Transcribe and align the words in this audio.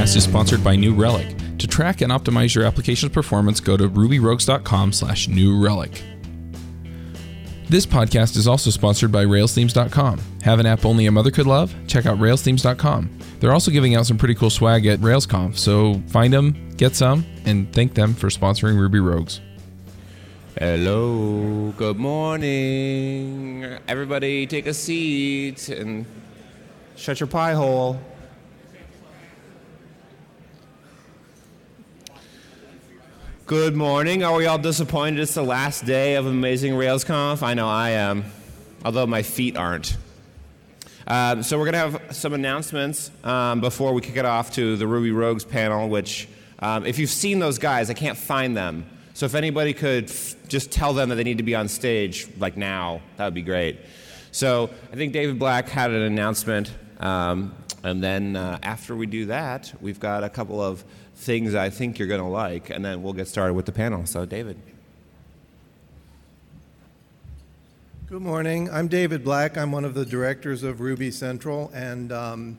podcast 0.00 0.16
is 0.16 0.24
sponsored 0.24 0.64
by 0.64 0.76
New 0.76 0.94
Relic. 0.94 1.36
To 1.58 1.66
track 1.66 2.00
and 2.00 2.10
optimize 2.10 2.54
your 2.54 2.64
application's 2.64 3.12
performance, 3.12 3.60
go 3.60 3.76
to 3.76 3.86
rubyrogues.com 3.86 4.94
slash 4.94 5.28
new 5.28 5.62
relic. 5.62 6.02
This 7.68 7.84
podcast 7.84 8.36
is 8.36 8.48
also 8.48 8.70
sponsored 8.70 9.12
by 9.12 9.26
railsthemes.com. 9.26 10.18
Have 10.42 10.58
an 10.58 10.64
app 10.64 10.86
only 10.86 11.04
a 11.04 11.12
mother 11.12 11.30
could 11.30 11.46
love? 11.46 11.74
Check 11.86 12.06
out 12.06 12.18
railsthemes.com. 12.18 13.10
They're 13.40 13.52
also 13.52 13.70
giving 13.70 13.94
out 13.94 14.06
some 14.06 14.16
pretty 14.16 14.34
cool 14.34 14.48
swag 14.48 14.86
at 14.86 15.00
RailsConf, 15.00 15.58
so 15.58 16.00
find 16.06 16.32
them, 16.32 16.70
get 16.78 16.96
some, 16.96 17.26
and 17.44 17.70
thank 17.74 17.92
them 17.92 18.14
for 18.14 18.28
sponsoring 18.28 18.78
Ruby 18.78 19.00
Rogues. 19.00 19.42
Hello, 20.58 21.74
good 21.76 21.98
morning. 21.98 23.64
Everybody 23.86 24.46
take 24.46 24.66
a 24.66 24.74
seat 24.74 25.68
and 25.68 26.06
shut 26.96 27.20
your 27.20 27.26
pie 27.26 27.52
hole. 27.52 28.00
Good 33.50 33.74
morning. 33.74 34.22
Are 34.22 34.36
we 34.36 34.46
all 34.46 34.58
disappointed 34.58 35.18
it's 35.18 35.34
the 35.34 35.42
last 35.42 35.84
day 35.84 36.14
of 36.14 36.24
Amazing 36.24 36.74
RailsConf? 36.74 37.42
I 37.42 37.54
know 37.54 37.66
I 37.68 37.90
am, 37.90 38.24
although 38.84 39.08
my 39.08 39.22
feet 39.22 39.56
aren't. 39.56 39.96
Um, 41.08 41.42
so 41.42 41.58
we're 41.58 41.64
going 41.64 41.90
to 41.90 41.98
have 41.98 42.14
some 42.14 42.32
announcements 42.32 43.10
um, 43.24 43.60
before 43.60 43.92
we 43.92 44.02
kick 44.02 44.14
it 44.14 44.24
off 44.24 44.54
to 44.54 44.76
the 44.76 44.86
Ruby 44.86 45.10
Rogues 45.10 45.44
panel, 45.44 45.88
which, 45.88 46.28
um, 46.60 46.86
if 46.86 47.00
you've 47.00 47.10
seen 47.10 47.40
those 47.40 47.58
guys, 47.58 47.90
I 47.90 47.94
can't 47.94 48.16
find 48.16 48.56
them. 48.56 48.86
So 49.14 49.26
if 49.26 49.34
anybody 49.34 49.72
could 49.72 50.04
f- 50.04 50.36
just 50.46 50.70
tell 50.70 50.92
them 50.92 51.08
that 51.08 51.16
they 51.16 51.24
need 51.24 51.38
to 51.38 51.42
be 51.42 51.56
on 51.56 51.66
stage, 51.66 52.28
like 52.38 52.56
now, 52.56 53.00
that 53.16 53.24
would 53.24 53.34
be 53.34 53.42
great. 53.42 53.80
So 54.30 54.70
I 54.92 54.94
think 54.94 55.12
David 55.12 55.40
Black 55.40 55.68
had 55.68 55.90
an 55.90 56.02
announcement, 56.02 56.70
um, 57.00 57.52
and 57.82 58.00
then 58.00 58.36
uh, 58.36 58.60
after 58.62 58.94
we 58.94 59.06
do 59.06 59.26
that, 59.26 59.74
we've 59.80 59.98
got 59.98 60.22
a 60.22 60.28
couple 60.28 60.62
of 60.62 60.84
things 61.20 61.54
I 61.54 61.68
think 61.68 61.98
you're 61.98 62.08
going 62.08 62.22
to 62.22 62.26
like, 62.26 62.70
and 62.70 62.82
then 62.82 63.02
we'll 63.02 63.12
get 63.12 63.28
started 63.28 63.52
with 63.52 63.66
the 63.66 63.72
panel. 63.72 64.06
So, 64.06 64.24
David. 64.24 64.56
Good 68.08 68.22
morning. 68.22 68.70
I'm 68.70 68.88
David 68.88 69.22
Black. 69.22 69.58
I'm 69.58 69.70
one 69.70 69.84
of 69.84 69.92
the 69.92 70.06
directors 70.06 70.62
of 70.62 70.80
Ruby 70.80 71.10
Central, 71.10 71.70
and 71.74 72.10
um, 72.10 72.58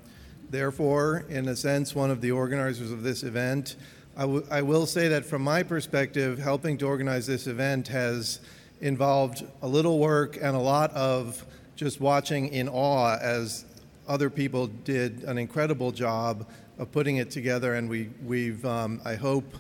therefore, 0.52 1.26
in 1.28 1.48
a 1.48 1.56
sense, 1.56 1.96
one 1.96 2.12
of 2.12 2.22
the 2.22 2.32
organizers 2.32 2.92
of 2.92 3.02
this 3.02 3.24
event. 3.24 3.78
I, 4.16 4.22
w- 4.22 4.46
I 4.52 4.62
will 4.62 4.86
say 4.86 5.08
that 5.08 5.26
from 5.26 5.42
my 5.42 5.64
perspective, 5.64 6.38
helping 6.38 6.78
to 6.78 6.86
organize 6.86 7.26
this 7.26 7.48
event 7.48 7.88
has 7.88 8.42
involved 8.80 9.44
a 9.64 9.68
little 9.68 9.98
work 9.98 10.38
and 10.38 10.56
a 10.56 10.60
lot 10.60 10.92
of 10.92 11.44
just 11.76 12.00
watching 12.00 12.48
in 12.50 12.70
awe 12.70 13.18
as 13.18 13.66
other 14.08 14.30
people 14.30 14.68
did 14.68 15.24
an 15.24 15.40
incredible 15.40 15.92
job 15.92 16.46
of 16.82 16.92
putting 16.92 17.18
it 17.18 17.30
together, 17.30 17.76
and 17.76 17.88
we, 17.88 18.10
we've, 18.26 18.66
um, 18.66 19.00
I 19.06 19.14
hope, 19.14 19.56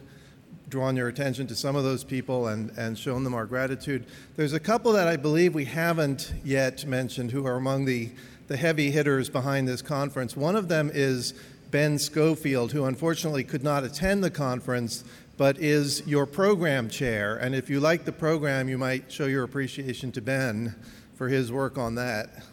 drawn 0.69 0.95
your 0.95 1.07
attention 1.07 1.45
to 1.45 1.55
some 1.55 1.75
of 1.75 1.83
those 1.83 2.03
people 2.03 2.47
and, 2.47 2.71
and 2.79 2.97
shown 2.97 3.23
them 3.23 3.35
our 3.35 3.45
gratitude. 3.45 4.07
There's 4.37 4.53
a 4.53 4.59
couple 4.59 4.91
that 4.93 5.07
I 5.07 5.17
believe 5.17 5.53
we 5.53 5.65
haven't 5.65 6.33
yet 6.43 6.83
mentioned 6.87 7.29
who 7.29 7.45
are 7.45 7.57
among 7.57 7.85
the, 7.85 8.09
the 8.47 8.57
heavy 8.57 8.89
hitters 8.89 9.29
behind 9.29 9.67
this 9.67 9.83
conference. 9.83 10.35
One 10.35 10.55
of 10.55 10.67
them 10.67 10.89
is 10.91 11.35
Ben 11.69 11.99
Scofield, 11.99 12.71
who 12.71 12.85
unfortunately 12.85 13.43
could 13.43 13.63
not 13.63 13.83
attend 13.83 14.23
the 14.23 14.31
conference, 14.31 15.03
but 15.37 15.59
is 15.59 16.01
your 16.07 16.25
program 16.25 16.89
chair. 16.89 17.35
And 17.37 17.53
if 17.53 17.69
you 17.69 17.79
like 17.79 18.03
the 18.03 18.11
program, 18.11 18.67
you 18.67 18.79
might 18.79 19.11
show 19.11 19.27
your 19.27 19.43
appreciation 19.43 20.11
to 20.13 20.21
Ben 20.21 20.73
for 21.13 21.27
his 21.27 21.51
work 21.51 21.77
on 21.77 21.93
that. 21.95 22.43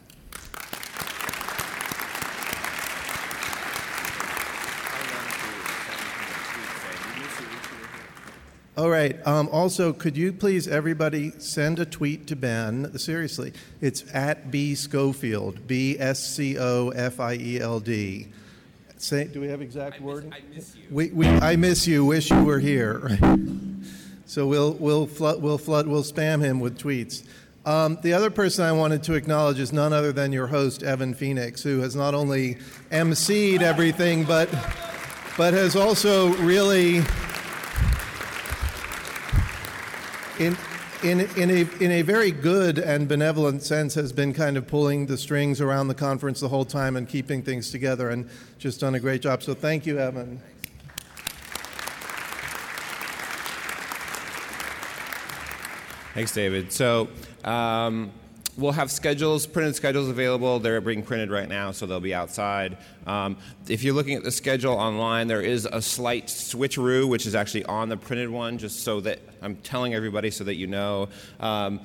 All 8.79 8.89
right. 8.89 9.27
Um, 9.27 9.49
also, 9.51 9.93
could 9.93 10.17
you 10.17 10.33
please, 10.33 10.69
everybody, 10.69 11.33
send 11.39 11.81
a 11.81 11.85
tweet 11.85 12.29
to 12.29 12.37
Ben? 12.37 12.97
Seriously, 12.97 13.53
it's 13.81 14.05
at 14.15 14.53
B 14.53 14.77
Scofield, 14.77 15.67
B 15.67 15.97
S 15.99 16.25
C 16.25 16.57
O 16.57 16.91
F 16.91 17.19
I 17.19 17.35
E 17.35 17.59
L 17.59 17.81
D. 17.81 18.29
Say, 18.97 19.25
do 19.25 19.41
we 19.41 19.49
have 19.49 19.61
exact 19.63 20.01
wording? 20.01 20.33
I 20.33 20.43
miss 20.55 20.77
you. 20.77 20.83
We, 20.93 21.11
we, 21.11 21.27
I 21.27 21.57
miss 21.57 21.89
you. 21.89 22.05
Wish 22.05 22.31
you 22.31 22.45
were 22.45 22.61
here. 22.61 23.19
so 24.27 24.47
we'll 24.47 24.75
we'll 24.75 25.09
flood 25.09 25.43
we'll 25.43 25.59
flood 25.59 25.89
we'll 25.89 26.05
spam 26.05 26.41
him 26.41 26.61
with 26.61 26.79
tweets. 26.79 27.25
Um, 27.67 27.99
the 28.03 28.13
other 28.13 28.31
person 28.31 28.65
I 28.65 28.71
wanted 28.71 29.03
to 29.03 29.15
acknowledge 29.15 29.59
is 29.59 29.73
none 29.73 29.93
other 29.93 30.13
than 30.13 30.31
your 30.31 30.47
host, 30.47 30.85
Evan 30.85 31.15
Phoenix, 31.15 31.65
who 31.65 31.81
has 31.81 31.97
not 31.97 32.15
only 32.15 32.59
emceed 32.93 33.61
everything, 33.61 34.23
but 34.23 34.49
but 35.37 35.53
has 35.53 35.75
also 35.75 36.29
really 36.35 37.03
in, 40.39 40.57
in, 41.03 41.21
in, 41.37 41.51
a, 41.51 41.83
in 41.83 41.91
a 41.91 42.03
very 42.03 42.31
good 42.31 42.79
and 42.79 43.09
benevolent 43.09 43.63
sense, 43.63 43.95
has 43.95 44.13
been 44.13 44.33
kind 44.33 44.57
of 44.57 44.67
pulling 44.67 45.07
the 45.07 45.19
strings 45.19 45.61
around 45.61 45.89
the 45.89 45.95
conference 45.95 46.41
the 46.41 46.49
whole 46.49 46.65
time 46.65 46.97
and 46.97 47.09
keeping 47.09 47.43
things 47.43 47.71
together 47.71 48.11
and 48.11 48.29
just 48.59 48.81
done 48.81 48.95
a 48.95 49.01
great 49.01 49.23
job. 49.23 49.43
So 49.43 49.55
thank 49.55 49.87
you, 49.87 49.99
Evan. 49.99 50.41
Thanks, 56.15 56.33
David. 56.33 56.73
So, 56.73 57.09
um, 57.45 58.11
we'll 58.59 58.73
have 58.73 58.91
schedules, 58.91 59.47
printed 59.47 59.77
schedules 59.77 60.09
available. 60.09 60.59
They're 60.59 60.81
being 60.81 61.03
printed 61.03 61.31
right 61.31 61.49
now, 61.49 61.71
so 61.71 61.87
they'll 61.87 62.01
be 62.01 62.13
outside. 62.13 62.77
Um, 63.07 63.37
if 63.69 63.83
you're 63.83 63.95
looking 63.95 64.17
at 64.17 64.25
the 64.25 64.33
schedule 64.33 64.75
online, 64.75 65.29
there 65.29 65.41
is 65.41 65.67
a 65.71 65.81
slight 65.81 66.27
switcheroo, 66.27 67.09
which 67.09 67.25
is 67.25 67.35
actually 67.35 67.65
on 67.65 67.89
the 67.89 67.97
printed 67.97 68.29
one, 68.29 68.59
just 68.59 68.81
so 68.81 69.01
that 69.01 69.21
I'm 69.41 69.57
telling 69.57 69.95
everybody 69.95 70.31
so 70.31 70.45
that 70.45 70.57
you 70.57 70.67
know. 70.67 71.09
Um, 71.41 71.81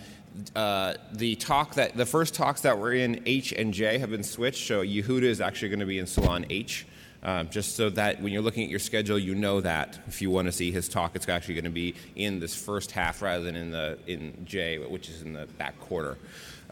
uh, 0.56 0.96
the 1.12 1.36
talk 1.36 1.76
that 1.76 1.96
the 1.96 2.08
first 2.08 2.34
talks 2.34 2.62
that 2.62 2.80
were 2.80 2.92
in 2.92 3.22
H 3.28 3.54
and 3.54 3.72
J 3.72 4.00
have 4.00 4.10
been 4.10 4.24
switched. 4.24 4.68
So 4.68 4.84
Yehuda 4.84 5.24
is 5.24 5.42
actually 5.42 5.70
going 5.70 5.80
to 5.80 5.86
be 5.86 6.00
in 6.00 6.08
Salon 6.08 6.46
H. 6.50 6.88
Um, 7.22 7.50
just 7.50 7.78
so 7.78 7.90
that 7.92 8.22
when 8.22 8.34
you're 8.34 8.42
looking 8.42 8.66
at 8.66 8.70
your 8.70 8.80
schedule, 8.80 9.18
you 9.18 9.34
know 9.34 9.62
that 9.62 9.98
if 10.08 10.22
you 10.22 10.30
want 10.30 10.48
to 10.48 10.52
see 10.52 10.72
his 10.72 10.90
talk, 10.90 11.16
it's 11.16 11.30
actually 11.30 11.54
going 11.54 11.64
to 11.64 11.70
be 11.70 11.96
in 12.18 12.42
this 12.42 12.54
first 12.54 12.92
half 12.92 13.22
rather 13.22 13.46
than 13.46 13.56
in 13.56 13.72
the 13.72 13.98
in 14.08 14.44
J, 14.44 14.80
which 14.80 15.08
is 15.08 15.22
in 15.22 15.32
the 15.32 15.46
back 15.58 15.80
quarter. 15.80 16.18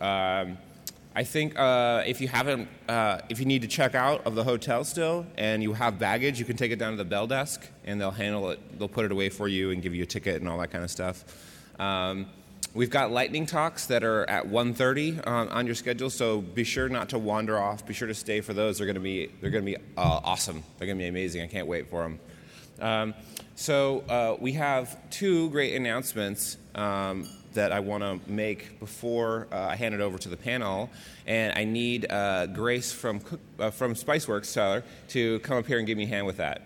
Um, 0.02 0.58
I 1.14 1.24
think 1.26 1.60
uh, 1.60 2.04
if 2.06 2.22
you 2.22 2.30
haven't, 2.30 2.70
uh, 2.88 3.20
if 3.28 3.40
you 3.40 3.46
need 3.46 3.62
to 3.64 3.68
check 3.68 3.96
out 3.96 4.26
of 4.26 4.34
the 4.34 4.44
hotel 4.44 4.84
still 4.86 5.26
and 5.38 5.62
you 5.62 5.74
have 5.74 6.00
baggage, 6.00 6.40
you 6.40 6.46
can 6.46 6.56
take 6.56 6.72
it 6.72 6.80
down 6.80 6.92
to 6.92 6.98
the 6.98 7.06
bell 7.06 7.28
desk 7.28 7.68
and 7.84 8.00
they'll 8.00 8.12
handle 8.12 8.50
it. 8.50 8.80
They'll 8.80 8.88
put 8.88 9.06
it 9.06 9.12
away 9.12 9.30
for 9.30 9.48
you 9.48 9.72
and 9.72 9.82
give 9.82 9.94
you 9.94 10.04
a 10.04 10.06
ticket 10.06 10.42
and 10.42 10.50
all 10.50 10.58
that 10.60 10.72
kind 10.72 10.86
of 10.86 10.90
stuff. 10.90 11.26
Um, 11.80 12.28
we've 12.74 12.90
got 12.90 13.12
lightning 13.12 13.46
talks 13.46 13.88
that 13.88 14.06
are 14.06 14.28
at 14.30 14.46
1:30 14.48 15.28
on, 15.28 15.50
on, 15.50 15.66
your 15.66 15.76
schedule, 15.76 16.10
so 16.10 16.40
be 16.40 16.64
sure 16.64 16.88
not 16.88 17.10
to 17.10 17.20
wander 17.20 17.60
off. 17.60 17.86
Be 17.86 17.94
sure 17.94 18.08
to 18.08 18.14
stay 18.14 18.40
for 18.40 18.54
those. 18.54 18.78
They're 18.78 18.88
going 18.88 18.96
to 18.96 19.02
be 19.02 19.30
they're 19.42 19.52
going 19.52 19.66
to 19.66 19.72
be 19.72 19.78
uh, 19.98 20.22
awesome. 20.24 20.64
They're 20.78 20.88
going 20.88 20.98
to 20.98 21.04
be 21.04 21.10
amazing. 21.10 21.42
I 21.42 21.48
can't 21.48 21.68
wait 21.68 21.90
for 21.90 22.04
them. 22.04 22.20
Um, 22.80 23.14
so 23.56 24.00
uh, 24.08 24.38
we 24.40 24.54
have 24.54 24.98
two 25.10 25.50
great 25.50 25.76
announcements. 25.76 26.58
That 27.54 27.72
I 27.72 27.80
want 27.80 28.04
to 28.04 28.20
make 28.32 28.80
before 28.80 29.48
uh, 29.52 29.68
I 29.68 29.76
hand 29.76 29.94
it 29.94 30.02
over 30.02 30.18
to 30.18 30.30
the 30.30 30.38
panel. 30.38 30.90
And 31.28 31.54
I 31.58 31.66
need 31.66 32.10
uh, 32.10 32.48
Grace 32.48 32.92
from, 32.92 33.20
Cook, 33.20 33.40
uh, 33.60 33.72
from 33.72 33.94
Spiceworks, 33.94 34.54
Tyler, 34.54 34.84
to 35.10 35.40
come 35.40 35.58
up 35.58 35.68
here 35.68 35.78
and 35.78 35.86
give 35.86 35.98
me 35.98 36.06
a 36.06 36.08
hand 36.08 36.26
with 36.26 36.38
that. 36.38 36.62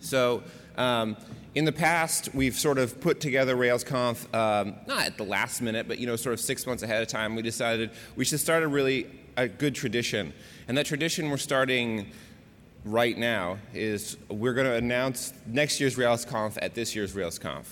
So, 0.00 0.42
um, 0.76 1.16
in 1.54 1.64
the 1.64 1.72
past, 1.72 2.34
we've 2.34 2.54
sort 2.54 2.78
of 2.78 3.00
put 3.00 3.20
together 3.20 3.56
RailsConf, 3.56 4.32
um, 4.34 4.74
not 4.86 5.06
at 5.06 5.16
the 5.16 5.24
last 5.24 5.60
minute, 5.60 5.88
but 5.88 5.98
you 5.98 6.06
know, 6.06 6.14
sort 6.14 6.32
of 6.32 6.40
six 6.40 6.66
months 6.66 6.82
ahead 6.82 7.02
of 7.02 7.08
time. 7.08 7.34
We 7.34 7.42
decided 7.42 7.90
we 8.14 8.24
should 8.24 8.38
start 8.38 8.62
a 8.62 8.68
really 8.68 9.06
a 9.36 9.48
good 9.48 9.74
tradition, 9.74 10.32
and 10.68 10.78
that 10.78 10.86
tradition 10.86 11.30
we're 11.30 11.36
starting 11.36 12.10
right 12.84 13.18
now 13.18 13.58
is 13.74 14.16
we're 14.28 14.54
going 14.54 14.66
to 14.66 14.74
announce 14.74 15.32
next 15.46 15.80
year's 15.80 15.96
RailsConf 15.96 16.58
at 16.62 16.74
this 16.74 16.94
year's 16.94 17.12
RailsConf. 17.14 17.64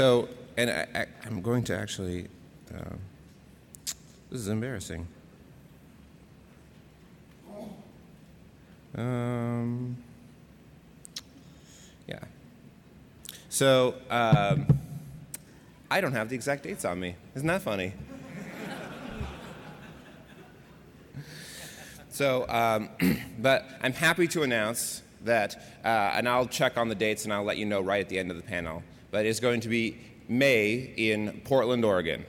So, 0.00 0.30
and 0.56 0.70
I, 0.70 1.06
am 1.26 1.42
going 1.42 1.62
to 1.64 1.76
actually, 1.76 2.28
uh, 2.74 2.96
this 4.30 4.40
is 4.40 4.48
embarrassing. 4.48 5.06
Um, 8.96 9.98
yeah. 12.08 12.20
So, 13.50 13.94
um, 14.08 14.66
I 15.90 16.00
don't 16.00 16.12
have 16.12 16.30
the 16.30 16.34
exact 16.34 16.62
dates 16.62 16.86
on 16.86 16.98
me. 16.98 17.16
Isn't 17.34 17.48
that 17.48 17.60
funny? 17.60 17.92
so, 22.08 22.48
um, 22.48 22.88
but 23.38 23.68
I'm 23.82 23.92
happy 23.92 24.28
to 24.28 24.44
announce 24.44 25.02
that, 25.24 25.62
uh, 25.84 25.88
and 26.14 26.26
I'll 26.26 26.46
check 26.46 26.78
on 26.78 26.88
the 26.88 26.94
dates 26.94 27.24
and 27.24 27.34
I'll 27.34 27.44
let 27.44 27.58
you 27.58 27.66
know 27.66 27.82
right 27.82 28.00
at 28.00 28.08
the 28.08 28.18
end 28.18 28.30
of 28.30 28.38
the 28.38 28.42
panel 28.42 28.82
but 29.10 29.26
it's 29.26 29.40
going 29.40 29.60
to 29.60 29.68
be 29.68 29.98
May 30.28 30.92
in 30.96 31.40
Portland, 31.44 31.84
Oregon. 31.84 32.24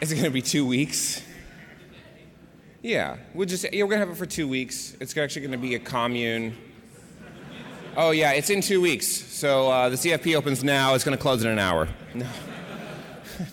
Is 0.00 0.12
it 0.12 0.14
going 0.14 0.26
to 0.26 0.30
be 0.30 0.42
two 0.42 0.64
weeks? 0.64 1.22
Yeah, 2.80 3.16
we'll 3.34 3.48
just 3.48 3.66
yeah, 3.72 3.82
we're 3.82 3.90
gonna 3.90 4.06
have 4.06 4.10
it 4.10 4.16
for 4.16 4.24
two 4.24 4.46
weeks. 4.46 4.96
It's 5.00 5.16
actually 5.16 5.42
gonna 5.42 5.58
be 5.58 5.74
a 5.74 5.80
commune. 5.80 6.56
Oh 7.96 8.12
yeah, 8.12 8.32
it's 8.32 8.50
in 8.50 8.60
two 8.60 8.80
weeks. 8.80 9.08
So 9.08 9.68
uh, 9.68 9.88
the 9.88 9.96
CFP 9.96 10.36
opens 10.36 10.62
now. 10.62 10.94
It's 10.94 11.02
gonna 11.02 11.16
close 11.16 11.42
in 11.44 11.50
an 11.50 11.58
hour. 11.58 11.88
No, 12.14 12.26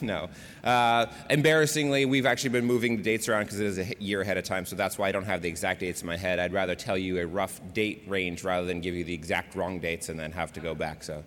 no. 0.00 0.28
Uh, 0.64 1.06
embarrassingly, 1.30 2.04
we've 2.04 2.26
actually 2.26 2.50
been 2.50 2.64
moving 2.64 2.96
the 2.96 3.02
dates 3.02 3.28
around 3.28 3.44
because 3.44 3.60
it 3.60 3.66
is 3.66 3.78
a 3.78 3.94
year 3.98 4.20
ahead 4.20 4.36
of 4.36 4.44
time. 4.44 4.66
So 4.66 4.76
that's 4.76 4.98
why 4.98 5.08
I 5.08 5.12
don't 5.12 5.24
have 5.24 5.42
the 5.42 5.48
exact 5.48 5.80
dates 5.80 6.00
in 6.00 6.06
my 6.06 6.16
head. 6.16 6.38
I'd 6.38 6.52
rather 6.52 6.74
tell 6.74 6.98
you 6.98 7.18
a 7.18 7.26
rough 7.26 7.60
date 7.72 8.04
range 8.06 8.42
rather 8.44 8.66
than 8.66 8.80
give 8.80 8.94
you 8.94 9.04
the 9.04 9.14
exact 9.14 9.54
wrong 9.54 9.78
dates 9.78 10.08
and 10.08 10.18
then 10.18 10.32
have 10.32 10.52
to 10.54 10.60
go 10.60 10.74
back. 10.74 11.02
So. 11.02 11.24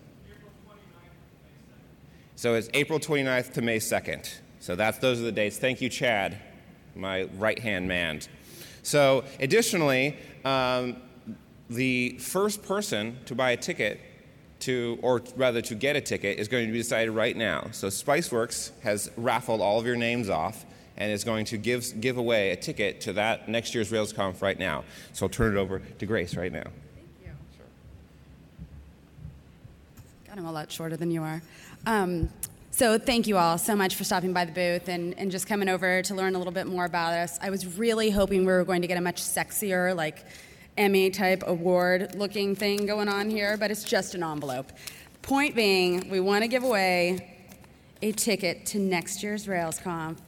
So 2.36 2.56
it's 2.56 2.70
April 2.74 3.00
29th 3.00 3.54
to 3.54 3.62
May 3.62 3.78
2nd. 3.78 4.30
So 4.60 4.76
that's 4.76 4.98
those 4.98 5.20
are 5.20 5.24
the 5.24 5.31
dates. 5.31 5.58
Thank 5.58 5.81
you, 5.81 5.90
Chad 5.90 6.42
my 6.96 7.24
right 7.38 7.60
hand 7.60 7.88
man. 7.88 8.22
So, 8.84 9.24
additionally, 9.40 10.18
um, 10.46 10.98
the 11.70 12.18
first 12.20 12.64
person 12.64 13.18
to 13.26 13.36
buy 13.36 13.52
a 13.52 13.58
ticket 13.58 14.00
to, 14.61 15.00
or 15.01 15.21
rather 15.35 15.61
to 15.61 15.75
get 15.75 15.95
a 15.95 16.01
ticket, 16.01 16.39
is 16.39 16.47
going 16.47 16.65
to 16.67 16.71
be 16.71 16.77
decided 16.77 17.11
right 17.11 17.35
now. 17.35 17.67
So, 17.71 17.88
Spiceworks 17.88 18.71
has 18.81 19.11
raffled 19.17 19.61
all 19.61 19.79
of 19.79 19.85
your 19.85 19.95
names 19.95 20.29
off 20.29 20.65
and 20.97 21.11
is 21.11 21.23
going 21.23 21.45
to 21.45 21.57
give, 21.57 22.00
give 22.01 22.17
away 22.17 22.51
a 22.51 22.56
ticket 22.56 23.01
to 23.01 23.13
that 23.13 23.47
next 23.47 23.73
year's 23.73 23.91
RailsConf 23.91 24.41
right 24.41 24.59
now. 24.59 24.83
So, 25.13 25.25
I'll 25.25 25.29
turn 25.29 25.56
it 25.56 25.59
over 25.59 25.79
to 25.79 26.06
Grace 26.06 26.35
right 26.35 26.51
now. 26.51 26.63
Thank 26.63 27.07
you. 27.23 27.31
Sure. 27.57 27.65
God, 30.27 30.39
I'm 30.39 30.45
a 30.45 30.51
lot 30.51 30.71
shorter 30.71 30.97
than 30.97 31.11
you 31.11 31.23
are. 31.23 31.41
Um, 31.85 32.29
so 32.71 32.97
thank 32.97 33.27
you 33.27 33.38
all 33.38 33.57
so 33.57 33.75
much 33.75 33.95
for 33.95 34.06
stopping 34.06 34.31
by 34.31 34.45
the 34.45 34.53
booth 34.53 34.88
and, 34.88 35.13
and 35.17 35.31
just 35.31 35.47
coming 35.47 35.67
over 35.67 36.01
to 36.03 36.15
learn 36.15 36.35
a 36.35 36.38
little 36.38 36.53
bit 36.53 36.65
more 36.65 36.85
about 36.85 37.13
us. 37.13 37.38
I 37.41 37.50
was 37.50 37.77
really 37.77 38.09
hoping 38.09 38.41
we 38.41 38.53
were 38.53 38.63
going 38.63 38.83
to 38.83 38.88
get 38.88 38.97
a 38.97 39.01
much 39.01 39.21
sexier, 39.21 39.94
like 39.94 40.23
Emmy 40.80 41.10
type 41.10 41.44
award 41.46 42.16
looking 42.16 42.56
thing 42.56 42.86
going 42.86 43.10
on 43.10 43.30
here, 43.30 43.58
but 43.58 43.70
it's 43.70 43.84
just 43.84 44.16
an 44.16 44.24
envelope. 44.24 44.72
Point 45.22 45.54
being, 45.54 46.10
we 46.10 46.22
want 46.22 46.42
to 46.44 46.48
give 46.48 46.64
away 46.64 47.36
a 48.02 48.14
ticket 48.14 48.66
to 48.68 48.80
next 48.80 49.22
year's 49.22 49.46
RailsConf 49.46 50.20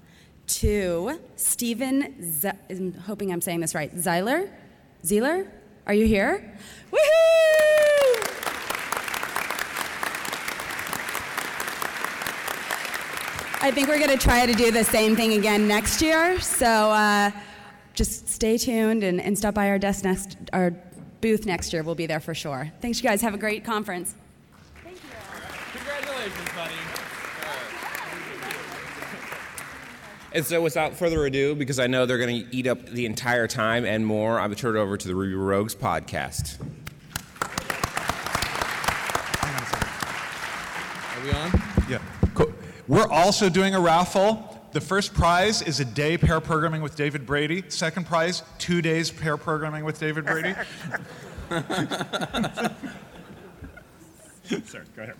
to 0.48 1.22
Stephen, 1.38 2.22
Z- 2.22 2.52
I'm 2.70 2.94
hoping 2.94 3.32
I'm 3.32 3.40
saying 3.40 3.62
this 3.62 3.74
right, 3.74 3.96
Zeiler? 3.96 4.50
Zeiler? 5.06 5.48
Are 5.88 5.94
you 5.94 6.06
here? 6.06 6.54
Woohoo! 6.92 7.00
I 13.64 13.72
think 13.72 13.88
we're 13.88 14.00
going 14.00 14.10
to 14.10 14.18
try 14.18 14.46
to 14.46 14.54
do 14.54 14.70
the 14.70 14.84
same 14.84 15.16
thing 15.16 15.34
again 15.34 15.66
next 15.66 16.02
year. 16.02 16.42
So 16.42 16.68
uh, 16.68 17.32
just 18.02 18.28
stay 18.28 18.58
tuned 18.58 19.04
and, 19.04 19.22
and 19.22 19.38
stop 19.38 19.54
by 19.54 19.70
our 19.70 19.78
desk 19.78 20.04
next, 20.04 20.36
our 20.54 20.72
booth 21.22 21.46
next 21.46 21.72
year. 21.72 21.84
We'll 21.84 21.94
be 21.94 22.08
there 22.08 22.20
for 22.20 22.34
sure. 22.34 22.72
Thanks, 22.82 22.98
you 22.98 23.08
guys. 23.08 23.22
Have 23.22 23.36
a 23.36 23.38
great 23.38 23.64
conference. 23.64 24.16
Thank 24.84 24.96
you. 24.96 25.02
Congratulations, 25.74 26.50
buddy. 26.56 26.74
And 30.34 30.44
so, 30.44 30.62
without 30.64 30.96
further 30.96 31.26
ado, 31.26 31.54
because 31.54 31.78
I 31.78 31.86
know 31.86 32.08
they're 32.08 32.18
going 32.18 32.44
to 32.44 32.56
eat 32.56 32.66
up 32.66 32.88
the 32.88 33.06
entire 33.06 33.46
time 33.48 33.86
and 33.86 34.04
more, 34.04 34.40
I'm 34.40 34.48
going 34.48 34.56
to 34.56 34.62
turn 34.62 34.76
it 34.78 34.80
over 34.80 34.98
to 34.98 35.08
the 35.08 35.14
Ruby 35.14 35.36
Rogues 35.36 35.76
podcast. 35.76 36.60
Are 41.18 41.24
we 41.24 41.32
on? 41.34 41.52
Yeah. 41.88 42.00
Cool. 42.34 42.52
We're 42.88 43.10
also 43.10 43.48
doing 43.48 43.76
a 43.76 43.80
raffle. 43.80 44.51
The 44.72 44.80
first 44.82 45.14
prize 45.14 45.62
is 45.62 45.80
a 45.82 45.86
day 45.86 46.18
pair 46.18 46.40
programming 46.40 46.82
with 46.82 46.96
David 46.96 47.26
Brady. 47.26 47.64
Second 47.68 48.06
prize, 48.06 48.42
two 48.58 48.82
days 48.82 49.12
pair 49.12 49.36
programming 49.38 49.84
with 49.84 50.00
David 50.00 50.26
Brady. 50.26 50.56
Sorry, 54.66 54.86
go 54.96 55.04
ahead. 55.04 55.16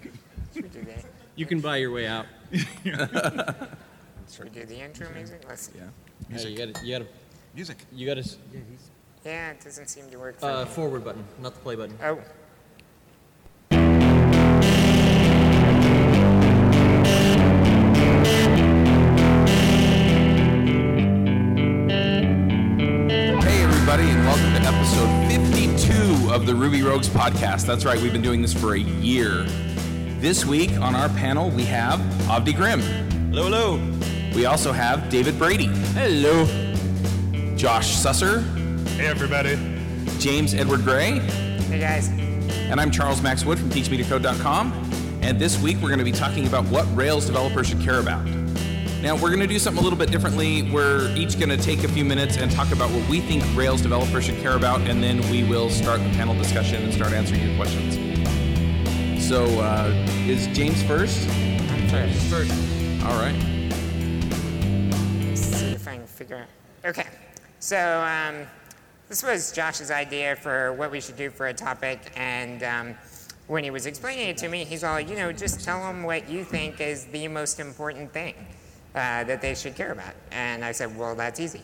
Should 0.54 0.64
we 0.64 0.70
do 0.70 0.82
that? 0.86 1.04
You 1.36 1.46
can 1.46 1.60
buy 1.60 1.78
your 1.78 1.92
way 1.92 2.08
out. 2.08 2.26
Should 2.54 4.46
we 4.46 4.50
do 4.52 4.66
the 4.66 4.80
intro 4.82 5.10
music? 5.14 5.42
Let's. 5.48 5.70
Yeah. 5.76 5.84
Hey, 6.38 6.50
you 6.50 6.58
gotta, 6.58 6.86
you 6.86 6.98
gotta, 6.98 7.08
Music. 7.54 7.78
you 7.92 8.08
gotta. 8.08 8.24
Yeah, 9.26 9.52
it 9.52 9.62
doesn't 9.64 9.88
seem 9.90 10.10
to 10.12 10.18
work 10.18 10.40
for 10.40 10.50
Uh, 10.50 10.64
me. 10.64 10.70
forward 10.70 11.04
button, 11.04 11.24
not 11.42 11.54
the 11.54 11.60
play 11.60 11.76
button. 11.76 11.98
Oh. 12.04 12.20
Everybody, 23.92 24.18
and 24.18 24.26
welcome 24.26 24.54
to 24.54 24.70
episode 24.70 25.28
52 25.28 26.34
of 26.34 26.46
the 26.46 26.56
Ruby 26.56 26.82
Rogues 26.82 27.10
podcast. 27.10 27.66
That's 27.66 27.84
right, 27.84 28.00
we've 28.00 28.14
been 28.14 28.22
doing 28.22 28.42
this 28.42 28.54
for 28.54 28.76
a 28.76 28.80
year. 28.80 29.44
This 30.22 30.46
week 30.46 30.72
on 30.80 30.96
our 30.96 31.10
panel, 31.10 31.50
we 31.50 31.66
have 31.66 32.00
Avdi 32.30 32.56
Grimm. 32.56 32.80
Hello, 33.34 33.44
hello. 33.44 34.32
We 34.34 34.46
also 34.46 34.72
have 34.72 35.10
David 35.10 35.38
Brady. 35.38 35.66
Hello. 35.94 36.46
Josh 37.58 37.94
Susser, 37.98 38.46
Hey, 38.92 39.08
everybody. 39.08 39.58
James 40.20 40.54
Edward 40.54 40.84
Gray, 40.86 41.20
Hey 41.20 41.80
guys. 41.80 42.08
and 42.08 42.80
I'm 42.80 42.92
Charles 42.92 43.22
Max 43.22 43.44
Wood 43.44 43.60
from 43.60 43.72
TeachMeToCode.com. 43.72 44.72
And 45.22 45.38
this 45.38 45.62
week, 45.62 45.76
we're 45.82 45.90
going 45.90 46.00
to 46.00 46.06
be 46.06 46.14
talking 46.14 46.48
about 46.48 46.64
what 46.68 46.86
Rails 46.96 47.26
developers 47.26 47.68
should 47.68 47.82
care 47.82 48.00
about. 48.00 48.26
Now, 49.02 49.16
we're 49.16 49.30
going 49.30 49.40
to 49.40 49.48
do 49.48 49.58
something 49.58 49.82
a 49.82 49.84
little 49.84 49.98
bit 49.98 50.12
differently. 50.12 50.62
We're 50.62 51.12
each 51.16 51.40
going 51.40 51.50
to 51.50 51.58
take 51.58 51.84
a 51.84 51.88
few 51.88 52.06
minutes 52.06 52.38
and 52.38 52.52
talk 52.52 52.72
about 52.72 52.92
what 52.92 53.10
we 53.10 53.20
think 53.20 53.44
Rails 53.56 53.82
developers 53.82 54.26
should 54.26 54.38
care 54.42 54.56
about, 54.56 54.80
and 54.82 55.02
then 55.02 55.28
we 55.32 55.44
will 55.44 55.72
start 55.72 56.04
the 56.04 56.10
panel 56.12 56.36
discussion 56.36 56.84
and 56.84 56.94
start 56.94 57.12
answering 57.12 57.42
your 57.42 57.56
questions. 57.56 57.96
So, 59.28 59.46
uh, 59.60 59.92
is 60.28 60.46
James 60.56 60.84
first? 60.84 61.28
I'm 61.28 61.90
first. 61.90 62.16
First, 62.30 62.52
All 63.04 63.20
right. 63.20 63.34
Let's 65.28 65.42
see 65.42 65.72
if 65.72 65.88
I 65.88 65.96
can 65.96 66.06
figure 66.06 66.38
out. 66.38 66.88
Okay. 66.88 67.08
So, 67.60 68.04
um, 68.04 68.46
this 69.10 69.24
was 69.24 69.52
Josh's 69.52 69.90
idea 69.90 70.36
for 70.36 70.74
what 70.74 70.92
we 70.92 71.02
should 71.02 71.18
do 71.18 71.32
for 71.32 71.48
a 71.48 71.54
topic, 71.56 72.12
and 72.16 72.62
um, 72.62 72.96
when 73.48 73.64
he 73.64 73.72
was 73.72 73.88
explaining 73.88 74.28
it 74.28 74.38
to 74.38 74.48
me, 74.48 74.64
he's 74.64 74.84
all, 74.84 75.00
you 75.00 75.16
know, 75.16 75.32
just 75.32 75.66
tell 75.66 75.80
them 75.80 76.04
what 76.04 76.30
you 76.30 76.44
think 76.44 76.80
is 76.80 77.06
the 77.06 77.28
most 77.28 77.60
important 77.60 78.14
thing 78.14 78.36
uh, 78.96 79.24
that 79.24 79.42
they 79.42 79.56
should 79.56 79.76
care 79.76 79.92
about. 79.92 80.14
And 80.32 80.64
I 80.66 80.72
said, 80.72 80.98
well, 80.98 81.16
that's 81.16 81.40
easy. 81.40 81.62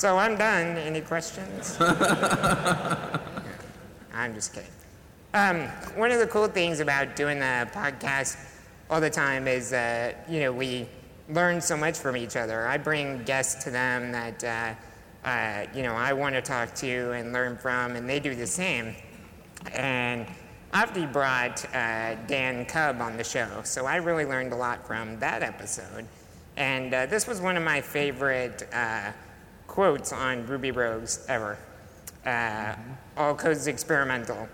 So 0.00 0.16
I'm 0.16 0.36
done. 0.38 0.78
Any 0.78 1.02
questions? 1.02 1.76
I'm 4.14 4.32
just 4.34 4.54
kidding. 4.54 4.70
Um, 5.34 5.68
one 5.94 6.10
of 6.10 6.18
the 6.18 6.26
cool 6.26 6.48
things 6.48 6.80
about 6.80 7.14
doing 7.16 7.38
the 7.38 7.68
podcast 7.70 8.38
all 8.88 8.98
the 8.98 9.10
time 9.10 9.46
is, 9.46 9.74
uh, 9.74 10.14
you 10.26 10.40
know, 10.40 10.52
we 10.52 10.88
learn 11.28 11.60
so 11.60 11.76
much 11.76 11.98
from 11.98 12.16
each 12.16 12.34
other. 12.34 12.66
I 12.66 12.78
bring 12.78 13.24
guests 13.24 13.62
to 13.64 13.70
them 13.70 14.10
that, 14.12 14.42
uh, 14.42 14.72
uh, 15.24 15.66
you 15.74 15.82
know, 15.82 15.94
I 15.94 16.12
want 16.12 16.34
to 16.34 16.42
talk 16.42 16.74
to 16.76 17.12
and 17.12 17.32
learn 17.32 17.56
from, 17.56 17.96
and 17.96 18.08
they 18.08 18.20
do 18.20 18.34
the 18.34 18.46
same. 18.46 18.94
And 19.72 20.26
Avdi 20.72 21.12
brought 21.12 21.64
uh, 21.74 22.14
Dan 22.26 22.64
Kubb 22.64 23.00
on 23.00 23.16
the 23.16 23.24
show, 23.24 23.48
so 23.64 23.86
I 23.86 23.96
really 23.96 24.24
learned 24.24 24.52
a 24.52 24.56
lot 24.56 24.86
from 24.86 25.18
that 25.20 25.42
episode. 25.42 26.06
And 26.56 26.92
uh, 26.94 27.06
this 27.06 27.26
was 27.26 27.40
one 27.40 27.56
of 27.56 27.62
my 27.62 27.80
favorite 27.80 28.68
uh, 28.72 29.12
quotes 29.66 30.12
on 30.12 30.46
Ruby 30.46 30.70
Rogues 30.70 31.24
ever. 31.28 31.58
Uh, 32.24 32.74
all 33.16 33.34
code 33.34 33.56
is 33.56 33.66
experimental. 33.66 34.48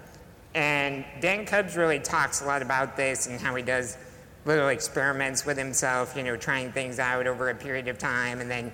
And 0.55 1.05
Dan 1.21 1.45
Kubb 1.45 1.75
really 1.77 1.99
talks 1.99 2.41
a 2.41 2.47
lot 2.47 2.63
about 2.63 2.97
this 2.97 3.27
and 3.27 3.41
how 3.41 3.55
he 3.55 3.63
does 3.63 3.99
little 4.47 4.69
experiments 4.69 5.45
with 5.45 5.59
himself, 5.59 6.17
you 6.17 6.23
know, 6.23 6.37
trying 6.37 6.73
things 6.73 6.99
out 6.99 7.27
over 7.27 7.51
a 7.51 7.55
period 7.55 7.89
of 7.89 7.99
time 7.99 8.41
and 8.41 8.51
then 8.51 8.73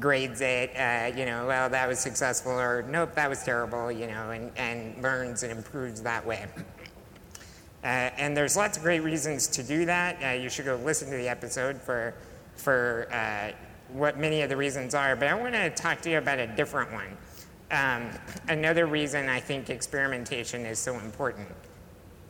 grades 0.00 0.40
it, 0.40 0.74
uh, 0.76 1.16
you 1.16 1.24
know, 1.24 1.46
well, 1.46 1.68
that 1.70 1.88
was 1.88 1.98
successful 1.98 2.52
or 2.52 2.82
nope, 2.82 3.14
that 3.14 3.28
was 3.28 3.42
terrible, 3.42 3.92
you 3.92 4.06
know, 4.06 4.30
and, 4.30 4.50
and 4.56 5.02
learns 5.02 5.42
and 5.42 5.52
improves 5.52 6.02
that 6.02 6.24
way. 6.26 6.46
Uh, 7.84 8.10
and 8.16 8.36
there's 8.36 8.56
lots 8.56 8.76
of 8.78 8.82
great 8.82 9.00
reasons 9.00 9.46
to 9.46 9.62
do 9.62 9.84
that. 9.84 10.16
Uh, 10.22 10.40
you 10.40 10.48
should 10.48 10.64
go 10.64 10.76
listen 10.76 11.10
to 11.10 11.16
the 11.16 11.28
episode 11.28 11.80
for, 11.80 12.14
for 12.56 13.06
uh, 13.12 13.52
what 13.92 14.18
many 14.18 14.40
of 14.40 14.48
the 14.48 14.56
reasons 14.56 14.94
are. 14.94 15.14
But 15.14 15.28
I 15.28 15.34
want 15.34 15.54
to 15.54 15.70
talk 15.70 16.00
to 16.02 16.10
you 16.10 16.18
about 16.18 16.38
a 16.38 16.46
different 16.46 16.92
one. 16.92 17.16
Um, 17.70 18.10
another 18.48 18.86
reason 18.86 19.28
I 19.28 19.38
think 19.38 19.68
experimentation 19.68 20.64
is 20.64 20.78
so 20.78 20.98
important. 20.98 21.48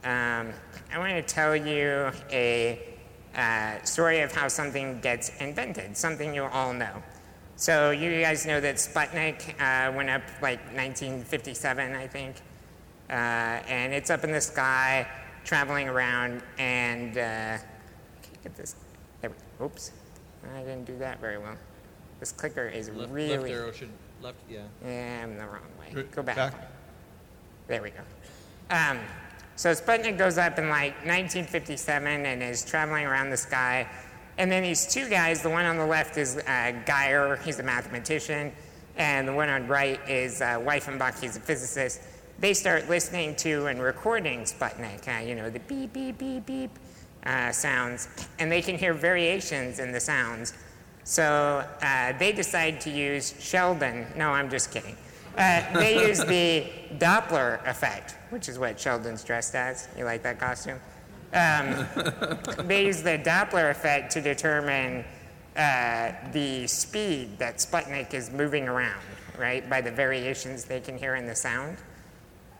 Um, 0.03 0.53
I 0.93 0.99
want 0.99 1.13
to 1.13 1.23
tell 1.23 1.55
you 1.55 2.11
a 2.31 2.81
uh, 3.37 3.83
story 3.85 4.21
of 4.21 4.33
how 4.33 4.49
something 4.49 5.01
gets 5.01 5.31
invented, 5.41 5.97
something 5.97 6.35
you 6.35 6.45
all 6.45 6.73
know. 6.73 7.03
So 7.57 7.91
you 7.93 8.21
guys 8.21 8.47
know 8.47 8.61
that 8.61 8.77
Sputnik 8.77 9.55
uh, 9.61 9.93
went 9.93 10.11
up 10.11 10.23
like 10.43 10.59
1957, 10.75 11.95
I 11.95 12.07
think, 12.09 12.37
uh, 13.09 13.13
and 13.13 13.93
it's 13.95 14.11
up 14.11 14.25
in 14.25 14.33
the 14.33 14.41
sky, 14.41 15.07
traveling 15.45 15.89
around, 15.89 16.43
and 16.59 17.17
uh, 17.17 17.59
get 18.43 18.57
this. 18.57 18.75
There 19.21 19.31
we, 19.31 19.65
oops, 19.65 19.93
I 20.53 20.59
didn't 20.61 20.85
do 20.85 20.99
that 20.99 21.21
very 21.21 21.39
well. 21.39 21.57
This 22.19 22.33
clicker 22.33 22.67
is 22.67 22.89
Left, 22.91 23.13
really. 23.13 23.39
left 23.39 23.51
arrow 23.53 23.73
should 23.73 23.91
left. 24.21 24.39
Yeah. 24.51 24.63
Yeah, 24.85 25.21
I'm 25.23 25.37
the 25.37 25.45
wrong 25.47 25.63
way. 25.79 26.03
Go 26.11 26.23
back. 26.23 26.37
Back. 26.37 26.55
There 27.69 27.83
we 27.83 27.91
go. 27.91 28.01
Um, 28.71 28.99
so 29.57 29.71
Sputnik 29.71 30.19
goes 30.19 30.39
up 30.39 30.59
in 30.59 30.69
like 30.69 30.95
1957 31.07 32.27
and 32.27 32.43
is 32.43 32.65
traveling 32.65 33.05
around 33.05 33.31
the 33.31 33.37
sky. 33.37 33.89
And 34.39 34.51
then 34.51 34.63
these 34.63 34.87
two 34.87 35.09
guys, 35.09 35.43
the 35.43 35.51
one 35.51 35.65
on 35.65 35.77
the 35.77 35.87
left 35.87 36.17
is 36.17 36.39
uh, 36.39 36.73
Guier, 36.87 37.41
he's 37.45 37.59
a 37.61 37.63
mathematician, 37.63 38.53
and 38.97 39.29
the 39.29 39.33
one 39.33 39.49
on 39.49 39.67
right 39.69 40.01
is 40.09 40.41
uh, 40.41 40.59
Weiffenbach, 40.59 41.21
he's 41.21 41.37
a 41.37 41.41
physicist. 41.41 42.01
They 42.41 42.53
start 42.53 42.89
listening 42.89 43.37
to 43.37 43.67
and 43.67 43.81
recording 43.81 44.41
Sputnik, 44.41 45.07
uh, 45.07 45.25
you 45.25 45.37
know, 45.37 45.51
the 45.51 45.61
beep, 45.61 45.93
beep, 45.93 46.19
beep, 46.19 46.47
beep 46.47 46.71
uh, 47.25 47.53
sounds, 47.53 48.09
and 48.39 48.51
they 48.51 48.61
can 48.61 48.77
hear 48.77 48.93
variations 48.93 49.79
in 49.79 49.93
the 49.93 50.01
sounds. 50.01 50.53
So 51.05 51.65
uh, 51.83 52.13
they 52.19 52.33
decide 52.33 52.81
to 52.83 52.91
use 52.91 53.35
Sheldon. 53.39 54.07
No, 54.17 54.31
I'm 54.31 54.51
just 54.51 54.73
kidding. 54.73 54.97
Uh, 55.37 55.63
they 55.75 56.07
use 56.07 56.25
the 56.25 56.67
Doppler 56.99 57.65
effect, 57.69 58.17
which 58.31 58.49
is 58.49 58.59
what 58.59 58.79
Sheldon's 58.79 59.23
dressed 59.23 59.55
as. 59.55 59.89
You 59.97 60.05
like 60.05 60.23
that 60.23 60.39
costume? 60.39 60.81
Um, 61.35 61.87
they 62.69 62.87
use 62.87 63.03
the 63.03 63.19
Doppler 63.19 63.71
effect 63.71 64.13
to 64.13 64.21
determine 64.21 65.05
uh, 65.57 66.13
the 66.33 66.67
speed 66.67 67.39
that 67.39 67.57
Sputnik 67.57 68.15
is 68.15 68.31
moving 68.31 68.69
around, 68.69 69.03
right, 69.37 69.69
by 69.69 69.81
the 69.81 69.91
variations 69.91 70.65
they 70.65 70.81
can 70.81 70.97
hear 70.97 71.17
in 71.17 71.27
the 71.27 71.35
sound. 71.35 71.77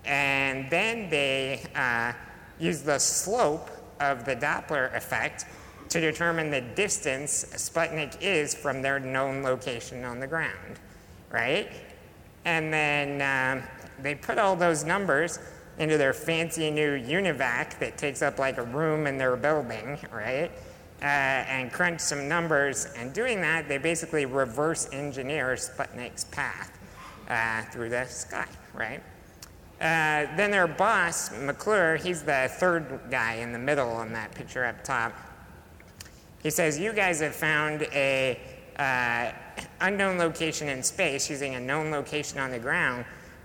And 0.05 0.69
then 0.71 1.09
they 1.09 1.65
uh, 1.75 2.13
use 2.59 2.83
the 2.83 2.99
slope 2.99 3.71
of 4.01 4.25
the 4.25 4.37
Doppler 4.37 4.95
effect 4.95 5.47
to 5.89 6.01
determine 6.01 6.51
the 6.51 6.61
distance 6.61 7.45
Sputnik 7.55 8.21
is 8.21 8.55
from 8.55 8.83
their 8.83 8.99
known 8.99 9.43
location 9.43 10.05
on 10.05 10.19
the 10.19 10.27
ground, 10.27 10.81
right? 11.31 11.71
And 12.45 12.73
then 12.73 13.61
um, 13.61 13.69
they 14.03 14.15
put 14.15 14.39
all 14.39 14.57
those 14.57 14.85
numbers 14.85 15.39
into 15.79 15.99
their 15.99 16.13
fancy 16.13 16.71
new 16.71 16.99
UNIVAC 16.99 17.79
that 17.79 17.99
takes 17.99 18.23
up 18.23 18.39
like 18.39 18.59
a 18.59 18.63
room 18.63 19.07
in 19.07 19.19
their 19.19 19.37
building, 19.37 19.99
right? 20.13 20.51
Uh, 21.03 21.05
and 21.05 21.73
crunch 21.73 22.01
some 22.01 22.29
numbers. 22.29 22.87
And 22.97 23.13
doing 23.13 23.41
that, 23.41 23.69
they 23.69 23.79
basically 23.79 24.27
reverse 24.27 24.89
engineer 24.93 25.55
Sputnik's 25.55 26.25
path 26.25 26.79
uh, 27.29 27.63
through 27.71 27.91
the 27.91 28.05
sky, 28.07 28.47
right? 28.73 29.03
Uh, 29.81 30.35
then 30.37 30.51
their 30.51 30.69
boss, 30.69 31.37
McClure, 31.41 31.97
he's 31.97 32.23
the 32.23 32.49
third 32.59 33.01
guy 33.11 33.35
in 33.35 33.53
the 33.53 33.59
middle 33.59 33.91
on 33.91 34.13
that 34.13 34.35
picture 34.35 34.65
up 34.65 34.83
top. 34.85 35.13
He 36.43 36.51
says, 36.51 36.79
You 36.79 36.93
guys 36.93 37.21
have 37.21 37.35
found 37.35 37.83
a 37.93 38.39
uh, 38.79 39.33
unknown 39.81 40.19
location 40.19 40.69
in 40.69 40.83
space 40.83 41.29
using 41.29 41.57
a 41.57 41.61
known 41.61 41.91
location 41.91 42.39
on 42.39 42.51
the 42.51 42.59
ground. 42.59 43.05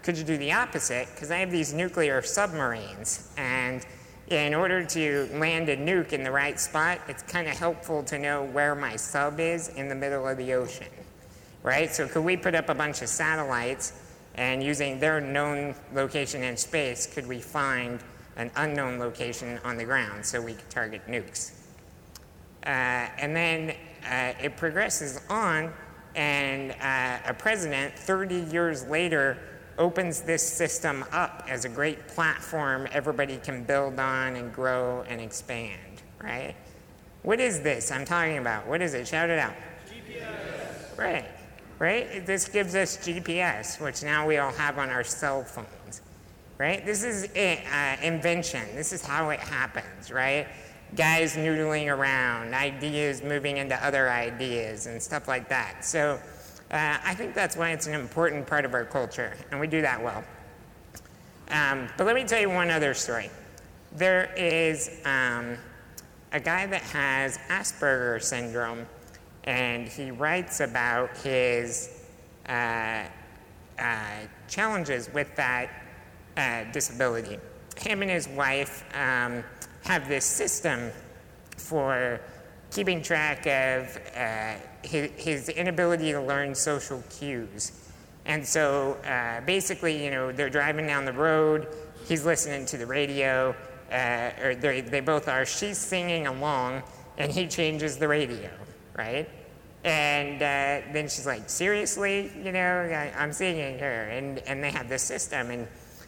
Could 0.10 0.18
you 0.18 0.24
do 0.24 0.38
the 0.38 0.54
opposite? 0.54 1.08
Because 1.14 1.30
I 1.30 1.38
have 1.38 1.52
these 1.52 1.72
nuclear 1.72 2.24
submarines, 2.24 3.30
and 3.38 3.86
in 4.30 4.56
order 4.56 4.84
to 4.84 5.30
land 5.34 5.70
a 5.70 5.78
nuke 5.78 6.14
in 6.14 6.24
the 6.24 6.32
right 6.32 6.60
spot, 6.60 7.00
it's 7.08 7.22
kind 7.22 7.48
of 7.48 7.56
helpful 7.56 8.02
to 8.06 8.18
know 8.18 8.44
where 8.46 8.74
my 8.74 8.96
sub 8.96 9.40
is 9.40 9.68
in 9.68 9.88
the 9.88 9.94
middle 9.94 10.28
of 10.28 10.38
the 10.38 10.54
ocean, 10.54 10.88
right? 11.62 11.94
So, 11.94 12.08
could 12.08 12.24
we 12.24 12.36
put 12.36 12.56
up 12.56 12.70
a 12.70 12.74
bunch 12.74 13.04
of 13.04 13.08
satellites, 13.08 14.02
and 14.34 14.64
using 14.64 15.00
their 15.00 15.22
known 15.22 15.76
location 15.94 16.42
in 16.42 16.58
space, 16.58 17.06
could 17.06 17.28
we 17.28 17.40
find 17.40 18.00
an 18.36 18.50
unknown 18.56 18.98
location 18.98 19.60
on 19.64 19.78
the 19.78 19.86
ground 19.86 20.26
so 20.26 20.42
we 20.42 20.54
could 20.54 20.72
target 20.72 21.04
nukes? 21.08 21.52
Uh, 22.64 23.14
and 23.20 23.36
then 23.36 23.76
uh, 24.10 24.34
it 24.44 24.58
progresses 24.58 25.22
on, 25.30 25.72
and 26.16 26.72
uh, 26.82 27.30
a 27.30 27.34
president 27.36 27.94
30 27.94 28.46
years 28.52 28.84
later 28.88 29.38
opens 29.80 30.22
this 30.22 30.48
system 30.48 31.06
up 31.12 31.46
as 31.48 31.66
a 31.66 31.70
great 31.70 32.08
platform 32.10 32.88
everybody 32.92 33.38
can 33.38 33.64
build 33.64 33.98
on 33.98 34.36
and 34.36 34.54
grow 34.54 35.04
and 35.08 35.22
expand, 35.22 36.04
right? 36.22 36.54
What 37.24 37.40
is 37.40 37.62
this 37.62 37.92
I'm 37.92 38.06
talking 38.06 38.38
about? 38.38 38.68
What 38.68 38.82
is 38.82 38.94
it? 38.94 39.08
Shout 39.08 39.30
it 39.30 39.40
out. 39.40 39.54
GPS. 39.90 40.98
Right, 40.98 41.26
right? 41.80 42.26
This 42.26 42.48
gives 42.48 42.76
us 42.76 42.98
GPS, 42.98 43.82
which 43.82 44.04
now 44.04 44.28
we 44.28 44.38
all 44.38 44.52
have 44.52 44.78
on 44.78 44.90
our 44.90 45.04
cell 45.04 45.44
phones, 45.44 46.02
right? 46.58 46.86
This 46.86 47.04
is 47.04 47.24
it, 47.34 47.60
uh, 47.74 47.96
invention. 48.04 48.64
This 48.76 48.92
is 48.92 49.04
how 49.04 49.30
it 49.30 49.40
happens, 49.40 50.12
right? 50.12 50.48
Guys 50.96 51.36
noodling 51.36 51.88
around, 51.88 52.54
ideas 52.54 53.24
moving 53.24 53.58
into 53.58 53.76
other 53.86 54.10
ideas, 54.10 54.88
and 54.88 55.02
stuff 55.02 55.28
like 55.28 55.48
that. 55.50 55.86
So 55.86 56.20
uh, 56.72 56.98
I 57.04 57.16
think 57.16 57.34
that's 57.34 57.58
why 57.58 57.72
it's 57.72 57.88
an 57.88 57.96
important 57.96 58.46
part 58.46 58.66
of 58.66 58.74
our 58.74 58.86
culture, 58.86 59.36
and 59.52 59.60
we 59.60 59.68
do 59.68 59.82
that 59.82 60.04
well. 60.04 60.24
Um, 61.50 61.90
but 61.98 62.06
let 62.06 62.16
me 62.16 62.24
tell 62.26 62.40
you 62.40 62.50
one 62.50 62.70
other 62.70 62.94
story. 62.94 63.30
There 63.96 64.32
is 64.38 65.00
um, 65.04 65.58
a 66.32 66.40
guy 66.40 66.68
that 66.68 66.84
has 66.84 67.40
Asperger 67.50 68.22
syndrome, 68.22 68.86
and 69.46 69.88
he 69.88 70.12
writes 70.12 70.60
about 70.60 71.18
his 71.18 72.04
uh, 72.48 73.06
uh, 73.80 73.98
challenges 74.48 75.10
with 75.14 75.36
that 75.36 75.70
uh, 76.38 76.66
disability. 76.72 77.38
Him 77.78 78.02
and 78.04 78.12
his 78.12 78.28
wife 78.28 78.84
um, 78.96 79.44
have 79.86 80.08
this 80.08 80.26
system 80.26 80.92
for 81.58 82.20
keeping 82.72 83.02
track 83.02 83.48
of 83.48 83.98
uh, 84.16 84.56
his, 84.84 85.12
his, 85.18 85.50
inability 85.50 86.12
to 86.12 86.22
learn 86.22 86.56
social 86.56 87.04
cues. 87.10 87.72
And 88.26 88.46
so 88.46 88.94
uh, 89.06 89.42
basically, 89.42 90.04
you 90.04 90.12
know, 90.12 90.32
they're 90.32 90.50
driving 90.50 90.88
down 90.88 91.06
the 91.06 91.14
road, 91.14 91.68
he's 92.08 92.26
listening 92.26 92.66
to 92.68 92.78
the 92.78 92.86
radio, 92.86 93.56
uh, 93.92 94.32
or 94.42 94.56
they, 94.56 94.82
they 94.82 95.00
both 95.00 95.28
are. 95.28 95.46
She's 95.46 95.78
singing 95.78 96.28
along, 96.28 96.84
and 97.18 97.32
he 97.32 97.48
changes 97.48 97.98
the 97.98 98.08
radio, 98.08 98.50
right? 98.98 99.28
And 99.84 100.36
uh, 100.36 100.92
then 100.94 101.06
she's 101.06 101.26
like, 101.26 101.50
seriously, 101.50 102.32
you 102.44 102.52
know, 102.52 102.60
I, 102.60 103.14
I'm 103.18 103.34
singing 103.34 103.80
her. 103.80 104.04
And, 104.04 104.40
and 104.40 104.64
they 104.64 104.72
have 104.72 104.90
this 104.90 105.04
system, 105.04 105.50
and 105.52 105.68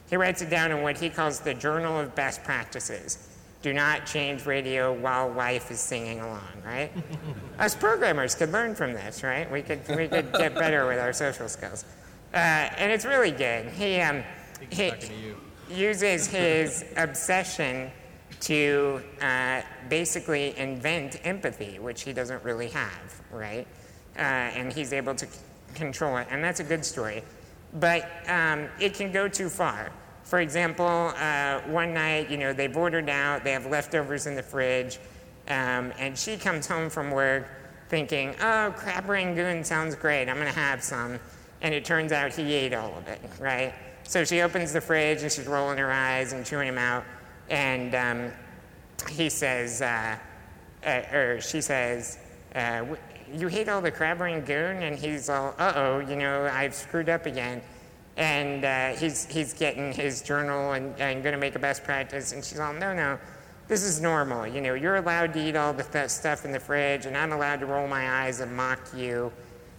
he 0.10 0.18
writes 0.18 0.42
it 0.42 0.50
down 0.50 0.72
in 0.72 0.82
what 0.82 0.98
he 0.98 1.10
calls 1.10 1.40
the 1.40 1.54
Journal 1.54 2.00
of 2.00 2.14
Best 2.14 2.44
Practices 2.44 3.31
do 3.62 3.74
not 3.74 4.06
change 4.06 4.46
radio 4.46 4.92
while 4.92 5.30
wife 5.30 5.70
is 5.72 5.80
singing 5.80 6.20
along, 6.20 6.42
right? 6.66 6.92
Us 7.60 7.76
programmers 7.76 8.36
could 8.36 8.52
learn 8.52 8.74
from 8.76 8.94
this, 8.94 9.24
right? 9.24 9.50
We 9.52 9.62
could, 9.62 9.88
we 9.90 10.08
could 10.08 10.34
get 10.34 10.56
better 10.56 10.88
with 10.88 11.00
our 11.00 11.14
social 11.14 11.48
skills. 11.48 11.86
Uh, 12.34 12.38
and 12.38 12.92
it's 12.92 13.06
really 13.06 13.32
good. 13.32 13.68
He, 13.68 14.00
um, 14.00 14.24
he 14.70 14.92
uses 15.70 16.28
his 16.28 16.86
obsession 16.98 17.92
to 18.42 19.02
uh, 19.22 19.62
basically 19.90 20.58
invent 20.58 21.20
empathy, 21.24 21.78
which 21.78 22.02
he 22.02 22.14
doesn't 22.14 22.44
really 22.44 22.70
have, 22.70 23.22
right? 23.32 23.68
Uh, 24.16 24.20
and 24.20 24.74
he's 24.74 24.94
able 24.94 25.14
to 25.14 25.28
c- 25.28 25.40
control 25.76 26.18
it, 26.18 26.28
and 26.32 26.44
that's 26.44 26.60
a 26.60 26.64
good 26.64 26.84
story. 26.84 27.24
But 27.74 28.10
um, 28.28 28.68
it 28.80 28.96
can 28.96 29.12
go 29.12 29.28
too 29.28 29.48
far. 29.50 29.92
For 30.32 30.40
example, 30.40 31.12
uh, 31.18 31.60
one 31.68 31.94
night, 31.94 32.32
you 32.32 32.38
know, 32.38 32.54
they've 32.54 32.78
ordered 32.78 33.10
out, 33.10 33.44
they 33.44 33.52
have 33.52 33.66
leftovers 33.66 34.28
in 34.28 34.36
the 34.36 34.42
fridge, 34.42 34.98
um, 35.50 35.92
and 36.00 36.18
she 36.18 36.38
comes 36.38 36.66
home 36.66 36.90
from 36.90 37.12
work 37.12 37.50
thinking, 37.90 38.34
oh, 38.42 38.74
crab 38.78 39.10
rangoon 39.10 39.66
sounds 39.66 39.94
great, 39.94 40.30
I'm 40.30 40.38
gonna 40.38 40.50
have 40.52 40.82
some. 40.82 41.20
And 41.62 41.74
it 41.74 41.84
turns 41.84 42.14
out 42.14 42.32
he 42.32 42.54
ate 42.54 42.74
all 42.74 42.98
of 42.98 43.10
it, 43.10 43.20
right? 43.42 43.74
So 44.04 44.24
she 44.24 44.40
opens 44.40 44.72
the 44.72 44.80
fridge 44.80 45.22
and 45.22 45.30
she's 45.30 45.48
rolling 45.48 45.78
her 45.80 45.92
eyes 45.92 46.32
and 46.32 46.46
chewing 46.46 46.70
him 46.70 46.78
out, 46.78 47.04
and 47.50 47.94
um, 47.94 48.32
he 49.10 49.28
says, 49.28 49.82
uh, 49.82 50.16
uh, 50.86 51.02
or 51.14 51.42
she 51.42 51.60
says, 51.60 52.20
uh, 52.56 52.86
you 53.34 53.48
hate 53.48 53.68
all 53.68 53.82
the 53.82 53.92
crab 53.92 54.22
rangoon? 54.22 54.82
And 54.82 54.98
he's 54.98 55.28
all, 55.28 55.56
uh 55.58 55.74
oh, 55.76 56.00
you 56.00 56.16
know, 56.16 56.46
I've 56.46 56.74
screwed 56.74 57.10
up 57.10 57.26
again 57.26 57.62
and 58.22 58.64
uh, 58.66 58.90
he's, 59.00 59.26
he's 59.26 59.52
getting 59.52 59.92
his 59.92 60.22
journal 60.22 60.74
and, 60.74 60.94
and 61.02 61.24
going 61.24 61.34
to 61.34 61.40
make 61.40 61.56
a 61.56 61.60
best 61.60 61.84
practice. 61.84 62.34
And 62.34 62.46
she's 62.46 62.60
all, 62.60 62.72
no, 62.72 62.94
no, 62.94 63.18
this 63.68 63.82
is 63.82 64.00
normal. 64.00 64.46
You 64.46 64.62
know, 64.62 64.76
you're 64.76 64.98
allowed 64.98 65.34
to 65.34 65.40
eat 65.40 65.56
all 65.56 65.74
the 65.74 65.82
th- 65.82 66.12
stuff 66.12 66.46
in 66.46 66.52
the 66.52 66.60
fridge, 66.60 67.08
and 67.08 67.18
I'm 67.18 67.32
allowed 67.32 67.62
to 67.62 67.66
roll 67.66 67.88
my 67.88 68.22
eyes 68.22 68.40
and 68.40 68.56
mock 68.56 68.80
you. 68.96 69.32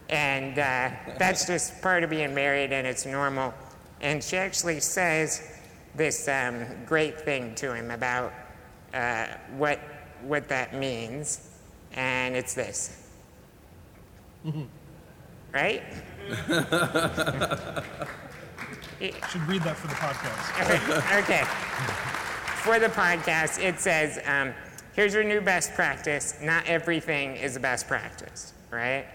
And 0.09 0.59
uh, 0.59 0.91
that's 1.19 1.47
just 1.47 1.81
part 1.83 2.03
of 2.03 2.11
being 2.11 2.35
married, 2.35 2.73
and 2.73 2.85
it's 2.85 3.07
normal. 3.07 3.55
And 4.01 4.23
she 4.25 4.37
actually 4.37 4.81
says 4.81 5.61
this 5.95 6.27
um, 6.27 6.67
great 6.85 7.21
thing 7.21 7.55
to 7.55 7.73
him 7.73 7.93
about 7.93 8.33
uh, 8.93 9.29
what, 9.57 9.79
what 10.23 10.49
that 10.49 10.75
means, 10.75 11.49
and 11.93 12.35
it's 12.35 12.55
this. 12.55 13.07
right? 15.53 15.85
Should 19.11 19.43
read 19.49 19.63
that 19.63 19.77
for 19.77 19.89
the 19.89 19.95
podcast. 19.95 21.19
okay. 21.23 21.43
For 22.63 22.79
the 22.79 22.87
podcast, 22.87 23.61
it 23.61 23.81
says, 23.81 24.21
um, 24.27 24.55
here's 24.95 25.13
your 25.13 25.25
new 25.25 25.41
best 25.41 25.75
practice. 25.75 26.37
Not 26.41 26.67
everything 26.69 27.37
is 27.37 27.57
a 27.57 27.61
best 27.61 27.89
practice, 27.89 28.53
right? 28.71 29.07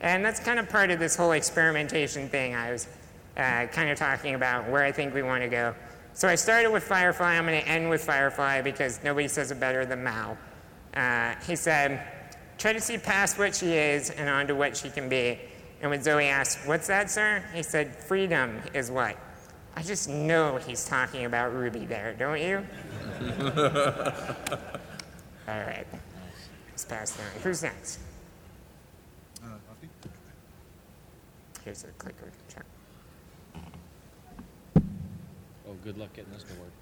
And 0.00 0.24
that's 0.24 0.40
kind 0.40 0.58
of 0.58 0.68
part 0.68 0.90
of 0.90 0.98
this 0.98 1.14
whole 1.14 1.32
experimentation 1.32 2.28
thing 2.28 2.56
I 2.56 2.72
was 2.72 2.88
uh, 3.36 3.66
kind 3.66 3.90
of 3.90 3.98
talking 3.98 4.34
about, 4.34 4.68
where 4.68 4.82
I 4.82 4.90
think 4.90 5.14
we 5.14 5.22
want 5.22 5.44
to 5.44 5.48
go. 5.48 5.74
So 6.14 6.26
I 6.26 6.34
started 6.34 6.72
with 6.72 6.82
Firefly. 6.82 7.36
I'm 7.36 7.46
going 7.46 7.62
to 7.62 7.68
end 7.68 7.88
with 7.88 8.02
Firefly 8.02 8.62
because 8.62 9.00
nobody 9.04 9.28
says 9.28 9.52
it 9.52 9.60
better 9.60 9.86
than 9.86 10.02
Mal. 10.02 10.36
Uh, 10.94 11.36
he 11.46 11.54
said, 11.54 12.02
try 12.58 12.72
to 12.72 12.80
see 12.80 12.98
past 12.98 13.38
what 13.38 13.54
she 13.54 13.74
is 13.74 14.10
and 14.10 14.28
onto 14.28 14.56
what 14.56 14.76
she 14.76 14.90
can 14.90 15.08
be. 15.08 15.38
And 15.80 15.90
when 15.90 16.02
Zoe 16.02 16.26
asked, 16.26 16.66
What's 16.66 16.88
that, 16.88 17.08
sir? 17.08 17.44
He 17.54 17.62
said, 17.62 17.94
Freedom 17.94 18.60
is 18.74 18.90
what? 18.90 19.16
I 19.78 19.82
just 19.82 20.08
know 20.08 20.56
he's 20.56 20.84
talking 20.84 21.24
about 21.24 21.54
Ruby 21.54 21.86
there, 21.86 22.12
don't 22.18 22.40
you? 22.40 22.66
All 25.46 25.60
right. 25.60 25.86
Let's 26.68 26.84
pass 26.84 27.16
down. 27.16 27.28
Who's 27.44 27.62
next? 27.62 28.00
Uh, 29.40 29.50
Here's 31.64 31.82
the 31.84 31.92
clicker. 31.92 32.32
Check. 32.52 32.64
Oh, 34.74 35.76
good 35.84 35.96
luck 35.96 36.12
getting 36.12 36.32
this 36.32 36.42
to 36.42 36.54
work. 36.54 36.72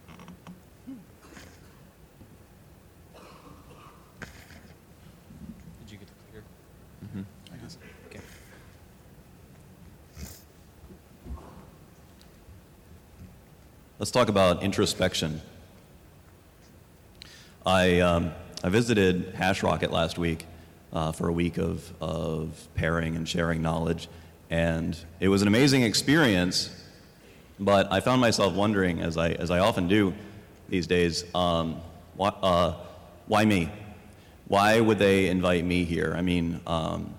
Did 5.81 5.93
you 5.93 5.99
get 5.99 6.09
the 6.09 6.15
clicker? 6.31 6.47
Okay. 8.07 8.21
Let's 13.99 14.11
talk 14.11 14.29
about 14.29 14.63
introspection. 14.63 15.41
I, 17.65 18.01
um, 18.01 18.33
I 18.63 18.69
visited 18.69 19.33
HashRocket 19.33 19.91
last 19.91 20.19
week 20.19 20.45
uh, 20.93 21.13
for 21.13 21.29
a 21.29 21.33
week 21.33 21.57
of, 21.57 21.91
of 21.99 22.69
pairing 22.75 23.17
and 23.17 23.27
sharing 23.27 23.63
knowledge, 23.63 24.09
and 24.51 24.95
it 25.19 25.29
was 25.29 25.41
an 25.41 25.49
amazing 25.49 25.81
experience. 25.81 26.69
But 27.59 27.91
I 27.91 28.01
found 28.01 28.21
myself 28.21 28.53
wondering, 28.53 29.01
as 29.01 29.17
I, 29.17 29.31
as 29.31 29.51
I 29.51 29.61
often 29.61 29.89
do 29.89 30.13
these 30.69 30.87
days, 30.87 31.25
um, 31.35 31.81
why, 32.17 32.29
uh, 32.43 32.75
why 33.29 33.47
me? 33.47 33.73
Why 34.47 34.79
would 34.79 34.99
they 34.99 35.29
invite 35.29 35.65
me 35.65 35.85
here? 35.85 36.15
I 36.15 36.21
mean, 36.21 36.61
um, 36.67 37.15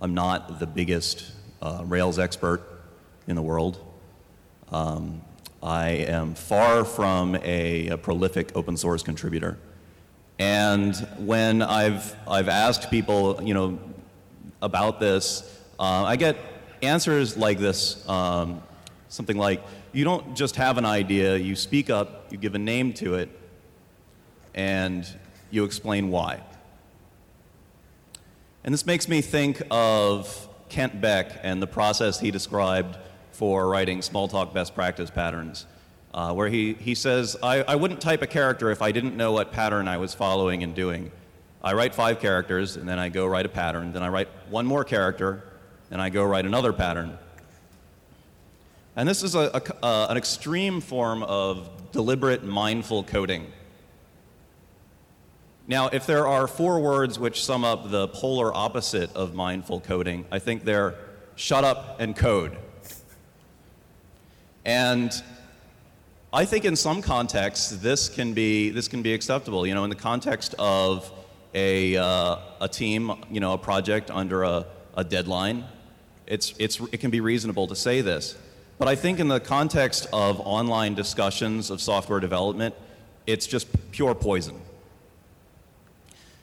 I'm 0.00 0.14
not 0.14 0.60
the 0.60 0.66
biggest 0.68 1.32
uh, 1.60 1.82
Rails 1.84 2.20
expert 2.20 2.62
in 3.26 3.34
the 3.34 3.42
world. 3.42 3.84
Um, 4.70 5.22
I 5.68 5.88
am 5.88 6.34
far 6.34 6.82
from 6.82 7.36
a, 7.42 7.88
a 7.88 7.98
prolific 7.98 8.52
open 8.54 8.78
source 8.78 9.02
contributor. 9.02 9.58
And 10.38 10.96
when 11.18 11.60
I've, 11.60 12.16
I've 12.26 12.48
asked 12.48 12.90
people, 12.90 13.38
you 13.42 13.52
know, 13.52 13.78
about 14.62 14.98
this, 14.98 15.60
uh, 15.78 16.04
I 16.04 16.16
get 16.16 16.38
answers 16.80 17.36
like 17.36 17.58
this, 17.58 18.08
um, 18.08 18.62
something 19.10 19.36
like, 19.36 19.62
you 19.92 20.04
don't 20.04 20.34
just 20.34 20.56
have 20.56 20.78
an 20.78 20.86
idea, 20.86 21.36
you 21.36 21.54
speak 21.54 21.90
up, 21.90 22.32
you 22.32 22.38
give 22.38 22.54
a 22.54 22.58
name 22.58 22.94
to 22.94 23.16
it, 23.16 23.28
and 24.54 25.06
you 25.50 25.64
explain 25.64 26.08
why. 26.08 26.40
And 28.64 28.72
this 28.72 28.86
makes 28.86 29.06
me 29.06 29.20
think 29.20 29.60
of 29.70 30.48
Kent 30.70 30.98
Beck 31.02 31.40
and 31.42 31.60
the 31.60 31.66
process 31.66 32.20
he 32.20 32.30
described 32.30 32.96
for 33.38 33.68
writing 33.68 34.00
Smalltalk 34.00 34.52
best 34.52 34.74
practice 34.74 35.12
patterns, 35.12 35.64
uh, 36.12 36.32
where 36.32 36.48
he, 36.48 36.72
he 36.74 36.96
says, 36.96 37.36
I, 37.40 37.62
I 37.62 37.76
wouldn't 37.76 38.00
type 38.00 38.20
a 38.20 38.26
character 38.26 38.72
if 38.72 38.82
I 38.82 38.90
didn't 38.90 39.16
know 39.16 39.30
what 39.30 39.52
pattern 39.52 39.86
I 39.86 39.98
was 39.98 40.12
following 40.12 40.64
and 40.64 40.74
doing. 40.74 41.12
I 41.62 41.74
write 41.74 41.94
five 41.94 42.18
characters, 42.18 42.76
and 42.76 42.88
then 42.88 42.98
I 42.98 43.10
go 43.10 43.28
write 43.28 43.46
a 43.46 43.48
pattern, 43.48 43.92
then 43.92 44.02
I 44.02 44.08
write 44.08 44.26
one 44.50 44.66
more 44.66 44.82
character, 44.82 45.44
and 45.88 46.02
I 46.02 46.08
go 46.08 46.24
write 46.24 46.46
another 46.46 46.72
pattern. 46.72 47.16
And 48.96 49.08
this 49.08 49.22
is 49.22 49.36
a, 49.36 49.52
a, 49.54 49.86
uh, 49.86 50.06
an 50.10 50.16
extreme 50.16 50.80
form 50.80 51.22
of 51.22 51.92
deliberate, 51.92 52.42
mindful 52.42 53.04
coding. 53.04 53.52
Now, 55.68 55.90
if 55.90 56.06
there 56.06 56.26
are 56.26 56.48
four 56.48 56.80
words 56.80 57.20
which 57.20 57.44
sum 57.44 57.62
up 57.62 57.88
the 57.88 58.08
polar 58.08 58.52
opposite 58.52 59.14
of 59.14 59.32
mindful 59.36 59.78
coding, 59.78 60.24
I 60.32 60.40
think 60.40 60.64
they're 60.64 60.96
shut 61.36 61.62
up 61.62 62.00
and 62.00 62.16
code. 62.16 62.58
And 64.68 65.10
I 66.30 66.44
think 66.44 66.66
in 66.66 66.76
some 66.76 67.00
contexts 67.00 67.70
this 67.70 68.10
can 68.10 68.34
be 68.34 68.68
this 68.68 68.86
can 68.86 69.00
be 69.00 69.14
acceptable. 69.14 69.66
You 69.66 69.72
know, 69.74 69.84
in 69.84 69.88
the 69.88 69.96
context 69.96 70.54
of 70.58 71.10
a 71.54 71.96
uh, 71.96 72.36
a 72.60 72.68
team, 72.68 73.12
you 73.30 73.40
know, 73.40 73.54
a 73.54 73.58
project 73.58 74.10
under 74.10 74.42
a, 74.42 74.66
a 74.94 75.04
deadline, 75.04 75.64
it's 76.26 76.52
it's 76.58 76.80
it 76.92 77.00
can 77.00 77.10
be 77.10 77.22
reasonable 77.22 77.66
to 77.68 77.74
say 77.74 78.02
this. 78.02 78.36
But 78.78 78.88
I 78.88 78.94
think 78.94 79.20
in 79.20 79.28
the 79.28 79.40
context 79.40 80.06
of 80.12 80.38
online 80.40 80.94
discussions 80.94 81.70
of 81.70 81.80
software 81.80 82.20
development, 82.20 82.74
it's 83.26 83.46
just 83.46 83.68
pure 83.90 84.14
poison. 84.14 84.60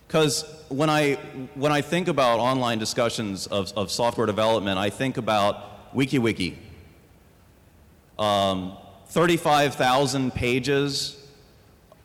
Because 0.08 0.46
when 0.70 0.90
I, 0.90 1.14
when 1.54 1.72
I 1.72 1.82
think 1.82 2.08
about 2.08 2.40
online 2.40 2.80
discussions 2.80 3.48
of, 3.48 3.72
of 3.76 3.92
software 3.92 4.28
development, 4.28 4.78
I 4.78 4.90
think 4.90 5.18
about 5.18 5.94
WikiWiki. 5.96 6.56
Um, 8.18 8.78
35,000 9.08 10.34
pages 10.34 11.22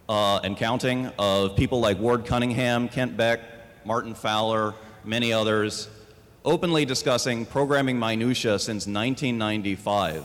uh, 0.09 0.41
and 0.43 0.57
counting 0.57 1.07
of 1.19 1.57
people 1.57 1.81
like 1.81 1.99
Ward 1.99 2.27
Cunningham, 2.27 2.89
Kent 2.89 3.17
Beck, 3.17 3.41
Martin 3.85 4.15
Fowler, 4.15 4.75
many 5.05 5.33
others, 5.33 5.89
openly 6.45 6.85
discussing 6.85 7.47
programming 7.47 7.99
minutia 7.99 8.59
since 8.59 8.87
1995. 8.87 10.25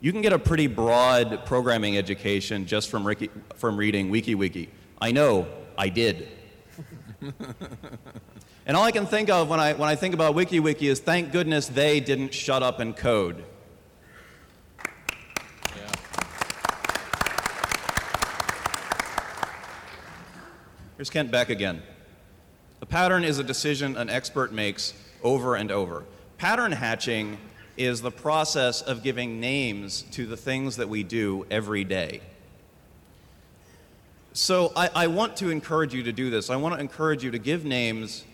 You 0.00 0.12
can 0.12 0.22
get 0.22 0.32
a 0.32 0.38
pretty 0.38 0.66
broad 0.66 1.44
programming 1.44 1.96
education 1.96 2.66
just 2.66 2.88
from, 2.88 3.06
Ricky, 3.06 3.30
from 3.56 3.76
reading 3.76 4.10
WikiWiki. 4.10 4.68
I 5.00 5.12
know, 5.12 5.48
I 5.76 5.88
did. 5.88 6.28
and 8.66 8.76
all 8.76 8.84
I 8.84 8.92
can 8.92 9.06
think 9.06 9.28
of 9.28 9.48
when 9.48 9.58
I, 9.60 9.72
when 9.72 9.88
I 9.88 9.96
think 9.96 10.14
about 10.14 10.36
WikiWiki 10.36 10.88
is 10.88 11.00
thank 11.00 11.32
goodness 11.32 11.66
they 11.66 12.00
didn't 12.00 12.32
shut 12.32 12.62
up 12.62 12.80
and 12.80 12.96
code. 12.96 13.44
Here's 20.98 21.10
Kent 21.10 21.30
Beck 21.30 21.48
again. 21.48 21.80
A 22.82 22.86
pattern 22.86 23.22
is 23.22 23.38
a 23.38 23.44
decision 23.44 23.96
an 23.96 24.10
expert 24.10 24.52
makes 24.52 24.94
over 25.22 25.54
and 25.54 25.70
over. 25.70 26.02
Pattern 26.38 26.72
hatching 26.72 27.38
is 27.76 28.02
the 28.02 28.10
process 28.10 28.82
of 28.82 29.04
giving 29.04 29.38
names 29.38 30.02
to 30.10 30.26
the 30.26 30.36
things 30.36 30.74
that 30.74 30.88
we 30.88 31.04
do 31.04 31.46
every 31.52 31.84
day. 31.84 32.20
So 34.32 34.72
I, 34.74 34.90
I, 34.92 35.06
want 35.06 35.36
to 35.36 35.50
encourage 35.50 35.94
you 35.94 36.02
to 36.02 36.10
do 36.10 36.30
this. 36.30 36.50
I 36.50 36.56
want 36.56 36.74
to 36.74 36.80
encourage 36.80 37.22
you 37.22 37.30
to 37.30 37.38
give 37.38 37.64
names 37.64 38.24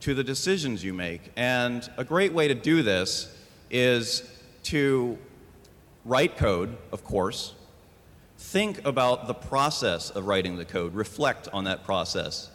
to 0.00 0.14
the 0.14 0.24
decisions 0.24 0.82
you 0.82 0.94
make. 0.94 1.20
And 1.36 1.86
a 1.98 2.04
great 2.04 2.32
way 2.32 2.48
to 2.48 2.54
do 2.54 2.82
this 2.82 3.30
is 3.70 4.26
to 4.62 5.18
write 6.06 6.38
code, 6.38 6.78
of 6.92 7.04
course. 7.04 7.52
Think 8.38 8.86
about 8.86 9.26
the 9.26 9.34
process 9.34 10.10
of 10.10 10.26
writing 10.26 10.56
the 10.56 10.64
code, 10.64 10.94
reflect 10.94 11.48
on 11.52 11.64
that 11.64 11.84
process. 11.84 12.50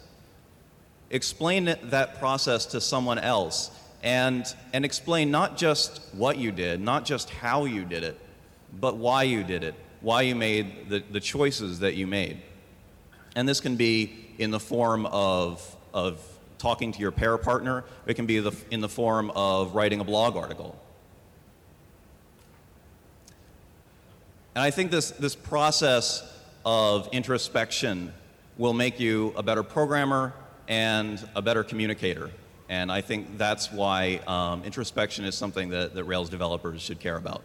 Explain 1.10 1.74
that 1.82 2.18
process 2.18 2.66
to 2.66 2.80
someone 2.80 3.18
else 3.18 3.70
and, 4.02 4.46
and 4.72 4.84
explain 4.84 5.30
not 5.30 5.56
just 5.56 6.00
what 6.12 6.38
you 6.38 6.50
did, 6.52 6.80
not 6.80 7.04
just 7.04 7.30
how 7.30 7.64
you 7.64 7.84
did 7.84 8.02
it, 8.02 8.18
but 8.80 8.96
why 8.96 9.24
you 9.24 9.44
did 9.44 9.62
it, 9.64 9.74
why 10.00 10.22
you 10.22 10.34
made 10.34 10.88
the, 10.88 11.02
the 11.10 11.20
choices 11.20 11.80
that 11.80 11.94
you 11.94 12.06
made. 12.06 12.40
And 13.36 13.48
this 13.48 13.60
can 13.60 13.76
be 13.76 14.34
in 14.38 14.50
the 14.50 14.60
form 14.60 15.06
of, 15.06 15.76
of 15.92 16.20
talking 16.58 16.92
to 16.92 17.00
your 17.00 17.10
pair 17.10 17.36
partner, 17.38 17.84
it 18.06 18.14
can 18.14 18.26
be 18.26 18.38
the, 18.38 18.52
in 18.70 18.80
the 18.80 18.88
form 18.88 19.30
of 19.34 19.74
writing 19.74 20.00
a 20.00 20.04
blog 20.04 20.36
article. 20.36 20.78
And 24.54 24.62
I 24.62 24.70
think 24.70 24.90
this, 24.90 25.12
this 25.12 25.34
process 25.34 26.30
of 26.64 27.08
introspection 27.12 28.12
will 28.58 28.74
make 28.74 29.00
you 29.00 29.32
a 29.34 29.42
better 29.42 29.62
programmer 29.62 30.34
and 30.68 31.26
a 31.34 31.40
better 31.40 31.64
communicator. 31.64 32.30
And 32.68 32.92
I 32.92 33.00
think 33.00 33.38
that's 33.38 33.72
why 33.72 34.20
um, 34.26 34.62
introspection 34.64 35.24
is 35.24 35.34
something 35.34 35.70
that, 35.70 35.94
that 35.94 36.04
Rails 36.04 36.28
developers 36.28 36.82
should 36.82 37.00
care 37.00 37.16
about. 37.16 37.42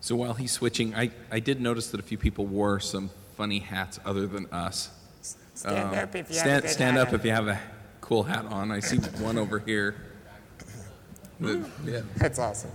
So 0.00 0.16
while 0.16 0.34
he's 0.34 0.52
switching, 0.52 0.94
I, 0.94 1.10
I 1.30 1.40
did 1.40 1.62
notice 1.62 1.90
that 1.92 1.98
a 1.98 2.02
few 2.02 2.18
people 2.18 2.44
wore 2.44 2.78
some 2.78 3.08
funny 3.38 3.60
hats 3.60 3.98
other 4.04 4.26
than 4.26 4.44
us. 4.52 4.90
Stand 5.64 5.94
Um, 5.94 5.98
up 5.98 6.14
if 6.14 6.30
you 6.30 6.36
have 6.36 6.44
a 6.46 6.48
stand, 6.50 6.62
good 6.64 6.70
stand 6.70 6.96
hat 6.98 7.02
up 7.06 7.08
on. 7.08 7.14
if 7.20 7.24
you 7.24 7.30
have 7.30 7.48
a 7.48 7.58
cool 8.02 8.22
hat 8.22 8.44
on. 8.44 8.70
I 8.70 8.80
see 8.80 8.98
one 9.22 9.38
over 9.38 9.58
here. 9.58 9.94
The- 11.40 11.66
yeah. 11.86 12.00
That's 12.18 12.38
awesome. 12.38 12.70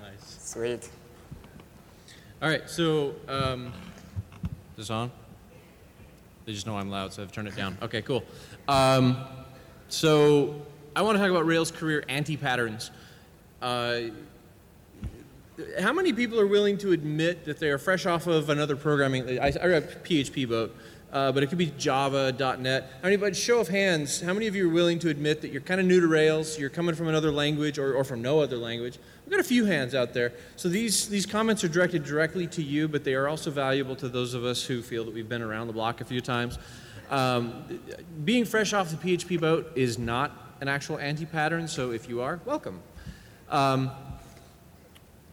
Nice. 0.00 0.38
Sweet. 0.40 0.88
All 2.40 2.48
right, 2.48 2.70
so 2.70 3.16
um, 3.26 3.72
is 4.46 4.76
this 4.86 4.90
on? 4.90 5.10
They 6.44 6.52
just 6.52 6.64
know 6.64 6.76
I'm 6.78 6.90
loud, 6.90 7.12
so 7.12 7.24
I've 7.24 7.32
turned 7.32 7.48
it 7.48 7.56
down. 7.56 7.76
Okay, 7.82 8.02
cool. 8.02 8.22
Um, 8.68 9.16
so 9.88 10.62
I 10.94 11.02
want 11.02 11.16
to 11.16 11.20
talk 11.22 11.30
about 11.32 11.44
Rails 11.44 11.72
career 11.72 12.04
anti-patterns. 12.08 12.92
Uh, 13.60 14.02
how 15.80 15.92
many 15.92 16.12
people 16.12 16.38
are 16.38 16.46
willing 16.46 16.78
to 16.78 16.92
admit 16.92 17.46
that 17.46 17.58
they 17.58 17.70
are 17.70 17.78
fresh 17.78 18.06
off 18.06 18.28
of 18.28 18.48
another 18.48 18.76
programming? 18.76 19.40
I, 19.40 19.52
I 19.60 19.66
read 19.66 20.04
PHP 20.04 20.48
boat, 20.48 20.76
uh, 21.12 21.32
but 21.32 21.42
it 21.42 21.46
could 21.48 21.58
be 21.58 21.72
Java, 21.78 22.32
.NET. 22.58 22.90
How 22.96 23.04
many? 23.04 23.16
But 23.16 23.36
show 23.36 23.60
of 23.60 23.68
hands, 23.68 24.20
how 24.20 24.34
many 24.34 24.48
of 24.48 24.56
you 24.56 24.68
are 24.68 24.72
willing 24.72 24.98
to 25.00 25.08
admit 25.08 25.40
that 25.42 25.52
you're 25.52 25.62
kind 25.62 25.80
of 25.80 25.86
new 25.86 26.00
to 26.00 26.06
Rails? 26.06 26.58
You're 26.58 26.70
coming 26.70 26.94
from 26.94 27.08
another 27.08 27.30
language 27.30 27.78
or, 27.78 27.94
or 27.94 28.04
from 28.04 28.22
no 28.22 28.40
other 28.40 28.56
language. 28.56 28.98
We've 29.24 29.30
got 29.30 29.40
a 29.40 29.44
few 29.44 29.64
hands 29.64 29.94
out 29.94 30.14
there. 30.14 30.32
So 30.56 30.68
these 30.68 31.08
these 31.08 31.24
comments 31.24 31.62
are 31.64 31.68
directed 31.68 32.04
directly 32.04 32.46
to 32.48 32.62
you, 32.62 32.88
but 32.88 33.04
they 33.04 33.14
are 33.14 33.28
also 33.28 33.50
valuable 33.50 33.96
to 33.96 34.08
those 34.08 34.34
of 34.34 34.44
us 34.44 34.64
who 34.64 34.82
feel 34.82 35.04
that 35.04 35.14
we've 35.14 35.28
been 35.28 35.42
around 35.42 35.68
the 35.68 35.72
block 35.72 36.00
a 36.00 36.04
few 36.04 36.20
times. 36.20 36.58
Um, 37.08 37.80
being 38.24 38.44
fresh 38.44 38.72
off 38.72 38.90
the 38.90 38.96
PHP 38.96 39.40
boat 39.40 39.72
is 39.76 39.98
not 39.98 40.32
an 40.60 40.68
actual 40.68 40.98
anti-pattern. 40.98 41.68
So 41.68 41.92
if 41.92 42.08
you 42.08 42.20
are, 42.20 42.40
welcome. 42.44 42.80
Um, 43.48 43.90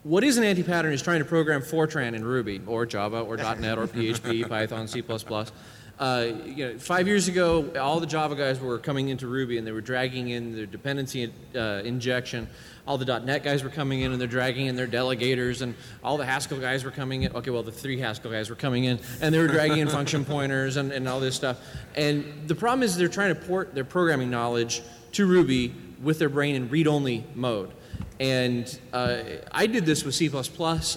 what 0.03 0.23
is 0.23 0.37
an 0.37 0.43
anti-pattern 0.43 0.93
is 0.93 1.01
trying 1.01 1.19
to 1.19 1.25
program 1.25 1.61
Fortran 1.61 2.13
in 2.13 2.23
Ruby 2.23 2.61
or 2.67 2.85
Java 2.85 3.21
or 3.21 3.37
.NET 3.59 3.77
or 3.77 3.87
PHP, 3.87 4.47
Python, 4.47 4.87
C++. 4.87 5.03
Uh, 5.99 6.27
you 6.45 6.65
know, 6.65 6.79
five 6.79 7.07
years 7.07 7.27
ago, 7.27 7.71
all 7.79 7.99
the 7.99 8.07
Java 8.07 8.35
guys 8.35 8.59
were 8.59 8.79
coming 8.79 9.09
into 9.09 9.27
Ruby 9.27 9.57
and 9.57 9.65
they 9.65 9.71
were 9.71 9.79
dragging 9.79 10.29
in 10.29 10.55
their 10.55 10.65
dependency 10.65 11.31
uh, 11.55 11.81
injection. 11.85 12.47
All 12.85 12.97
the 12.97 13.19
.NET 13.19 13.43
guys 13.43 13.63
were 13.63 13.69
coming 13.69 14.01
in 14.01 14.11
and 14.11 14.19
they're 14.19 14.27
dragging 14.27 14.65
in 14.65 14.75
their 14.75 14.87
delegators, 14.87 15.61
and 15.61 15.73
all 16.03 16.17
the 16.17 16.25
Haskell 16.25 16.59
guys 16.59 16.83
were 16.83 16.91
coming 16.91 17.23
in. 17.23 17.33
Okay, 17.33 17.51
well, 17.51 17.63
the 17.63 17.71
three 17.71 17.99
Haskell 17.99 18.31
guys 18.31 18.49
were 18.49 18.55
coming 18.57 18.83
in 18.85 18.99
and 19.21 19.33
they 19.33 19.39
were 19.39 19.47
dragging 19.47 19.77
in 19.77 19.87
function 19.87 20.25
pointers 20.33 20.75
and, 20.77 20.91
and 20.91 21.07
all 21.07 21.19
this 21.19 21.35
stuff. 21.35 21.61
And 21.95 22.47
the 22.47 22.55
problem 22.55 22.83
is 22.83 22.97
they're 22.97 23.07
trying 23.07 23.33
to 23.33 23.39
port 23.39 23.73
their 23.75 23.85
programming 23.85 24.31
knowledge 24.31 24.81
to 25.13 25.25
Ruby 25.25 25.73
with 26.01 26.19
their 26.19 26.27
brain 26.27 26.55
in 26.55 26.69
read-only 26.69 27.23
mode. 27.35 27.71
And 28.23 28.79
uh, 28.93 29.17
I 29.51 29.67
did 29.67 29.85
this 29.85 30.05
with 30.05 30.15
C++. 30.15 30.31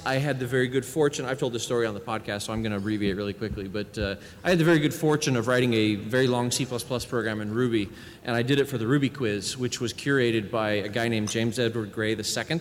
I 0.06 0.14
had 0.14 0.38
the 0.38 0.46
very 0.46 0.68
good 0.68 0.84
fortune, 0.84 1.26
I've 1.26 1.40
told 1.40 1.54
this 1.54 1.64
story 1.64 1.84
on 1.84 1.92
the 1.92 2.00
podcast, 2.00 2.42
so 2.42 2.52
I'm 2.52 2.62
going 2.62 2.70
to 2.70 2.78
abbreviate 2.78 3.16
really 3.16 3.32
quickly, 3.32 3.66
but 3.66 3.98
uh, 3.98 4.14
I 4.44 4.50
had 4.50 4.58
the 4.60 4.64
very 4.64 4.78
good 4.78 4.94
fortune 4.94 5.34
of 5.34 5.48
writing 5.48 5.74
a 5.74 5.96
very 5.96 6.28
long 6.28 6.52
C++ 6.52 6.64
program 6.64 7.40
in 7.40 7.52
Ruby, 7.52 7.88
and 8.22 8.36
I 8.36 8.42
did 8.42 8.60
it 8.60 8.66
for 8.66 8.78
the 8.78 8.86
Ruby 8.86 9.08
quiz, 9.08 9.58
which 9.58 9.80
was 9.80 9.92
curated 9.92 10.52
by 10.52 10.70
a 10.70 10.88
guy 10.88 11.08
named 11.08 11.28
James 11.28 11.58
Edward 11.58 11.92
Gray 11.92 12.14
II, 12.14 12.60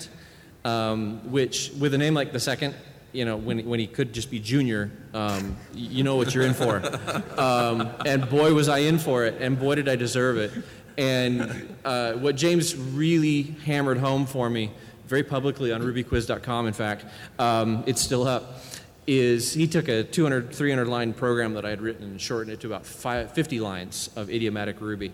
um, 0.64 1.32
which, 1.32 1.72
with 1.80 1.94
a 1.94 2.00
name 2.00 2.16
like 2.16 2.34
the 2.34 2.40
second, 2.40 2.74
you 3.14 3.24
know, 3.24 3.38
when, 3.38 3.68
when 3.70 3.80
he 3.80 3.86
could 3.86 4.14
just 4.14 4.32
be 4.32 4.40
junior, 4.40 4.90
um, 5.14 5.56
you 5.76 6.04
know 6.04 6.16
what 6.16 6.34
you're 6.34 6.44
in 6.44 6.56
for. 6.56 6.82
Um, 7.38 7.92
and 8.06 8.30
boy, 8.30 8.54
was 8.54 8.70
I 8.70 8.80
in 8.80 8.98
for 8.98 9.26
it, 9.26 9.42
and 9.42 9.60
boy, 9.60 9.76
did 9.76 9.90
I 9.90 9.98
deserve 9.98 10.38
it. 10.38 10.52
And 10.98 11.76
uh, 11.84 12.14
what 12.14 12.36
James 12.36 12.76
really 12.76 13.44
hammered 13.66 13.98
home 13.98 14.26
for 14.26 14.50
me, 14.50 14.72
very 15.08 15.24
publicly 15.24 15.72
on 15.72 15.82
rubyquiz.com, 15.82 16.68
in 16.68 16.74
fact, 16.74 17.06
um, 17.38 17.84
it's 17.86 18.02
still 18.02 18.28
up, 18.28 18.62
is 19.08 19.54
he 19.54 19.68
took 19.68 19.88
a 19.88 20.04
200, 20.04 20.54
300 20.54 20.88
line 20.88 21.14
program 21.14 21.54
that 21.54 21.66
I 21.66 21.70
had 21.70 21.82
written 21.82 22.04
and 22.04 22.20
shortened 22.20 22.54
it 22.54 22.62
to 22.62 22.68
about 22.68 22.86
five, 22.86 23.32
50 23.34 23.60
lines 23.60 24.10
of 24.16 24.30
idiomatic 24.30 24.82
Ruby. 24.82 25.14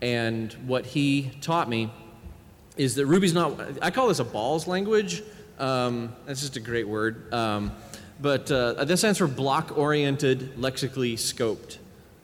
And 0.00 0.52
what 0.66 0.86
he 0.86 1.30
taught 1.40 1.68
me 1.68 1.92
is 2.76 2.94
that 2.94 3.06
Ruby's 3.06 3.34
not, 3.34 3.60
I 3.82 3.90
call 3.90 4.08
this 4.08 4.20
a 4.20 4.24
balls 4.24 4.66
language. 4.66 5.22
Um, 5.58 6.14
that's 6.24 6.40
just 6.40 6.56
a 6.56 6.60
great 6.60 6.88
word. 6.88 7.32
Um, 7.34 7.72
but 8.20 8.50
uh, 8.50 8.84
that 8.84 8.96
stands 8.96 9.18
for 9.18 9.26
block 9.26 9.76
oriented, 9.76 10.58
lexically 10.58 11.16
scoped 11.16 11.78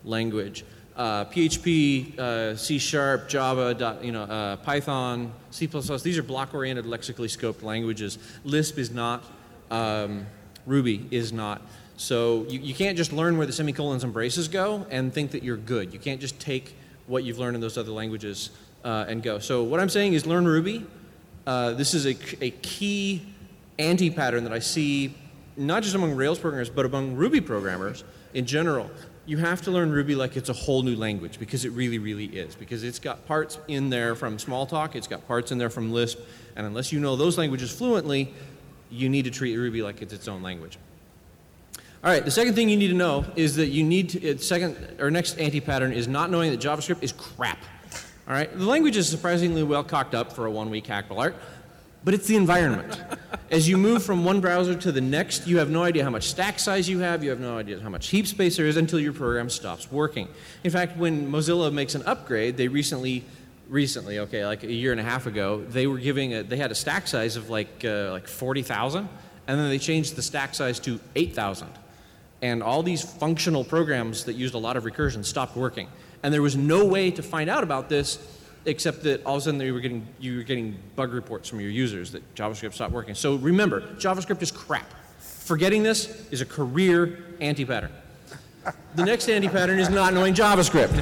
language. 0.05 0.65
Uh, 0.97 1.25
PHP, 1.25 2.19
uh, 2.19 2.57
C 2.57 2.79
Sharp, 2.79 3.29
Java, 3.29 3.75
dot, 3.75 4.05
you 4.05 4.13
know, 4.13 4.23
uh, 4.23 4.57
Python, 4.59 5.33
C++, 5.51 5.67
these 5.67 6.19
are 6.19 6.23
block 6.23 6.55
oriented, 6.55 6.87
lexically 6.87 7.27
scoped 7.27 7.63
languages. 7.63 8.19
Lisp 8.45 8.79
is 8.79 8.93
not, 8.93 9.25
um, 9.73 10.27
Ruby 10.67 11.07
is 11.11 11.33
not. 11.33 11.63
So 11.97 12.45
you, 12.49 12.61
you 12.61 12.75
can't 12.75 12.97
just 12.97 13.13
learn 13.13 13.37
where 13.37 13.47
the 13.47 13.53
semicolons 13.53 14.05
and 14.05 14.13
braces 14.13 14.47
go 14.47 14.87
and 14.91 15.13
think 15.13 15.33
that 15.33 15.43
you're 15.43 15.57
good. 15.57 15.93
You 15.93 15.99
can't 15.99 16.21
just 16.21 16.39
take 16.39 16.77
what 17.07 17.25
you've 17.25 17.39
learned 17.39 17.57
in 17.57 17.61
those 17.61 17.77
other 17.77 17.93
languages 17.93 18.51
uh, 18.85 19.07
and 19.09 19.23
go. 19.23 19.39
So 19.39 19.63
what 19.65 19.81
I'm 19.81 19.89
saying 19.89 20.15
is 20.15 20.27
learn 20.27 20.47
Ruby. 20.47 20.87
Uh, 21.47 21.73
this 21.73 21.95
is 21.95 22.07
a, 22.07 22.17
a 22.41 22.51
key 22.51 23.23
anti-pattern 23.79 24.45
that 24.45 24.53
I 24.53 24.61
see 24.61 25.15
not 25.57 25.83
just 25.83 25.95
among 25.95 26.15
Rails 26.15 26.39
programmers, 26.39 26.71
but 26.71 26.87
among 26.87 27.15
Ruby 27.15 27.41
programmers 27.41 28.05
in 28.33 28.47
general. 28.47 28.91
You 29.27 29.39
have 29.39 29.63
to 29.63 29.71
learn 29.71 29.91
Ruby 29.91 30.15
like 30.15 30.37
it's 30.37 30.51
a 30.51 30.55
whole 30.55 30.83
new 30.83 30.97
language 30.97 31.39
because 31.39 31.65
it 31.65 31.71
really, 31.71 31.99
really 31.99 32.27
is. 32.27 32.55
Because 32.55 32.85
it's 32.85 32.99
got 32.99 33.27
parts 33.27 33.59
in 33.69 33.89
there 33.89 34.15
from 34.15 34.37
Smalltalk, 34.37 34.95
it's 34.95 35.07
got 35.07 35.27
parts 35.27 35.51
in 35.51 35.59
there 35.59 35.71
from 35.71 35.93
Lisp, 35.93 36.19
and 36.57 36.67
unless 36.67 36.93
you 36.93 37.01
know 37.01 37.17
those 37.17 37.39
languages 37.39 37.71
fluently, 37.71 38.35
you 38.91 39.09
need 39.09 39.25
to 39.25 39.31
treat 39.31 39.57
Ruby 39.57 39.83
like 39.83 40.03
it's 40.03 40.13
its 40.13 40.29
own 40.29 40.43
language. 40.43 40.79
All 42.05 42.11
right, 42.11 42.23
the 42.23 42.31
second 42.31 42.55
thing 42.55 42.69
you 42.69 42.77
need 42.77 42.89
to 42.89 42.95
know 42.95 43.25
is 43.35 43.57
that 43.57 43.69
you 43.69 43.83
need 43.83 44.11
to, 44.11 44.37
second 44.37 44.77
or 45.01 45.11
next 45.11 45.39
anti-pattern 45.39 45.93
is 45.93 46.07
not 46.07 46.31
knowing 46.31 46.51
that 46.51 46.61
JavaScript 46.61 47.03
is 47.03 47.13
crap. 47.13 47.59
All 48.29 48.35
right, 48.35 48.55
the 48.55 48.67
language 48.67 48.99
is 48.99 49.09
surprisingly 49.09 49.63
well 49.63 49.83
cocked 49.83 50.15
up 50.15 50.33
for 50.33 50.45
a 50.45 50.51
one-week 50.51 50.85
hackable 50.85 51.19
art, 51.19 51.35
but 52.05 52.15
it's 52.15 52.27
the 52.27 52.37
environment. 52.37 53.01
As 53.51 53.69
you 53.69 53.77
move 53.77 54.03
from 54.03 54.25
one 54.25 54.41
browser 54.41 54.75
to 54.75 54.93
the 54.93 55.01
next, 55.01 55.47
you 55.47 55.59
have 55.59 55.71
no 55.71 55.83
idea 55.83 56.05
how 56.05 56.11
much 56.11 56.29
stack 56.29 56.59
size 56.59 56.89
you 56.89 56.99
have, 57.01 57.23
you 57.23 57.31
have 57.31 57.41
no 57.41 57.59
idea 57.59 57.81
how 57.81 57.89
much 57.89 58.09
heap 58.09 58.27
space 58.27 58.57
there 58.57 58.67
is 58.67 58.77
until 58.77 58.99
your 58.99 59.13
program 59.13 59.49
stops 59.49 59.91
working. 59.91 60.29
In 60.65 60.71
fact, 60.71 60.97
when 60.97 61.31
Mozilla 61.31 61.73
makes 61.73 61.95
an 61.95 62.03
upgrade, 62.05 62.57
they 62.57 62.69
recently 62.69 63.25
recently, 63.69 64.19
okay, 64.19 64.45
like 64.45 64.63
a 64.63 64.73
year 64.73 64.93
and 64.93 65.01
a 65.01 65.05
half 65.05 65.27
ago, 65.27 65.65
they 65.69 65.87
were 65.87 65.99
giving 65.99 66.35
a, 66.35 66.43
they 66.43 66.57
had 66.57 66.71
a 66.71 66.75
stack 66.75 67.07
size 67.07 67.37
of 67.37 67.49
like 67.49 67.85
uh, 67.85 68.11
like 68.11 68.29
40,000 68.29 69.09
and 69.47 69.59
then 69.59 69.69
they 69.69 69.79
changed 69.79 70.17
the 70.17 70.23
stack 70.23 70.55
size 70.55 70.79
to 70.81 71.01
8,000 71.17 71.69
and 72.43 72.63
all 72.63 72.83
these 72.83 73.03
functional 73.03 73.65
programs 73.65 74.25
that 74.25 74.35
used 74.35 74.55
a 74.55 74.59
lot 74.59 74.77
of 74.77 74.85
recursion 74.85 75.25
stopped 75.25 75.57
working. 75.57 75.89
And 76.23 76.33
there 76.33 76.43
was 76.43 76.57
no 76.57 76.85
way 76.85 77.11
to 77.11 77.23
find 77.23 77.49
out 77.49 77.63
about 77.63 77.89
this 77.89 78.19
except 78.67 79.03
that 79.03 79.25
all 79.25 79.37
of 79.37 79.43
a 79.43 79.45
sudden 79.45 79.59
they 79.59 79.71
were 79.71 79.81
getting, 79.81 80.07
you 80.21 80.39
were 80.39 80.43
getting 80.43 80.77
bug 80.97 81.13
reports 81.13 81.49
from 81.49 81.61
your 81.61 81.71
users 81.71 82.13
that 82.13 82.35
JavaScript 82.35 82.75
stopped 82.75 82.93
working. 82.93 83.15
So 83.15 83.37
remember, 83.37 83.81
JavaScript 83.97 84.43
is 84.43 84.51
crap. 84.51 84.93
Forgetting 85.19 85.83
this 85.83 86.27
is 86.31 86.41
a 86.41 86.47
career 86.47 87.25
anti-pattern. 87.41 87.93
The 88.95 89.05
next 89.05 89.29
anti-pattern 89.29 89.79
is 89.79 89.91
not 89.91 90.15
knowing 90.15 90.33
JavaScript. 90.33 90.95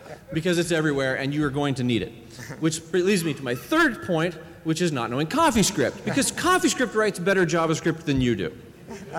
because 0.32 0.58
it's 0.58 0.72
everywhere 0.72 1.16
and 1.16 1.34
you 1.34 1.44
are 1.44 1.50
going 1.50 1.74
to 1.74 1.84
need 1.84 2.02
it. 2.02 2.12
Which 2.60 2.80
leads 2.92 3.24
me 3.24 3.34
to 3.34 3.42
my 3.42 3.54
third 3.54 4.04
point, 4.06 4.34
which 4.64 4.80
is 4.80 4.92
not 4.92 5.10
knowing 5.10 5.26
CoffeeScript. 5.26 6.04
Because 6.04 6.32
CoffeeScript 6.32 6.94
writes 6.94 7.18
better 7.18 7.46
JavaScript 7.46 8.04
than 8.04 8.20
you 8.20 8.36
do. 8.36 8.52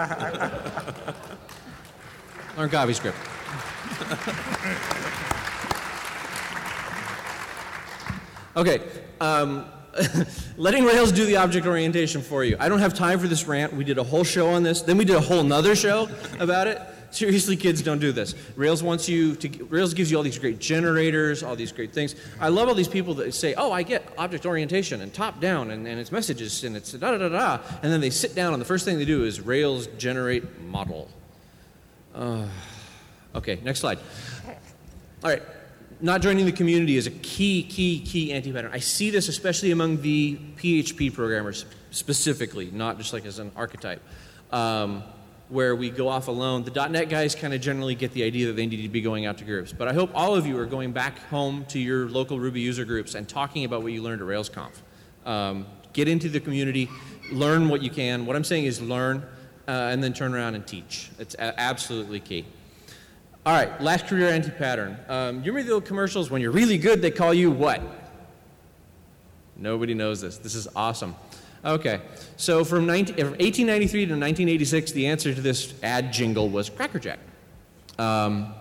Learn 2.57 2.69
CoffeeScript. 2.69 3.15
Okay, 8.55 8.81
um, 9.21 9.65
letting 10.57 10.83
Rails 10.83 11.11
do 11.11 11.25
the 11.25 11.37
object 11.37 11.65
orientation 11.65 12.21
for 12.21 12.43
you. 12.43 12.57
I 12.59 12.67
don't 12.69 12.79
have 12.79 12.93
time 12.93 13.19
for 13.19 13.27
this 13.27 13.45
rant. 13.47 13.73
We 13.73 13.83
did 13.83 13.97
a 13.97 14.03
whole 14.03 14.23
show 14.23 14.49
on 14.49 14.63
this. 14.63 14.81
Then 14.81 14.97
we 14.97 15.05
did 15.05 15.15
a 15.15 15.21
whole 15.21 15.43
nother 15.43 15.75
show 15.75 16.09
about 16.39 16.67
it. 16.67 16.81
Seriously, 17.11 17.57
kids, 17.57 17.81
don't 17.81 17.99
do 17.99 18.13
this. 18.13 18.35
Rails 18.55 18.81
wants 18.81 19.09
you 19.09 19.35
to. 19.35 19.65
Rails 19.65 19.93
gives 19.93 20.09
you 20.09 20.15
all 20.15 20.23
these 20.23 20.39
great 20.39 20.59
generators, 20.59 21.43
all 21.43 21.57
these 21.57 21.73
great 21.73 21.91
things. 21.91 22.15
I 22.39 22.47
love 22.47 22.69
all 22.69 22.73
these 22.73 22.87
people 22.87 23.13
that 23.15 23.33
say, 23.33 23.53
"Oh, 23.53 23.71
I 23.71 23.83
get 23.83 24.07
object 24.17 24.45
orientation 24.45 25.01
and 25.01 25.13
top 25.13 25.41
down, 25.41 25.71
and, 25.71 25.85
and 25.85 25.99
it's 25.99 26.11
messages 26.11 26.63
and 26.63 26.75
it's 26.75 26.93
da 26.93 27.11
da 27.11 27.17
da 27.17 27.27
da," 27.27 27.59
and 27.83 27.91
then 27.91 27.99
they 27.99 28.09
sit 28.11 28.33
down 28.33 28.53
and 28.53 28.61
the 28.61 28.65
first 28.65 28.85
thing 28.85 28.97
they 28.97 29.03
do 29.03 29.25
is 29.25 29.41
Rails 29.41 29.87
generate 29.97 30.61
model. 30.61 31.09
Uh, 32.15 32.47
okay, 33.35 33.59
next 33.61 33.79
slide. 33.79 33.99
All 35.21 35.29
right, 35.31 35.43
not 36.01 36.21
joining 36.21 36.45
the 36.45 36.51
community 36.51 36.97
is 36.97 37.07
a 37.07 37.11
key, 37.11 37.63
key, 37.63 37.99
key 37.99 38.33
anti-pattern. 38.33 38.71
I 38.73 38.79
see 38.79 39.09
this 39.09 39.27
especially 39.27 39.71
among 39.71 40.01
the 40.01 40.37
PHP 40.57 41.13
programmers 41.13 41.65
specifically, 41.91 42.71
not 42.71 42.97
just 42.97 43.13
like 43.13 43.25
as 43.25 43.39
an 43.39 43.51
archetype, 43.55 44.01
um, 44.51 45.03
where 45.49 45.75
we 45.75 45.89
go 45.89 46.07
off 46.07 46.27
alone. 46.27 46.63
The 46.63 46.87
.NET 46.87 47.09
guys 47.09 47.35
kind 47.35 47.53
of 47.53 47.61
generally 47.61 47.95
get 47.95 48.13
the 48.13 48.23
idea 48.23 48.47
that 48.47 48.53
they 48.53 48.65
need 48.65 48.81
to 48.81 48.89
be 48.89 49.01
going 49.01 49.25
out 49.25 49.37
to 49.39 49.43
groups, 49.43 49.73
but 49.73 49.87
I 49.87 49.93
hope 49.93 50.09
all 50.13 50.35
of 50.35 50.47
you 50.47 50.57
are 50.57 50.65
going 50.65 50.91
back 50.91 51.19
home 51.29 51.65
to 51.69 51.79
your 51.79 52.07
local 52.07 52.39
Ruby 52.39 52.61
user 52.61 52.85
groups 52.85 53.15
and 53.15 53.27
talking 53.27 53.65
about 53.65 53.83
what 53.83 53.91
you 53.91 54.01
learned 54.01 54.21
at 54.21 54.27
RailsConf. 54.27 54.73
Um, 55.25 55.65
Get 55.93 56.07
into 56.07 56.29
the 56.29 56.39
community, 56.39 56.89
learn 57.33 57.67
what 57.67 57.81
you 57.81 57.89
can. 57.89 58.25
What 58.25 58.37
I'm 58.37 58.45
saying 58.45 58.63
is 58.63 58.81
learn, 58.81 59.25
uh, 59.67 59.71
and 59.91 60.01
then 60.01 60.13
turn 60.13 60.33
around 60.33 60.55
and 60.55 60.65
teach. 60.65 61.09
It's 61.19 61.35
a- 61.35 61.59
absolutely 61.59 62.21
key. 62.21 62.45
All 63.43 63.53
right, 63.53 63.81
last 63.81 64.05
career 64.05 64.29
anti-pattern. 64.29 64.99
Um, 65.09 65.37
you 65.43 65.51
remember 65.51 65.67
the 65.67 65.73
old 65.73 65.85
commercials? 65.85 66.29
When 66.29 66.43
you're 66.43 66.51
really 66.51 66.77
good, 66.77 67.01
they 67.01 67.09
call 67.09 67.33
you 67.33 67.49
what? 67.49 67.81
Nobody 69.57 69.95
knows 69.95 70.21
this. 70.21 70.37
This 70.37 70.53
is 70.53 70.67
awesome. 70.75 71.15
Okay, 71.65 72.01
so 72.37 72.63
from, 72.63 72.85
19, 72.85 73.15
from 73.15 73.29
1893 73.29 74.05
to 74.05 74.11
1986, 74.13 74.91
the 74.91 75.07
answer 75.07 75.33
to 75.33 75.41
this 75.41 75.73
ad 75.81 76.13
jingle 76.13 76.49
was 76.49 76.69
Cracker 76.69 76.99
Jack. 76.99 77.17
Um, 77.97 78.53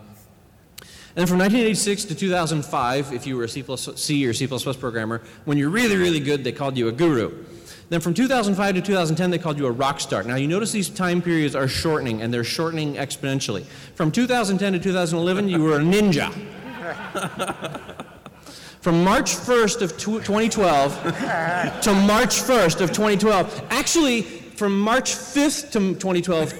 and 1.14 1.28
from 1.28 1.38
1986 1.38 2.04
to 2.04 2.14
2005, 2.14 3.12
if 3.12 3.26
you 3.26 3.36
were 3.36 3.44
a 3.44 3.48
C 3.48 4.26
or 4.26 4.32
C++ 4.32 4.46
programmer, 4.46 5.20
when 5.44 5.58
you're 5.58 5.68
really, 5.68 5.96
really 5.96 6.20
good, 6.20 6.42
they 6.42 6.52
called 6.52 6.78
you 6.78 6.88
a 6.88 6.92
guru. 6.92 7.44
Then 7.90 8.00
from 8.00 8.14
2005 8.14 8.76
to 8.76 8.80
2010, 8.80 9.30
they 9.30 9.38
called 9.38 9.58
you 9.58 9.66
a 9.66 9.70
rock 9.70 9.98
star. 9.98 10.22
Now 10.22 10.36
you 10.36 10.46
notice 10.46 10.70
these 10.70 10.88
time 10.88 11.20
periods 11.20 11.56
are 11.56 11.66
shortening, 11.66 12.22
and 12.22 12.32
they're 12.32 12.44
shortening 12.44 12.94
exponentially. 12.94 13.64
From 13.96 14.12
2010 14.12 14.74
to 14.74 14.78
2011, 14.78 15.48
you 15.48 15.60
were 15.60 15.76
a 15.76 15.80
ninja. 15.80 16.30
from 18.80 19.02
March 19.02 19.34
1st 19.34 19.82
of 19.82 19.98
2012 19.98 21.02
to 21.82 21.92
March 21.92 22.40
1st 22.40 22.80
of 22.80 22.92
2012, 22.92 23.66
actually 23.70 24.22
from 24.22 24.78
March 24.78 25.12
5th 25.12 25.72
to 25.72 25.94
2012, 25.94 26.54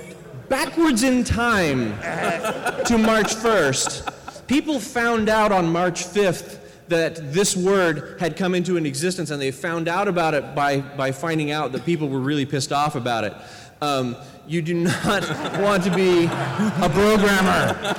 backwards 0.48 1.04
in 1.04 1.22
time 1.22 1.96
to 2.86 2.98
March 2.98 3.36
1st, 3.36 4.46
people 4.48 4.80
found 4.80 5.28
out 5.28 5.52
on 5.52 5.70
March 5.70 6.04
5th 6.04 6.59
that 6.90 7.32
this 7.32 7.56
word 7.56 8.20
had 8.20 8.36
come 8.36 8.54
into 8.54 8.76
an 8.76 8.84
existence 8.84 9.30
and 9.30 9.40
they 9.40 9.52
found 9.52 9.88
out 9.88 10.08
about 10.08 10.34
it 10.34 10.54
by, 10.54 10.80
by 10.80 11.12
finding 11.12 11.52
out 11.52 11.72
that 11.72 11.86
people 11.86 12.08
were 12.08 12.20
really 12.20 12.44
pissed 12.44 12.72
off 12.72 12.96
about 12.96 13.24
it. 13.24 13.32
Um, 13.80 14.16
you 14.46 14.60
do 14.60 14.74
not 14.82 15.22
want 15.60 15.84
to 15.84 15.94
be 15.94 16.24
a 16.24 16.90
programmer. 16.92 17.96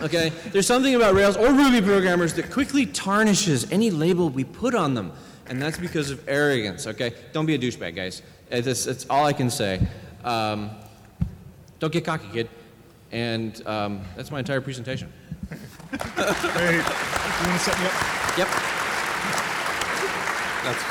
Okay? 0.00 0.30
There's 0.52 0.66
something 0.66 0.94
about 0.94 1.14
Rails 1.14 1.36
or 1.36 1.52
Ruby 1.52 1.80
programmers 1.80 2.34
that 2.34 2.50
quickly 2.50 2.84
tarnishes 2.84 3.70
any 3.72 3.90
label 3.90 4.28
we 4.28 4.44
put 4.44 4.74
on 4.74 4.94
them. 4.94 5.12
And 5.46 5.60
that's 5.60 5.78
because 5.78 6.10
of 6.10 6.26
arrogance, 6.28 6.86
okay? 6.86 7.14
Don't 7.32 7.46
be 7.46 7.54
a 7.54 7.58
douchebag, 7.58 7.96
guys. 7.96 8.22
It's, 8.50 8.86
it's 8.86 9.06
all 9.10 9.26
I 9.26 9.32
can 9.32 9.50
say. 9.50 9.80
Um, 10.22 10.70
don't 11.80 11.92
get 11.92 12.04
cocky, 12.04 12.28
kid. 12.32 12.48
And 13.12 13.66
um, 13.66 14.02
that's 14.16 14.30
my 14.30 14.38
entire 14.38 14.60
presentation. 14.60 15.12
Great. 15.90 16.76
You 16.76 17.48
want 17.48 17.58
to 17.58 17.58
set 17.58 17.78
me 17.78 17.86
up? 17.86 17.92
Yep. 18.38 18.48
That's 20.64 20.84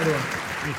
Everyone. 0.00 0.22
Great. 0.62 0.76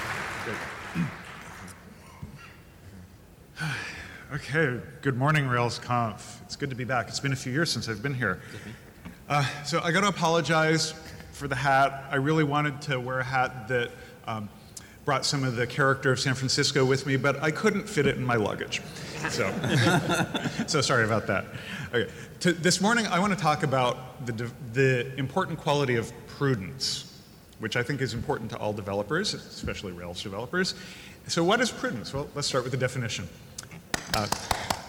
Okay, 4.33 4.81
good 5.01 5.15
morning, 5.17 5.45
RailsConf. 5.45 6.41
It's 6.43 6.55
good 6.57 6.69
to 6.69 6.75
be 6.75 6.83
back. 6.83 7.07
It's 7.07 7.19
been 7.21 7.31
a 7.31 7.37
few 7.37 7.53
years 7.53 7.71
since 7.71 7.87
I've 7.87 8.03
been 8.03 8.13
here. 8.13 8.41
Uh, 9.29 9.45
so 9.63 9.79
I 9.81 9.91
got 9.91 10.01
to 10.01 10.07
apologize 10.07 10.93
for 11.31 11.47
the 11.47 11.55
hat. 11.55 12.05
I 12.11 12.17
really 12.17 12.43
wanted 12.43 12.81
to 12.83 12.99
wear 12.99 13.19
a 13.19 13.23
hat 13.23 13.69
that 13.69 13.91
um, 14.27 14.49
brought 15.05 15.23
some 15.23 15.43
of 15.43 15.55
the 15.55 15.67
character 15.67 16.11
of 16.11 16.19
San 16.19 16.33
Francisco 16.33 16.83
with 16.83 17.05
me, 17.05 17.15
but 17.15 17.41
I 17.41 17.51
couldn't 17.51 17.87
fit 17.87 18.07
it 18.07 18.17
in 18.17 18.25
my 18.25 18.35
luggage. 18.35 18.81
So, 19.29 19.53
so 20.67 20.81
sorry 20.81 21.05
about 21.05 21.27
that. 21.27 21.45
Okay. 21.93 22.11
To, 22.41 22.53
this 22.53 22.81
morning, 22.81 23.07
I 23.07 23.19
want 23.19 23.31
to 23.31 23.39
talk 23.39 23.63
about 23.63 24.25
the, 24.25 24.51
the 24.73 25.15
important 25.17 25.59
quality 25.59 25.95
of 25.95 26.11
prudence, 26.27 27.21
which 27.59 27.75
I 27.75 27.83
think 27.83 28.01
is 28.01 28.13
important 28.13 28.49
to 28.51 28.57
all 28.57 28.73
developers, 28.73 29.33
especially 29.35 29.93
Rails 29.93 30.21
developers. 30.21 30.73
So, 31.27 31.43
what 31.43 31.61
is 31.61 31.71
prudence? 31.71 32.13
Well, 32.13 32.27
let's 32.35 32.47
start 32.47 32.63
with 32.63 32.71
the 32.71 32.77
definition. 32.77 33.27
Uh, 34.13 34.27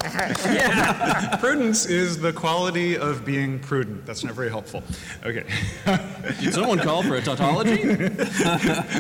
prudence 1.41 1.87
is 1.87 2.19
the 2.19 2.33
quality 2.33 2.97
of 2.97 3.25
being 3.25 3.59
prudent. 3.59 4.07
That's 4.07 4.23
not 4.23 4.35
very 4.35 4.49
helpful. 4.49 4.83
Okay. 5.25 5.45
Did 6.41 6.55
someone 6.55 6.79
call 6.79 7.03
for 7.03 7.17
a 7.17 7.23
tautology? 7.23 7.85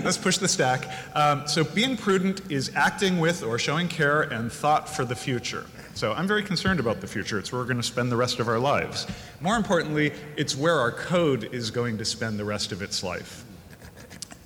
Let's 0.04 0.16
push 0.16 0.38
the 0.38 0.48
stack. 0.48 0.88
Um, 1.14 1.46
so, 1.46 1.64
being 1.64 1.96
prudent 1.96 2.50
is 2.50 2.72
acting 2.74 3.18
with 3.18 3.42
or 3.42 3.58
showing 3.58 3.88
care 3.88 4.22
and 4.22 4.50
thought 4.50 4.88
for 4.88 5.04
the 5.04 5.14
future. 5.14 5.66
So, 5.94 6.12
I'm 6.12 6.26
very 6.26 6.42
concerned 6.42 6.80
about 6.80 7.00
the 7.00 7.06
future. 7.06 7.38
It's 7.38 7.52
where 7.52 7.60
we're 7.60 7.66
going 7.66 7.76
to 7.76 7.82
spend 7.82 8.10
the 8.10 8.16
rest 8.16 8.40
of 8.40 8.48
our 8.48 8.58
lives. 8.58 9.06
More 9.40 9.56
importantly, 9.56 10.12
it's 10.36 10.56
where 10.56 10.76
our 10.76 10.92
code 10.92 11.50
is 11.52 11.70
going 11.70 11.98
to 11.98 12.04
spend 12.04 12.38
the 12.38 12.44
rest 12.44 12.72
of 12.72 12.82
its 12.82 13.02
life. 13.02 13.44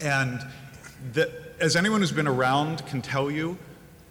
And 0.00 0.44
the, 1.12 1.30
as 1.60 1.76
anyone 1.76 2.00
who's 2.00 2.12
been 2.12 2.28
around 2.28 2.86
can 2.86 3.02
tell 3.02 3.30
you, 3.30 3.56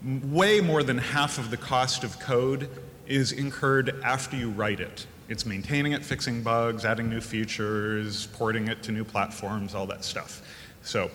way 0.03 0.61
more 0.61 0.83
than 0.83 0.97
half 0.97 1.37
of 1.37 1.51
the 1.51 1.57
cost 1.57 2.03
of 2.03 2.19
code 2.19 2.69
is 3.07 3.31
incurred 3.31 3.99
after 4.03 4.37
you 4.37 4.49
write 4.49 4.79
it. 4.79 5.05
It's 5.27 5.45
maintaining 5.45 5.91
it, 5.91 6.03
fixing 6.03 6.41
bugs, 6.41 6.85
adding 6.85 7.09
new 7.09 7.21
features, 7.21 8.27
porting 8.27 8.67
it 8.67 8.81
to 8.83 8.91
new 8.91 9.03
platforms, 9.03 9.75
all 9.75 9.85
that 9.87 10.03
stuff. 10.03 10.41
So, 10.81 11.11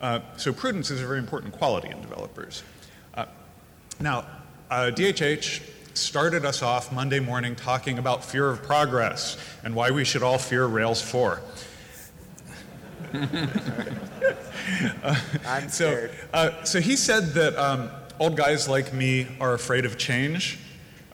uh, 0.00 0.20
so 0.36 0.52
prudence 0.52 0.90
is 0.90 1.00
a 1.00 1.06
very 1.06 1.18
important 1.18 1.52
quality 1.52 1.88
in 1.88 2.00
developers. 2.00 2.62
Uh, 3.14 3.26
now, 4.00 4.26
uh, 4.70 4.90
DHH 4.94 5.62
started 5.94 6.44
us 6.44 6.62
off 6.62 6.92
Monday 6.92 7.20
morning 7.20 7.54
talking 7.54 7.98
about 7.98 8.24
fear 8.24 8.50
of 8.50 8.62
progress 8.62 9.38
and 9.62 9.74
why 9.74 9.90
we 9.90 10.04
should 10.04 10.22
all 10.22 10.38
fear 10.38 10.66
Rails 10.66 11.00
4. 11.00 11.40
Uh, 13.14 13.26
I'm 15.46 15.68
so, 15.68 15.90
scared. 15.90 16.10
uh, 16.32 16.64
so 16.64 16.80
he 16.80 16.96
said 16.96 17.28
that 17.34 17.56
um, 17.56 17.90
old 18.18 18.36
guys 18.36 18.68
like 18.68 18.92
me 18.92 19.26
are 19.40 19.54
afraid 19.54 19.84
of 19.84 19.98
change. 19.98 20.58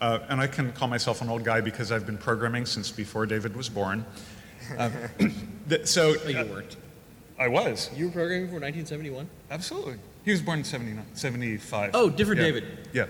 Uh, 0.00 0.20
and 0.28 0.40
I 0.40 0.46
can 0.46 0.72
call 0.72 0.88
myself 0.88 1.20
an 1.20 1.28
old 1.28 1.44
guy 1.44 1.60
because 1.60 1.92
I've 1.92 2.06
been 2.06 2.16
programming 2.18 2.64
since 2.64 2.90
before 2.90 3.26
David 3.26 3.54
was 3.54 3.68
born. 3.68 4.04
Uh, 4.78 4.90
th- 5.68 5.86
so 5.86 6.14
Oh, 6.24 6.28
you 6.28 6.44
weren't. 6.46 6.76
I 7.38 7.48
was. 7.48 7.90
You 7.94 8.06
were 8.06 8.12
programming 8.12 8.48
for 8.48 8.60
1971? 8.60 9.28
Absolutely. 9.50 9.96
He 10.24 10.30
was 10.32 10.42
born 10.42 10.58
in 10.58 10.64
79, 10.64 11.04
75. 11.14 11.90
Oh, 11.94 12.10
different 12.10 12.40
Yeah. 12.40 12.46
David. 12.46 12.64
Yeah. 12.92 13.06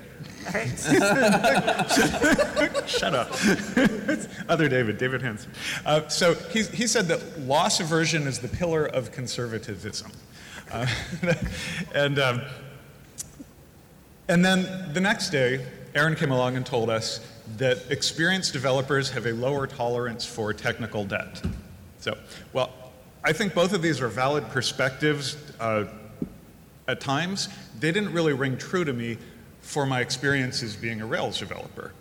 Shut 2.86 3.14
up. 3.14 3.30
Other 4.48 4.68
David, 4.68 4.98
David 4.98 5.20
Hansson. 5.22 5.50
Uh, 5.84 6.06
so 6.08 6.34
he, 6.34 6.62
he 6.62 6.86
said 6.86 7.08
that 7.08 7.40
loss 7.40 7.80
aversion 7.80 8.26
is 8.28 8.38
the 8.38 8.48
pillar 8.48 8.86
of 8.86 9.10
conservatism. 9.10 10.12
Uh, 10.70 10.86
and, 11.94 12.18
um, 12.20 12.42
and 14.30 14.44
then 14.44 14.92
the 14.92 15.00
next 15.00 15.30
day, 15.30 15.66
Aaron 15.92 16.14
came 16.14 16.30
along 16.30 16.54
and 16.54 16.64
told 16.64 16.88
us 16.88 17.18
that 17.56 17.78
experienced 17.90 18.52
developers 18.52 19.10
have 19.10 19.26
a 19.26 19.32
lower 19.32 19.66
tolerance 19.66 20.24
for 20.24 20.52
technical 20.52 21.04
debt. 21.04 21.42
So, 21.98 22.16
well, 22.52 22.70
I 23.24 23.32
think 23.32 23.54
both 23.54 23.72
of 23.72 23.82
these 23.82 24.00
are 24.00 24.06
valid 24.06 24.48
perspectives 24.50 25.36
uh, 25.58 25.86
at 26.86 27.00
times. 27.00 27.48
They 27.80 27.90
didn't 27.90 28.12
really 28.12 28.32
ring 28.32 28.56
true 28.56 28.84
to 28.84 28.92
me 28.92 29.18
for 29.62 29.84
my 29.84 30.00
experience 30.00 30.62
as 30.62 30.76
being 30.76 31.00
a 31.00 31.06
Rails 31.06 31.40
developer. 31.40 31.92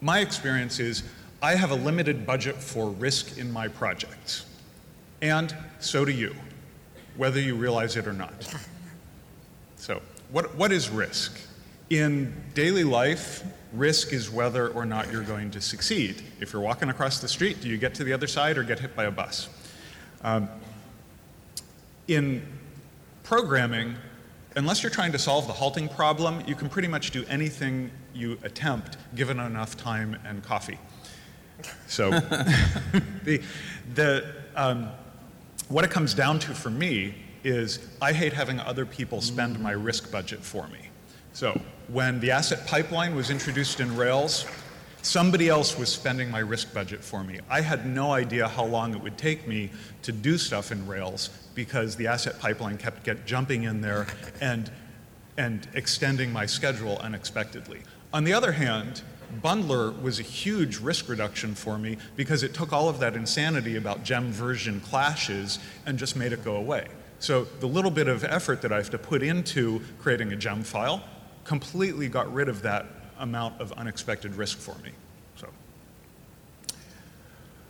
My 0.00 0.18
experience 0.18 0.80
is 0.80 1.04
I 1.40 1.54
have 1.54 1.70
a 1.70 1.76
limited 1.76 2.26
budget 2.26 2.56
for 2.56 2.90
risk 2.90 3.38
in 3.38 3.52
my 3.52 3.68
projects. 3.68 4.44
And 5.20 5.54
so 5.78 6.04
do 6.04 6.10
you, 6.10 6.34
whether 7.16 7.40
you 7.40 7.54
realize 7.54 7.96
it 7.96 8.08
or 8.08 8.12
not. 8.12 8.52
So, 9.82 10.00
what, 10.32 10.54
what 10.56 10.72
is 10.72 10.88
risk? 10.88 11.38
In 11.90 12.34
daily 12.54 12.84
life, 12.84 13.44
risk 13.74 14.14
is 14.14 14.30
whether 14.30 14.68
or 14.68 14.86
not 14.86 15.12
you're 15.12 15.22
going 15.22 15.50
to 15.50 15.60
succeed. 15.60 16.22
If 16.40 16.52
you're 16.52 16.62
walking 16.62 16.88
across 16.88 17.20
the 17.20 17.28
street, 17.28 17.60
do 17.60 17.68
you 17.68 17.76
get 17.76 17.94
to 17.96 18.04
the 18.04 18.14
other 18.14 18.26
side 18.26 18.56
or 18.56 18.62
get 18.62 18.78
hit 18.78 18.96
by 18.96 19.04
a 19.04 19.10
bus? 19.10 19.50
Um, 20.22 20.48
in 22.08 22.46
programming, 23.22 23.94
unless 24.56 24.82
you're 24.82 24.90
trying 24.90 25.12
to 25.12 25.18
solve 25.18 25.46
the 25.46 25.52
halting 25.52 25.90
problem, 25.90 26.42
you 26.46 26.54
can 26.54 26.70
pretty 26.70 26.88
much 26.88 27.10
do 27.10 27.26
anything 27.28 27.90
you 28.14 28.38
attempt 28.42 28.96
given 29.14 29.38
enough 29.38 29.76
time 29.76 30.18
and 30.24 30.42
coffee. 30.42 30.78
So, 31.86 32.10
the, 33.24 33.42
the, 33.94 34.32
um, 34.56 34.88
what 35.68 35.84
it 35.84 35.90
comes 35.90 36.14
down 36.14 36.38
to 36.40 36.54
for 36.54 36.70
me 36.70 37.14
is 37.44 37.78
I 38.00 38.12
hate 38.12 38.32
having 38.32 38.60
other 38.60 38.86
people 38.86 39.20
spend 39.20 39.58
my 39.60 39.72
risk 39.72 40.10
budget 40.10 40.40
for 40.40 40.68
me. 40.68 40.88
So, 41.32 41.60
when 41.88 42.20
the 42.20 42.30
asset 42.30 42.66
pipeline 42.66 43.14
was 43.14 43.30
introduced 43.30 43.80
in 43.80 43.96
Rails, 43.96 44.46
somebody 45.02 45.48
else 45.48 45.76
was 45.76 45.88
spending 45.88 46.30
my 46.30 46.38
risk 46.38 46.72
budget 46.72 47.02
for 47.02 47.24
me. 47.24 47.40
I 47.50 47.60
had 47.60 47.86
no 47.86 48.12
idea 48.12 48.48
how 48.48 48.64
long 48.64 48.94
it 48.94 49.02
would 49.02 49.18
take 49.18 49.48
me 49.48 49.70
to 50.02 50.12
do 50.12 50.38
stuff 50.38 50.70
in 50.72 50.86
Rails 50.86 51.30
because 51.54 51.96
the 51.96 52.06
asset 52.06 52.38
pipeline 52.38 52.78
kept 52.78 53.02
get 53.02 53.26
jumping 53.26 53.64
in 53.64 53.80
there 53.80 54.06
and, 54.40 54.70
and 55.36 55.66
extending 55.74 56.32
my 56.32 56.46
schedule 56.46 56.98
unexpectedly. 56.98 57.80
On 58.12 58.24
the 58.24 58.32
other 58.32 58.52
hand, 58.52 59.02
Bundler 59.42 60.00
was 60.02 60.20
a 60.20 60.22
huge 60.22 60.78
risk 60.78 61.08
reduction 61.08 61.54
for 61.54 61.78
me 61.78 61.96
because 62.16 62.42
it 62.42 62.52
took 62.52 62.72
all 62.72 62.88
of 62.88 62.98
that 63.00 63.16
insanity 63.16 63.76
about 63.76 64.04
gem 64.04 64.30
version 64.30 64.80
clashes 64.80 65.58
and 65.86 65.98
just 65.98 66.16
made 66.16 66.32
it 66.32 66.44
go 66.44 66.56
away. 66.56 66.86
So 67.22 67.44
the 67.60 67.68
little 67.68 67.92
bit 67.92 68.08
of 68.08 68.24
effort 68.24 68.62
that 68.62 68.72
I 68.72 68.78
have 68.78 68.90
to 68.90 68.98
put 68.98 69.22
into 69.22 69.80
creating 70.00 70.32
a 70.32 70.36
gem 70.36 70.64
file 70.64 71.04
completely 71.44 72.08
got 72.08 72.32
rid 72.34 72.48
of 72.48 72.62
that 72.62 72.86
amount 73.20 73.60
of 73.60 73.70
unexpected 73.74 74.34
risk 74.34 74.58
for 74.58 74.74
me. 74.82 74.90
So, 75.36 75.46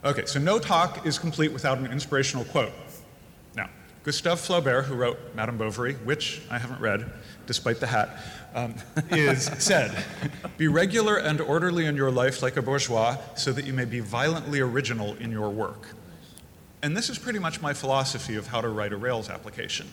okay, 0.07 0.25
so 0.25 0.39
no 0.41 0.59
talk 0.59 1.05
is 1.05 1.19
complete 1.19 1.53
without 1.53 1.77
an 1.77 1.87
inspirational 1.93 2.47
quote. 2.47 2.73
Now, 3.55 3.69
Gustave 4.05 4.41
Flaubert, 4.41 4.85
who 4.85 4.95
wrote 4.95 5.19
Madame 5.35 5.59
Bovary, 5.59 5.97
which 5.97 6.41
I 6.51 6.57
haven't 6.57 6.81
read, 6.81 7.13
despite 7.47 7.79
the 7.79 7.89
hat, 7.89 8.09
um, 8.55 8.75
is 9.11 9.45
said, 9.59 10.03
Be 10.57 10.69
regular 10.69 11.19
and 11.19 11.43
orderly 11.43 11.85
in 11.85 11.95
your 11.95 12.11
life 12.11 12.41
like 12.41 12.57
a 12.57 12.63
bourgeois, 12.63 13.19
so 13.35 13.53
that 13.53 13.67
you 13.67 13.75
may 13.75 13.85
be 13.85 14.01
violently 14.01 14.61
original 14.61 15.15
in 15.17 15.31
your 15.31 15.51
work. 15.51 15.89
And 16.83 16.97
this 16.97 17.09
is 17.09 17.19
pretty 17.19 17.39
much 17.39 17.63
my 17.63 17.73
philosophy 17.73 18.35
of 18.35 18.49
how 18.49 18.61
to 18.61 18.69
write 18.69 18.93
a 18.93 18.97
Rails 18.97 19.31
application. 19.31 19.87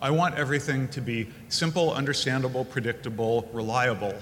I 0.00 0.10
want 0.10 0.34
everything 0.34 0.88
to 0.88 1.00
be 1.00 1.28
simple, 1.48 1.94
understandable, 1.94 2.64
predictable, 2.64 3.48
reliable 3.52 4.14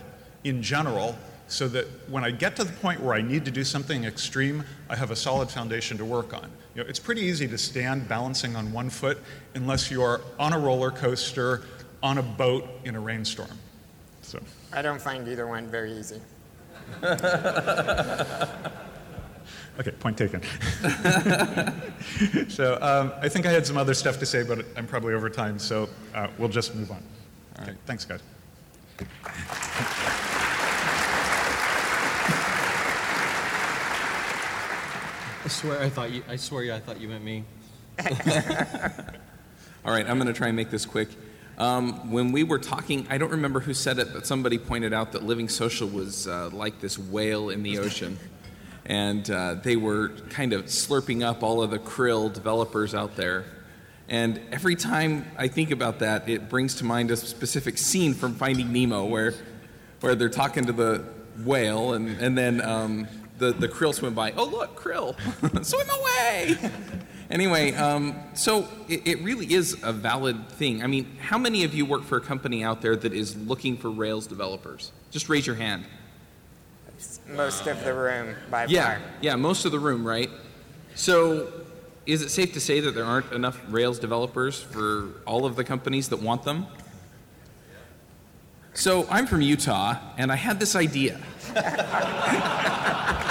in 0.45 0.63
general, 0.63 1.17
so 1.49 1.67
that 1.69 1.87
when 2.11 2.23
I 2.23 2.31
get 2.31 2.57
to 2.57 2.65
the 2.65 2.73
point 2.75 3.01
where 3.01 3.15
I 3.15 3.23
need 3.23 3.47
to 3.47 3.51
do 3.51 3.65
something 3.65 4.05
extreme, 4.05 4.63
I 4.91 4.97
have 4.97 5.11
a 5.11 5.17
solid 5.17 5.51
foundation 5.51 5.97
to 5.97 6.05
work 6.05 6.35
on. 6.35 6.51
You 6.75 6.83
know, 6.83 6.89
it's 6.89 7.01
pretty 7.01 7.23
easy 7.23 7.49
to 7.49 7.57
stand 7.57 8.07
balancing 8.07 8.55
on 8.55 8.71
one 8.71 8.91
foot 8.91 9.19
unless 9.55 9.91
you're 9.91 10.21
on 10.39 10.53
a 10.53 10.59
roller 10.59 10.91
coaster, 10.91 11.63
on 12.03 12.19
a 12.19 12.23
boat 12.23 12.69
in 12.85 12.95
a 12.95 13.01
rainstorm. 13.01 13.59
So. 14.21 14.39
I 14.73 14.83
don't 14.83 15.01
find 15.01 15.27
either 15.27 15.47
one 15.47 15.67
very 15.69 15.93
easy. 15.93 16.21
okay, 19.81 19.91
point 19.93 20.17
taken. 20.17 20.43
so 22.49 22.79
um, 22.81 23.13
I 23.21 23.29
think 23.29 23.47
I 23.47 23.51
had 23.51 23.67
some 23.67 23.77
other 23.77 23.95
stuff 23.95 24.19
to 24.19 24.27
say, 24.27 24.43
but 24.43 24.65
I'm 24.77 24.87
probably 24.87 25.15
over 25.15 25.31
time, 25.31 25.59
so 25.59 25.89
uh, 26.15 26.29
we'll 26.39 26.49
just 26.49 26.75
move 26.75 26.91
on. 26.91 27.03
Okay, 27.63 27.75
thanks, 27.87 28.05
guys. 28.05 28.21
I 35.43 35.49
swear 35.49 35.81
I 35.81 35.89
thought 35.89 36.11
you. 36.11 36.23
I 36.29 36.37
swear 36.37 36.65
you. 36.65 36.75
I 36.75 36.81
thought 36.81 37.01
you 37.01 37.09
meant 37.09 37.25
me. 37.25 37.45
All 39.85 39.93
right, 39.93 40.09
I'm 40.09 40.19
going 40.19 40.27
to 40.27 40.35
try 40.35 40.49
and 40.49 40.57
make 40.57 40.71
this 40.71 40.85
quick. 40.85 41.09
Um, 41.57 42.11
when 42.11 42.33
we 42.33 42.45
were 42.45 42.59
talking, 42.59 43.07
I 43.11 43.19
don't 43.19 43.33
remember 43.33 43.61
who 43.61 43.75
said 43.75 43.99
it, 43.99 44.13
but 44.13 44.27
somebody 44.27 44.59
pointed 44.59 44.93
out 44.93 45.13
that 45.13 45.23
Living 45.23 45.49
Social 45.49 45.89
was 45.89 46.27
uh, 46.27 46.51
like 46.51 46.81
this 46.81 46.99
whale 46.99 47.51
in 47.51 47.63
the 47.63 47.79
ocean. 47.79 48.19
And 48.91 49.31
uh, 49.31 49.55
they 49.55 49.77
were 49.77 50.09
kind 50.31 50.53
of 50.53 50.65
slurping 50.65 51.25
up 51.25 51.45
all 51.45 51.63
of 51.63 51.71
the 51.71 51.79
krill 51.79 52.33
developers 52.33 52.93
out 52.93 53.15
there. 53.15 53.45
And 54.09 54.41
every 54.51 54.75
time 54.75 55.31
I 55.39 55.47
think 55.47 55.71
about 55.71 56.01
that, 56.01 56.29
it 56.29 56.49
brings 56.49 56.75
to 56.77 56.85
mind 56.85 57.13
a 57.13 57.17
specific 57.17 57.79
scene 57.79 58.15
from 58.15 58.35
Finding 58.35 58.73
Nemo 58.73 59.05
where, 59.05 59.35
where 60.01 60.17
they're 60.17 60.29
talking 60.29 60.65
to 60.65 60.73
the 60.73 61.05
whale, 61.45 61.93
and, 61.93 62.21
and 62.21 62.37
then 62.37 62.61
um, 62.61 63.07
the, 63.39 63.53
the 63.53 63.69
krill 63.69 63.95
swim 63.95 64.13
by. 64.13 64.33
Oh, 64.33 64.47
look, 64.47 64.75
krill, 64.75 65.15
swim 65.65 65.89
away! 65.89 66.57
Anyway, 67.31 67.73
um, 67.75 68.17
so 68.35 68.67
it, 68.89 69.07
it, 69.07 69.23
really 69.23 69.55
is 69.55 69.81
a 69.85 69.93
valid 69.93 70.49
thing. 70.49 70.83
I 70.83 70.89
mean, 70.89 71.17
how 71.21 71.39
many 71.39 71.63
of 71.63 71.75
you 71.75 71.87
work 71.87 72.03
for 72.03 72.17
a 72.17 72.21
company 72.21 72.65
out 72.65 72.83
there 72.83 72.97
that 72.97 73.13
is 73.13 73.37
looking 73.37 73.77
for 73.77 73.89
Rails 73.89 74.27
developers? 74.27 74.91
Just 75.13 75.29
raise 75.29 75.47
your 75.47 75.55
hand. 75.55 75.85
Most 77.27 77.67
of 77.67 77.85
the 77.85 77.95
room, 77.95 78.35
by 78.51 78.67
yeah, 78.67 78.99
far. 78.99 79.01
Yeah, 79.21 79.37
most 79.37 79.65
of 79.65 79.73
the 79.73 79.79
room, 79.79 80.07
right? 80.07 80.31
So, 80.95 81.53
is 82.07 82.23
it 82.23 82.31
safe 82.31 82.53
to 82.55 82.61
say 82.61 82.81
that 82.81 82.95
there 82.95 83.05
aren't 83.05 83.33
enough 83.33 83.61
Rails 83.69 83.99
developers 83.99 84.61
for 84.61 85.09
all 85.27 85.47
of 85.47 85.57
the 85.57 85.65
companies 85.65 86.09
that 86.09 86.21
want 86.21 86.43
them? 86.43 86.67
So, 88.75 89.07
I'm 89.11 89.27
from 89.27 89.41
Utah, 89.43 89.97
and 90.17 90.33
I 90.33 90.37
had 90.37 90.59
this 90.59 90.75
idea. 90.75 91.21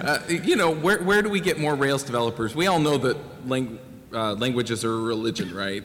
Uh, 0.00 0.18
you 0.26 0.56
know, 0.56 0.74
where, 0.74 1.02
where 1.02 1.22
do 1.22 1.28
we 1.28 1.38
get 1.38 1.60
more 1.60 1.74
Rails 1.74 2.02
developers? 2.02 2.56
We 2.56 2.66
all 2.66 2.80
know 2.80 2.96
that 2.96 3.16
lang- 3.46 3.78
uh, 4.12 4.32
languages 4.32 4.84
are 4.84 4.92
a 4.92 5.00
religion, 5.02 5.54
right? 5.54 5.84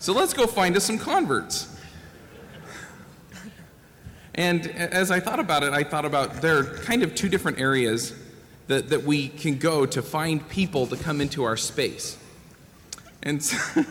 So 0.00 0.14
let's 0.14 0.32
go 0.32 0.46
find 0.46 0.76
us 0.76 0.84
some 0.84 0.98
converts. 0.98 1.68
And 4.34 4.66
as 4.66 5.10
I 5.10 5.20
thought 5.20 5.38
about 5.40 5.62
it, 5.62 5.74
I 5.74 5.84
thought 5.84 6.06
about 6.06 6.40
there 6.40 6.58
are 6.58 6.64
kind 6.64 7.02
of 7.02 7.14
two 7.14 7.28
different 7.28 7.60
areas 7.60 8.14
that, 8.68 8.88
that 8.88 9.02
we 9.04 9.28
can 9.28 9.58
go 9.58 9.84
to 9.84 10.00
find 10.00 10.48
people 10.48 10.86
to 10.86 10.96
come 10.96 11.20
into 11.20 11.44
our 11.44 11.58
space. 11.58 12.16
And 13.22 13.44
so 13.44 13.56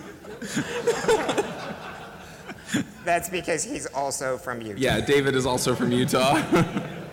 That's 3.06 3.30
because 3.30 3.64
he's 3.64 3.86
also 3.86 4.38
from 4.38 4.62
Utah. 4.62 4.80
Yeah, 4.80 5.02
David 5.02 5.36
is 5.36 5.46
also 5.46 5.76
from 5.76 5.92
Utah. 5.92 6.42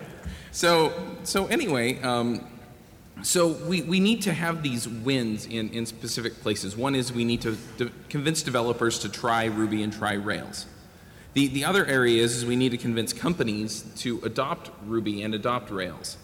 so, 0.51 0.91
so 1.23 1.45
anyway, 1.47 2.01
um, 2.01 2.47
so 3.23 3.47
we, 3.47 3.81
we 3.81 3.99
need 3.99 4.21
to 4.23 4.33
have 4.33 4.63
these 4.63 4.87
wins 4.87 5.45
in, 5.45 5.69
in 5.69 5.85
specific 5.85 6.41
places. 6.41 6.77
One 6.77 6.95
is 6.95 7.11
we 7.11 7.25
need 7.25 7.41
to 7.41 7.57
de- 7.77 7.91
convince 8.09 8.43
developers 8.43 8.99
to 8.99 9.09
try 9.09 9.45
Ruby 9.45 9.83
and 9.83 9.91
try 9.91 10.13
Rails. 10.13 10.65
The, 11.33 11.47
the 11.47 11.65
other 11.65 11.85
area 11.85 12.23
is, 12.23 12.35
is 12.35 12.45
we 12.45 12.55
need 12.55 12.69
to 12.69 12.77
convince 12.77 13.13
companies 13.13 13.83
to 13.97 14.19
adopt 14.23 14.71
Ruby 14.85 15.21
and 15.23 15.33
adopt 15.33 15.71
Rails. 15.71 16.17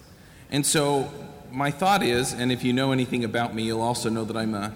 And 0.49 0.65
so 0.65 1.12
my 1.51 1.71
thought 1.71 2.03
is, 2.03 2.34
and 2.34 2.51
if 2.51 2.63
you 2.63 2.73
know 2.73 2.91
anything 2.91 3.23
about 3.23 3.53
me, 3.53 3.63
you'll 3.63 3.82
also 3.82 4.10
know 4.10 4.23
that 4.25 4.38
I'm 4.38 4.53
a 4.53 4.73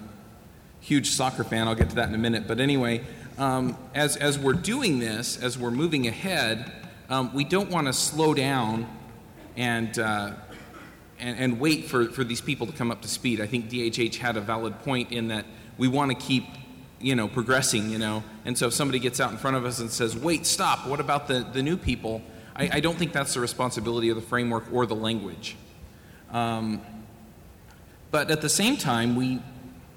huge 0.80 1.10
soccer 1.10 1.44
fan. 1.44 1.68
I'll 1.68 1.74
get 1.74 1.90
to 1.90 1.96
that 1.96 2.08
in 2.08 2.14
a 2.14 2.18
minute. 2.18 2.46
But 2.46 2.60
anyway, 2.60 3.04
um, 3.36 3.76
as, 3.94 4.16
as 4.16 4.38
we're 4.38 4.52
doing 4.52 4.98
this, 4.98 5.40
as 5.40 5.58
we're 5.58 5.70
moving 5.70 6.06
ahead, 6.06 6.72
um, 7.08 7.32
we 7.32 7.44
don't 7.44 7.70
want 7.70 7.86
to 7.86 7.92
slow 7.92 8.34
down 8.34 8.88
and, 9.56 9.98
uh, 9.98 10.32
and, 11.20 11.38
and, 11.38 11.60
wait 11.60 11.86
for, 11.86 12.06
for 12.06 12.24
these 12.24 12.40
people 12.40 12.66
to 12.66 12.72
come 12.72 12.90
up 12.90 13.02
to 13.02 13.08
speed. 13.08 13.40
I 13.40 13.46
think 13.46 13.70
DHH 13.70 14.16
had 14.16 14.36
a 14.36 14.40
valid 14.40 14.78
point 14.80 15.12
in 15.12 15.28
that 15.28 15.46
we 15.76 15.88
want 15.88 16.10
to 16.10 16.16
keep 16.16 16.44
you 17.00 17.14
know, 17.14 17.28
progressing, 17.28 17.90
you 17.90 17.98
know. 17.98 18.24
And 18.44 18.56
so 18.56 18.68
if 18.68 18.74
somebody 18.74 18.98
gets 18.98 19.20
out 19.20 19.30
in 19.30 19.36
front 19.36 19.56
of 19.56 19.64
us 19.64 19.78
and 19.78 19.90
says, 19.90 20.16
wait, 20.16 20.46
stop, 20.46 20.86
what 20.86 21.00
about 21.00 21.28
the, 21.28 21.46
the 21.52 21.62
new 21.62 21.76
people? 21.76 22.22
I, 22.56 22.70
I 22.74 22.80
don't 22.80 22.96
think 22.96 23.12
that's 23.12 23.34
the 23.34 23.40
responsibility 23.40 24.08
of 24.08 24.16
the 24.16 24.22
framework 24.22 24.64
or 24.72 24.86
the 24.86 24.96
language. 24.96 25.56
Um, 26.30 26.80
but 28.10 28.30
at 28.30 28.40
the 28.40 28.48
same 28.48 28.76
time, 28.76 29.16
we, 29.16 29.40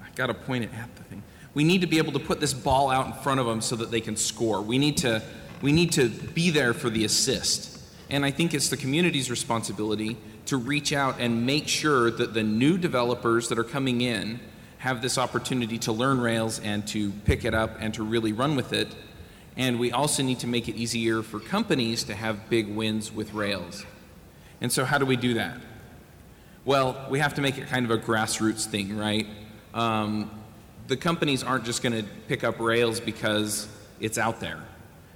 I 0.02 0.10
got 0.14 0.26
to 0.26 0.34
point 0.34 0.64
it 0.64 0.70
at 0.74 0.94
the 0.96 1.02
thing. 1.04 1.22
We 1.54 1.64
need 1.64 1.80
to 1.80 1.86
be 1.86 1.98
able 1.98 2.12
to 2.12 2.18
put 2.18 2.40
this 2.40 2.54
ball 2.54 2.90
out 2.90 3.06
in 3.06 3.12
front 3.14 3.40
of 3.40 3.46
them 3.46 3.60
so 3.60 3.76
that 3.76 3.90
they 3.90 4.00
can 4.00 4.16
score. 4.16 4.62
We 4.62 4.78
need 4.78 4.98
to, 4.98 5.22
we 5.60 5.72
need 5.72 5.92
to 5.92 6.08
be 6.08 6.50
there 6.50 6.72
for 6.72 6.88
the 6.88 7.04
assist. 7.04 7.80
And 8.08 8.24
I 8.24 8.30
think 8.30 8.54
it's 8.54 8.68
the 8.68 8.76
community's 8.76 9.30
responsibility 9.30 10.16
to 10.52 10.58
reach 10.58 10.92
out 10.92 11.16
and 11.18 11.46
make 11.46 11.66
sure 11.66 12.10
that 12.10 12.34
the 12.34 12.42
new 12.42 12.76
developers 12.76 13.48
that 13.48 13.58
are 13.58 13.64
coming 13.64 14.02
in 14.02 14.38
have 14.76 15.00
this 15.00 15.16
opportunity 15.16 15.78
to 15.78 15.92
learn 15.92 16.20
Rails 16.20 16.60
and 16.60 16.86
to 16.88 17.10
pick 17.24 17.46
it 17.46 17.54
up 17.54 17.76
and 17.80 17.94
to 17.94 18.02
really 18.02 18.34
run 18.34 18.54
with 18.54 18.74
it. 18.74 18.94
And 19.56 19.80
we 19.80 19.92
also 19.92 20.22
need 20.22 20.40
to 20.40 20.46
make 20.46 20.68
it 20.68 20.76
easier 20.76 21.22
for 21.22 21.40
companies 21.40 22.04
to 22.04 22.14
have 22.14 22.50
big 22.50 22.68
wins 22.68 23.10
with 23.10 23.32
Rails. 23.32 23.86
And 24.60 24.70
so, 24.70 24.84
how 24.84 24.98
do 24.98 25.06
we 25.06 25.16
do 25.16 25.32
that? 25.34 25.58
Well, 26.66 27.06
we 27.08 27.18
have 27.20 27.32
to 27.34 27.40
make 27.40 27.56
it 27.56 27.68
kind 27.68 27.86
of 27.86 27.90
a 27.90 27.96
grassroots 27.96 28.66
thing, 28.66 28.94
right? 28.94 29.26
Um, 29.72 30.30
the 30.86 30.98
companies 30.98 31.42
aren't 31.42 31.64
just 31.64 31.82
going 31.82 31.94
to 31.94 32.06
pick 32.28 32.44
up 32.44 32.60
Rails 32.60 33.00
because 33.00 33.68
it's 34.00 34.18
out 34.18 34.40
there. 34.40 34.60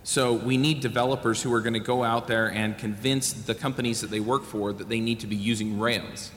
So 0.07 0.35
we 0.35 0.57
need 0.57 0.83
developers 0.83 1.43
who 1.43 1.53
are 1.53 1.61
going 1.61 1.73
to 1.75 1.81
go 1.81 2.05
out 2.05 2.29
there 2.29 2.49
and 2.53 2.79
convince 2.79 3.33
the 3.33 3.57
companies 3.57 4.03
that 4.03 4.07
they 4.11 4.21
work 4.21 4.45
for 4.45 4.73
that 4.73 4.89
they 4.89 5.01
need 5.01 5.19
to 5.21 5.27
be 5.27 5.35
using 5.35 5.81
Rails. 5.81 6.31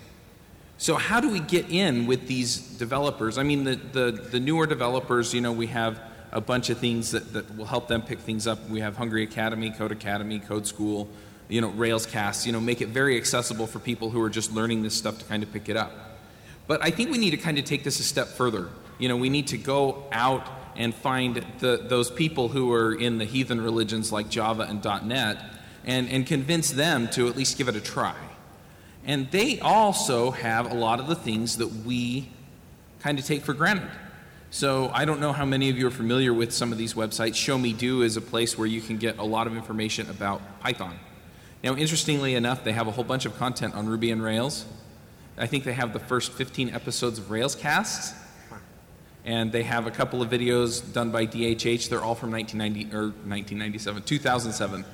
So 0.80 0.95
how 0.95 1.20
do 1.20 1.30
we 1.30 1.39
get 1.39 1.70
in 1.70 2.07
with 2.07 2.26
these 2.28 2.57
developers? 2.57 3.38
I 3.38 3.43
mean, 3.43 3.65
the, 3.65 3.76
the, 3.76 4.11
the 4.11 4.39
newer 4.39 4.65
developers, 4.65 5.36
you 5.36 5.41
know, 5.41 5.51
we 5.51 5.67
have 5.67 6.01
a 6.32 6.41
bunch 6.41 6.72
of 6.72 6.80
things 6.80 7.11
that, 7.11 7.32
that 7.34 7.55
will 7.55 7.67
help 7.67 7.88
them 7.88 8.01
pick 8.01 8.17
things 8.17 8.47
up. 8.47 8.67
We 8.70 8.80
have 8.80 8.97
Hungry 8.97 9.22
Academy, 9.22 9.70
Codecademy, 9.70 10.43
Code 10.47 10.65
School, 10.65 11.07
you 11.47 11.61
know, 11.61 11.70
Railscast, 11.70 12.47
you 12.47 12.51
know, 12.51 12.59
make 12.59 12.82
it 12.82 12.88
very 12.88 13.17
accessible 13.17 13.67
for 13.67 13.78
people 13.78 14.09
who 14.09 14.20
are 14.24 14.32
just 14.32 14.51
learning 14.51 14.82
this 14.82 14.95
stuff 14.95 15.20
to 15.20 15.26
kind 15.26 15.43
of 15.43 15.53
pick 15.53 15.70
it 15.70 15.78
up. 15.78 15.91
But 16.65 16.84
I 16.84 16.89
think 16.89 17.11
we 17.11 17.20
need 17.20 17.32
to 17.32 17.38
kind 17.38 17.59
of 17.59 17.65
take 17.65 17.84
this 17.84 17.99
a 17.99 18.03
step 18.03 18.30
further. 18.30 18.70
You 18.97 19.09
know, 19.09 19.17
we 19.17 19.30
need 19.30 19.45
to 19.49 19.59
go 19.59 20.05
out 20.11 20.59
and 20.80 20.96
find 20.96 21.46
the, 21.60 21.78
those 21.84 22.10
people 22.10 22.48
who 22.48 22.72
are 22.72 22.96
in 22.96 23.18
the 23.18 23.26
heathen 23.26 23.62
religions 23.62 24.12
like 24.12 24.30
Java 24.30 24.64
and 24.64 24.84
.NET 25.06 25.38
and, 25.86 26.10
and 26.10 26.26
convince 26.26 26.72
them 26.72 27.10
to 27.10 27.28
at 27.28 27.36
least 27.36 27.58
give 27.58 27.68
it 27.68 27.76
a 27.76 27.82
try. 27.82 28.16
And 29.06 29.30
they 29.30 29.60
also 29.60 30.32
have 30.32 30.72
a 30.72 30.74
lot 30.74 31.02
of 31.02 31.08
the 31.08 31.16
things 31.16 31.58
that 31.58 31.68
we 31.68 32.30
kind 33.02 33.20
of 33.20 33.26
take 33.26 33.44
for 33.44 33.54
granted. 33.54 33.90
So 34.52 34.90
I 34.94 35.04
don't 35.04 35.20
know 35.20 35.34
how 35.34 35.46
many 35.46 35.70
of 35.70 35.78
you 35.78 35.86
are 35.88 35.92
familiar 35.92 36.34
with 36.34 36.54
some 36.54 36.72
of 36.72 36.78
these 36.78 36.94
websites. 36.94 37.34
ShowMeDo 37.34 38.04
is 38.04 38.16
a 38.16 38.22
place 38.22 38.58
where 38.58 38.68
you 38.68 38.82
can 38.82 38.98
get 38.98 39.18
a 39.18 39.24
lot 39.24 39.48
of 39.48 39.56
information 39.56 40.10
about 40.10 40.62
Python. 40.62 40.98
Now, 41.62 41.76
interestingly 41.76 42.36
enough, 42.36 42.64
they 42.64 42.72
have 42.72 42.88
a 42.88 42.92
whole 42.92 43.04
bunch 43.04 43.26
of 43.26 43.38
content 43.38 43.76
on 43.76 43.88
Ruby 43.88 44.12
and 44.12 44.24
Rails. 44.24 44.66
I 45.38 45.46
think 45.46 45.66
they 45.66 45.74
have 45.74 45.92
the 45.92 46.00
first 46.00 46.32
15 46.32 46.74
episodes 46.74 47.20
of 47.20 47.26
Railscasts, 47.26 48.16
and 49.26 49.51
they 49.51 49.63
have 49.63 49.88
a 49.88 49.91
couple 49.91 50.22
of 50.22 50.30
videos 50.30 50.93
done 50.93 51.11
by 51.11 51.26
DHH. 51.26 51.89
They're 51.89 52.03
all 52.03 52.15
from 52.15 52.32
1990 52.32 52.95
or 52.95 53.09
1997, 53.09 54.03
2007. 54.03 54.86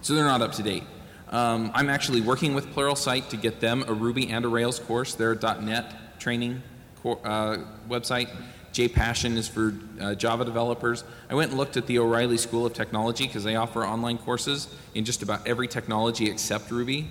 So 0.00 0.14
they're 0.14 0.24
not 0.24 0.42
up 0.42 0.52
to 0.52 0.62
date. 0.62 0.84
Um, 1.30 1.70
I'm 1.74 1.90
actually 1.90 2.20
working 2.20 2.54
with 2.54 2.74
Pluralsight 2.74 3.28
to 3.30 3.36
get 3.36 3.60
them 3.60 3.84
a 3.86 3.92
Ruby 3.92 4.30
and 4.30 4.44
a 4.44 4.48
Rails 4.48 4.78
course. 4.78 5.14
They're 5.14 5.32
a 5.32 5.60
.NET 5.60 6.18
training 6.18 6.62
co- 7.02 7.20
uh, 7.24 7.64
website. 7.88 8.28
JPassion 8.72 9.36
is 9.36 9.48
for 9.48 9.74
uh, 10.00 10.14
Java 10.14 10.44
developers. 10.44 11.04
I 11.28 11.34
went 11.34 11.50
and 11.50 11.58
looked 11.58 11.76
at 11.76 11.86
the 11.86 11.98
O'Reilly 11.98 12.38
School 12.38 12.64
of 12.64 12.74
Technology 12.74 13.26
because 13.26 13.44
they 13.44 13.56
offer 13.56 13.84
online 13.84 14.18
courses 14.18 14.68
in 14.94 15.04
just 15.04 15.22
about 15.22 15.46
every 15.46 15.68
technology 15.68 16.30
except 16.30 16.70
Ruby. 16.70 17.08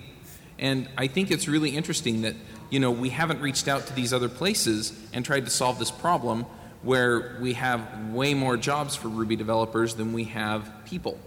And 0.58 0.88
I 0.96 1.06
think 1.06 1.30
it's 1.30 1.46
really 1.46 1.70
interesting 1.76 2.22
that 2.22 2.34
you 2.70 2.80
know 2.80 2.90
we 2.90 3.10
haven't 3.10 3.40
reached 3.40 3.68
out 3.68 3.86
to 3.86 3.92
these 3.92 4.12
other 4.12 4.28
places 4.28 4.92
and 5.12 5.24
tried 5.24 5.44
to 5.44 5.50
solve 5.50 5.78
this 5.78 5.90
problem 5.90 6.44
where 6.82 7.36
we 7.40 7.54
have 7.54 8.10
way 8.10 8.34
more 8.34 8.56
jobs 8.56 8.94
for 8.94 9.08
Ruby 9.08 9.36
developers 9.36 9.94
than 9.94 10.12
we 10.12 10.24
have 10.24 10.70
people. 10.84 11.18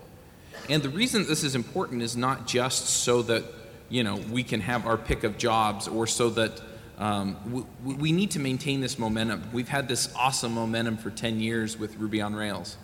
And 0.69 0.81
the 0.81 0.89
reason 0.89 1.27
this 1.27 1.43
is 1.43 1.55
important 1.55 2.01
is 2.01 2.15
not 2.15 2.47
just 2.47 2.87
so 2.87 3.21
that 3.23 3.43
you 3.89 4.03
know 4.03 4.15
we 4.31 4.43
can 4.43 4.61
have 4.61 4.85
our 4.85 4.97
pick 4.97 5.23
of 5.23 5.37
jobs 5.37 5.87
or 5.87 6.07
so 6.07 6.29
that 6.31 6.61
um, 7.01 7.65
we, 7.83 7.93
we 7.95 8.11
need 8.11 8.31
to 8.31 8.39
maintain 8.39 8.79
this 8.79 8.99
momentum. 8.99 9.43
We've 9.51 9.67
had 9.67 9.87
this 9.87 10.13
awesome 10.15 10.53
momentum 10.53 10.97
for 10.97 11.09
10 11.09 11.39
years 11.39 11.77
with 11.77 11.97
Ruby 11.97 12.21
on 12.21 12.35
Rails. 12.35 12.77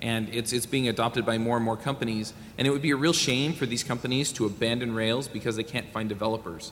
And 0.00 0.28
it's, 0.28 0.52
it's 0.52 0.66
being 0.66 0.86
adopted 0.86 1.26
by 1.26 1.38
more 1.38 1.56
and 1.56 1.64
more 1.64 1.76
companies. 1.76 2.34
And 2.56 2.68
it 2.68 2.70
would 2.70 2.82
be 2.82 2.92
a 2.92 2.96
real 2.96 3.12
shame 3.12 3.52
for 3.52 3.66
these 3.66 3.82
companies 3.82 4.30
to 4.32 4.46
abandon 4.46 4.94
Rails 4.94 5.26
because 5.26 5.56
they 5.56 5.64
can't 5.64 5.90
find 5.90 6.08
developers. 6.08 6.70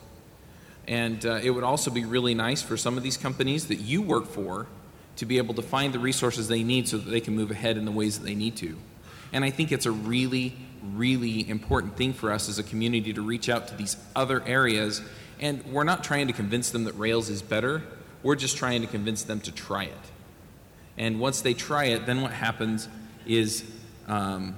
And 0.89 1.25
uh, 1.25 1.41
it 1.43 1.51
would 1.51 1.65
also 1.65 1.91
be 1.91 2.05
really 2.05 2.35
nice 2.35 2.63
for 2.63 2.77
some 2.77 2.97
of 2.97 3.03
these 3.03 3.17
companies 3.17 3.69
that 3.69 3.77
you 3.77 4.03
work 4.03 4.27
for 4.27 4.67
to 5.17 5.27
be 5.27 5.39
able 5.39 5.55
to 5.55 5.63
find 5.63 5.93
the 5.93 5.99
resources 5.99 6.49
they 6.49 6.63
need 6.63 6.89
so 6.89 6.99
that 6.99 7.11
they 7.11 7.21
can 7.21 7.37
move 7.37 7.51
ahead 7.51 7.77
in 7.77 7.85
the 7.85 7.93
ways 7.93 8.19
that 8.19 8.25
they 8.25 8.35
need 8.35 8.57
to. 8.57 8.77
And 9.33 9.45
I 9.45 9.51
think 9.51 9.73
it's 9.73 9.87
a 9.87 9.91
really, 9.91 10.57
really 10.83 11.49
important 11.49 11.97
thing 11.97 12.13
for 12.13 12.33
us 12.33 12.49
as 12.49 12.59
a 12.59 12.63
community 12.63 13.13
to 13.13 13.23
reach 13.23 13.49
out 13.49 13.69
to 13.69 13.77
these 13.77 13.97
other 14.17 14.43
areas. 14.47 15.03
And 15.41 15.65
we're 15.67 15.85
not 15.85 16.05
trying 16.05 16.27
to 16.27 16.33
convince 16.33 16.71
them 16.71 16.85
that 16.85 16.93
Rails 16.95 17.29
is 17.29 17.43
better, 17.43 17.83
we're 18.23 18.37
just 18.37 18.57
trying 18.57 18.83
to 18.83 18.87
convince 18.87 19.25
them 19.25 19.41
to 19.41 19.53
try 19.53 19.85
it. 19.85 19.99
And 20.97 21.19
once 21.19 21.41
they 21.41 21.55
try 21.55 21.87
it, 21.87 22.07
then 22.07 22.23
what 22.23 22.33
happens 22.33 22.89
is 23.27 23.65
um, 24.07 24.57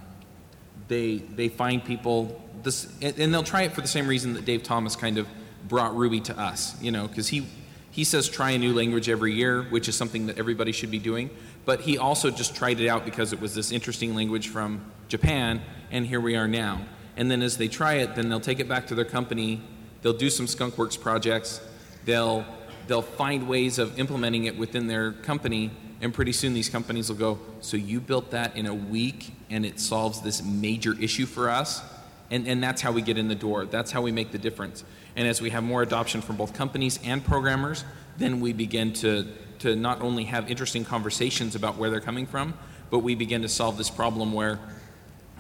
they, 0.89 1.17
they 1.17 1.49
find 1.49 1.85
people, 1.85 2.43
this, 2.63 2.93
and, 3.01 3.19
and 3.19 3.33
they'll 3.33 3.43
try 3.43 3.63
it 3.63 3.73
for 3.73 3.81
the 3.81 3.89
same 3.89 4.07
reason 4.07 4.35
that 4.35 4.45
Dave 4.45 4.63
Thomas 4.63 4.97
kind 4.97 5.19
of 5.19 5.27
brought 5.69 5.97
Ruby 5.97 6.21
to 6.21 6.39
us, 6.39 6.81
you 6.81 6.91
know, 6.91 7.09
because 7.09 7.29
he, 7.29 7.47
he 7.91 8.05
says 8.05 8.29
try 8.29 8.51
a 8.53 8.59
new 8.59 8.75
language 8.75 9.09
every 9.09 9.33
year, 9.33 9.63
which 9.65 9.89
is 9.89 9.97
something 9.97 10.27
that 10.27 10.39
everybody 10.39 10.73
should 10.73 10.91
be 10.91 10.99
doing. 10.99 11.31
But 11.65 11.81
he 11.81 11.97
also 11.99 12.31
just 12.31 12.55
tried 12.55 12.81
it 12.81 12.89
out 12.89 13.05
because 13.05 13.33
it 13.33 13.41
was 13.41 13.55
this 13.55 13.73
interesting 13.73 14.15
language 14.15 14.49
from 14.49 14.85
Japan, 15.09 15.63
and 15.91 16.07
here 16.07 16.21
we 16.21 16.37
are 16.37 16.49
now. 16.49 16.83
And 17.17 17.31
then 17.31 17.43
as 17.43 17.57
they 17.57 17.69
try 17.69 17.95
it, 17.95 18.15
then 18.15 18.29
they'll 18.29 18.41
take 18.41 18.61
it 18.61 18.69
back 18.69 18.89
to 18.89 18.95
their 18.95 19.05
company, 19.05 19.63
they'll 20.03 20.13
do 20.13 20.31
some 20.31 20.47
skunkworks 20.47 21.01
projects, 21.01 21.61
they'll, 22.05 22.45
they'll 22.87 23.03
find 23.03 23.49
ways 23.49 23.79
of 23.79 23.99
implementing 23.99 24.45
it 24.45 24.59
within 24.59 24.87
their 24.89 25.13
company, 25.13 25.71
and 26.01 26.13
pretty 26.13 26.33
soon 26.33 26.53
these 26.53 26.69
companies 26.69 27.09
will 27.09 27.17
go, 27.17 27.39
So 27.61 27.77
you 27.77 28.01
built 28.01 28.33
that 28.33 28.57
in 28.57 28.67
a 28.67 28.75
week, 28.75 29.33
and 29.49 29.65
it 29.65 29.81
solves 29.81 30.21
this 30.21 30.43
major 30.43 31.01
issue 31.01 31.27
for 31.27 31.49
us? 31.49 31.83
And, 32.31 32.49
and 32.49 32.63
that's 32.63 32.83
how 32.83 32.91
we 32.91 33.03
get 33.03 33.17
in 33.17 33.29
the 33.29 33.35
door. 33.35 33.67
That's 33.67 33.93
how 33.93 34.03
we 34.03 34.11
make 34.11 34.33
the 34.33 34.39
difference. 34.39 34.85
And 35.17 35.29
as 35.29 35.41
we 35.41 35.51
have 35.51 35.63
more 35.63 35.83
adoption 35.83 36.21
from 36.21 36.37
both 36.37 36.55
companies 36.55 36.99
and 37.05 37.25
programmers, 37.25 37.85
then 38.19 38.41
we 38.41 38.53
begin 38.53 38.93
to, 38.95 39.27
to 39.61 39.77
not 39.77 40.01
only 40.01 40.25
have 40.25 40.51
interesting 40.51 40.85
conversations 40.85 41.55
about 41.55 41.77
where 41.77 41.91
they're 41.91 42.01
coming 42.01 42.27
from, 42.27 42.55
but 42.91 43.01
we 43.01 43.15
begin 43.15 43.43
to 43.43 43.49
solve 43.49 43.77
this 43.77 43.91
problem 43.91 44.33
where 44.33 44.59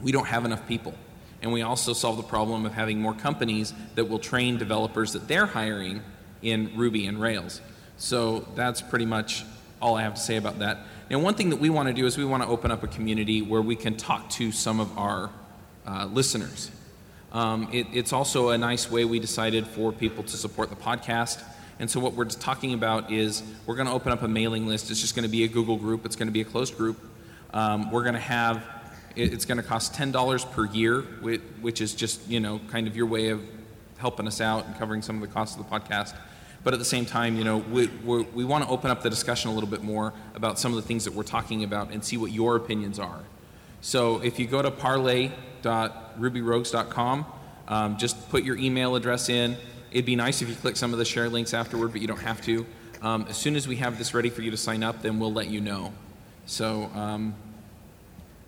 we 0.02 0.12
don't 0.12 0.26
have 0.26 0.44
enough 0.44 0.66
people. 0.66 0.94
And 1.42 1.52
we 1.52 1.62
also 1.62 1.92
solve 1.92 2.16
the 2.16 2.22
problem 2.22 2.64
of 2.64 2.72
having 2.72 3.00
more 3.00 3.14
companies 3.14 3.74
that 3.96 4.06
will 4.06 4.18
train 4.18 4.56
developers 4.56 5.12
that 5.12 5.28
they're 5.28 5.46
hiring 5.46 6.02
in 6.42 6.72
Ruby 6.76 7.06
and 7.06 7.20
Rails. 7.20 7.60
So 7.96 8.48
that's 8.54 8.80
pretty 8.80 9.06
much 9.06 9.44
all 9.80 9.96
I 9.96 10.02
have 10.02 10.14
to 10.14 10.20
say 10.20 10.36
about 10.36 10.60
that. 10.60 10.78
And 11.10 11.22
one 11.22 11.34
thing 11.34 11.50
that 11.50 11.60
we 11.60 11.68
want 11.68 11.88
to 11.88 11.92
do 11.92 12.06
is 12.06 12.16
we 12.16 12.24
want 12.24 12.42
to 12.42 12.48
open 12.48 12.70
up 12.70 12.82
a 12.82 12.86
community 12.86 13.42
where 13.42 13.60
we 13.60 13.76
can 13.76 13.96
talk 13.96 14.30
to 14.30 14.52
some 14.52 14.80
of 14.80 14.96
our 14.96 15.30
uh, 15.86 16.06
listeners. 16.06 16.70
Um, 17.34 17.68
it, 17.72 17.88
it's 17.92 18.12
also 18.12 18.50
a 18.50 18.58
nice 18.58 18.88
way 18.88 19.04
we 19.04 19.18
decided 19.18 19.66
for 19.66 19.92
people 19.92 20.22
to 20.22 20.36
support 20.36 20.70
the 20.70 20.76
podcast. 20.76 21.42
And 21.80 21.90
so, 21.90 21.98
what 21.98 22.14
we're 22.14 22.26
talking 22.26 22.72
about 22.72 23.10
is 23.10 23.42
we're 23.66 23.74
going 23.74 23.88
to 23.88 23.92
open 23.92 24.12
up 24.12 24.22
a 24.22 24.28
mailing 24.28 24.68
list. 24.68 24.88
It's 24.92 25.00
just 25.00 25.16
going 25.16 25.24
to 25.24 25.30
be 25.30 25.42
a 25.42 25.48
Google 25.48 25.76
group, 25.76 26.06
it's 26.06 26.14
going 26.14 26.28
to 26.28 26.32
be 26.32 26.40
a 26.40 26.44
closed 26.44 26.76
group. 26.76 26.96
Um, 27.52 27.90
we're 27.90 28.02
going 28.02 28.14
to 28.14 28.20
have, 28.20 28.64
it, 29.16 29.32
it's 29.32 29.44
going 29.44 29.58
to 29.58 29.64
cost 29.64 29.94
$10 29.94 30.52
per 30.52 30.66
year, 30.66 31.02
which, 31.02 31.80
is 31.80 31.92
just, 31.92 32.26
you 32.28 32.38
know, 32.38 32.60
kind 32.70 32.86
of 32.86 32.96
your 32.96 33.06
way 33.06 33.28
of 33.30 33.42
helping 33.98 34.26
us 34.28 34.40
out 34.40 34.66
and 34.66 34.76
covering 34.76 35.02
some 35.02 35.16
of 35.16 35.28
the 35.28 35.34
costs 35.34 35.56
of 35.56 35.68
the 35.68 35.70
podcast. 35.70 36.16
But 36.62 36.72
at 36.72 36.78
the 36.78 36.84
same 36.84 37.04
time, 37.04 37.36
you 37.36 37.44
know, 37.44 37.58
we, 37.58 37.88
we 38.04 38.44
want 38.44 38.64
to 38.64 38.70
open 38.70 38.90
up 38.90 39.02
the 39.02 39.10
discussion 39.10 39.50
a 39.50 39.54
little 39.54 39.68
bit 39.68 39.82
more 39.82 40.12
about 40.34 40.58
some 40.58 40.72
of 40.72 40.76
the 40.76 40.86
things 40.86 41.04
that 41.04 41.14
we're 41.14 41.24
talking 41.24 41.64
about 41.64 41.90
and 41.90 42.04
see 42.04 42.16
what 42.16 42.30
your 42.30 42.56
opinions 42.56 42.98
are. 42.98 43.20
So 43.80 44.22
if 44.22 44.38
you 44.38 44.46
go 44.46 44.62
to 44.62 44.70
parley.rubyrogues.com, 46.14 47.26
um, 47.68 47.96
just 47.96 48.28
put 48.30 48.44
your 48.44 48.56
email 48.56 48.96
address 48.96 49.28
in. 49.28 49.56
It'd 49.90 50.04
be 50.04 50.16
nice 50.16 50.42
if 50.42 50.48
you 50.48 50.54
click 50.54 50.76
some 50.76 50.92
of 50.92 50.98
the 50.98 51.04
share 51.04 51.28
links 51.28 51.54
afterward, 51.54 51.92
but 51.92 52.00
you 52.00 52.08
don't 52.08 52.20
have 52.20 52.40
to. 52.42 52.66
Um, 53.02 53.26
as 53.28 53.36
soon 53.36 53.54
as 53.54 53.68
we 53.68 53.76
have 53.76 53.98
this 53.98 54.14
ready 54.14 54.30
for 54.30 54.42
you 54.42 54.50
to 54.50 54.56
sign 54.56 54.82
up, 54.82 55.02
then 55.02 55.18
we'll 55.18 55.32
let 55.32 55.48
you 55.48 55.60
know. 55.60 55.92
So 56.46 56.90
um, 56.94 57.34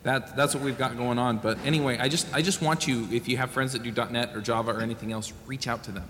that, 0.02 0.36
that's 0.36 0.54
what 0.54 0.64
we've 0.64 0.78
got 0.78 0.96
going 0.96 1.18
on. 1.18 1.38
But 1.38 1.58
anyway, 1.64 1.98
I 1.98 2.08
just, 2.08 2.26
I 2.34 2.42
just 2.42 2.62
want 2.62 2.86
you, 2.86 3.08
if 3.12 3.28
you 3.28 3.36
have 3.36 3.50
friends 3.50 3.72
that 3.72 3.82
do 3.82 3.92
.NET 3.92 4.34
or 4.34 4.40
Java 4.40 4.72
or 4.72 4.80
anything 4.80 5.12
else, 5.12 5.32
reach 5.46 5.68
out 5.68 5.84
to 5.84 5.92
them. 5.92 6.08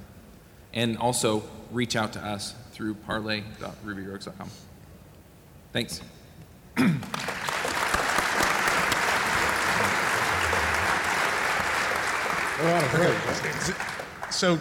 And 0.73 0.99
also 0.99 1.43
reach 1.73 1.97
out 1.97 2.13
to 2.13 2.21
us 2.21 2.55
through 2.73 2.95
parley.rubyrogues.com. 2.95 4.51
Thanks. 5.73 6.01
So 14.31 14.59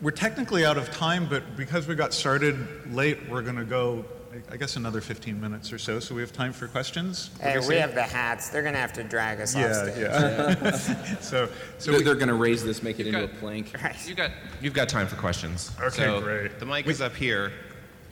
we're 0.00 0.10
technically 0.10 0.64
out 0.64 0.76
of 0.76 0.90
time, 0.90 1.26
but 1.28 1.56
because 1.56 1.86
we 1.86 1.94
got 1.94 2.12
started 2.12 2.56
late, 2.92 3.18
we're 3.28 3.42
going 3.42 3.56
to 3.56 3.64
go, 3.64 4.04
I- 4.32 4.54
I 4.54 4.56
guess, 4.56 4.76
another 4.76 5.00
15 5.00 5.40
minutes 5.40 5.72
or 5.72 5.78
so. 5.78 5.98
So 6.00 6.14
we 6.14 6.20
have 6.22 6.32
time 6.32 6.52
for 6.52 6.66
questions. 6.68 7.30
Hey, 7.40 7.58
we 7.68 7.76
have 7.76 7.94
the 7.94 8.02
hats. 8.02 8.48
They're 8.48 8.62
gonna 8.62 8.78
have 8.78 8.92
to 8.94 9.04
drag 9.04 9.40
us 9.40 9.54
off 9.54 9.60
Yeah, 9.62 9.82
stage. 9.82 9.98
yeah. 9.98 10.70
so, 11.20 11.48
so 11.78 11.90
They're, 11.90 11.98
we, 11.98 12.04
they're 12.04 12.14
going 12.14 12.28
to 12.28 12.34
raise 12.34 12.64
this, 12.64 12.82
make 12.82 12.98
it 13.00 13.06
into 13.08 13.24
a 13.24 13.26
got- 13.26 13.38
plank. 13.38 13.72
You 14.06 14.14
got 14.14 14.30
you've 14.60 14.74
got 14.74 14.88
time 14.88 15.06
for 15.06 15.16
questions. 15.16 15.70
Okay, 15.80 15.88
so 16.04 16.20
great. 16.20 16.58
The 16.58 16.66
mic 16.66 16.86
is 16.86 17.00
up 17.00 17.14
here. 17.14 17.52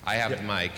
I 0.04 0.16
have 0.16 0.36
the 0.36 0.42
mic. 0.42 0.72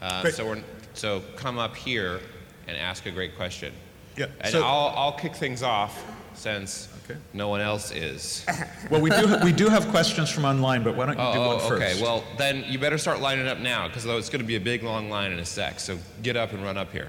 Uh, 0.00 0.30
so 0.30 0.46
we're, 0.46 0.62
so 0.94 1.22
come 1.36 1.58
up 1.58 1.74
here 1.76 2.20
and 2.68 2.76
ask 2.76 3.06
a 3.06 3.10
great 3.10 3.34
question. 3.36 3.72
Yeah, 4.16 4.26
And 4.42 4.52
so- 4.52 4.62
I'll 4.64 4.92
I'll 4.96 5.12
kick 5.12 5.34
things 5.34 5.62
off 5.62 6.04
since 6.34 6.88
Okay. 7.04 7.18
no 7.32 7.48
one 7.48 7.60
else 7.60 7.90
is. 7.90 8.46
well, 8.90 9.00
we 9.00 9.10
do 9.10 9.36
we 9.44 9.52
do 9.52 9.68
have 9.68 9.88
questions 9.88 10.30
from 10.30 10.44
online, 10.44 10.82
but 10.82 10.96
why 10.96 11.06
don't 11.06 11.16
you 11.18 11.22
Oh, 11.22 11.34
do 11.34 11.40
one 11.40 11.56
oh, 11.56 11.68
first? 11.68 11.82
okay. 11.82 12.02
Well, 12.02 12.24
then 12.38 12.64
you 12.66 12.78
better 12.78 12.98
start 12.98 13.20
lining 13.20 13.46
up 13.46 13.58
now 13.58 13.88
because 13.88 14.04
it's 14.06 14.30
going 14.30 14.40
to 14.40 14.46
be 14.46 14.56
a 14.56 14.60
big 14.60 14.82
long 14.82 15.10
line 15.10 15.32
in 15.32 15.38
a 15.38 15.44
sec. 15.44 15.80
So 15.80 15.98
get 16.22 16.36
up 16.36 16.52
and 16.52 16.62
run 16.62 16.76
up 16.78 16.90
here. 16.92 17.08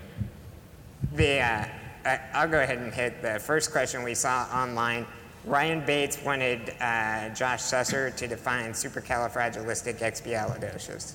The, 1.13 1.39
uh, 1.39 1.65
I- 2.05 2.19
I'll 2.33 2.49
go 2.49 2.61
ahead 2.61 2.77
and 2.79 2.93
hit 2.93 3.21
the 3.21 3.39
first 3.39 3.71
question 3.71 4.03
we 4.03 4.15
saw 4.15 4.45
online. 4.53 5.05
Ryan 5.45 5.85
Bates 5.85 6.21
wanted 6.23 6.73
uh, 6.81 7.29
Josh 7.29 7.61
Susser 7.61 8.13
to 8.15 8.27
define 8.27 8.71
supercalifragilisticexpialidocious. 8.71 11.13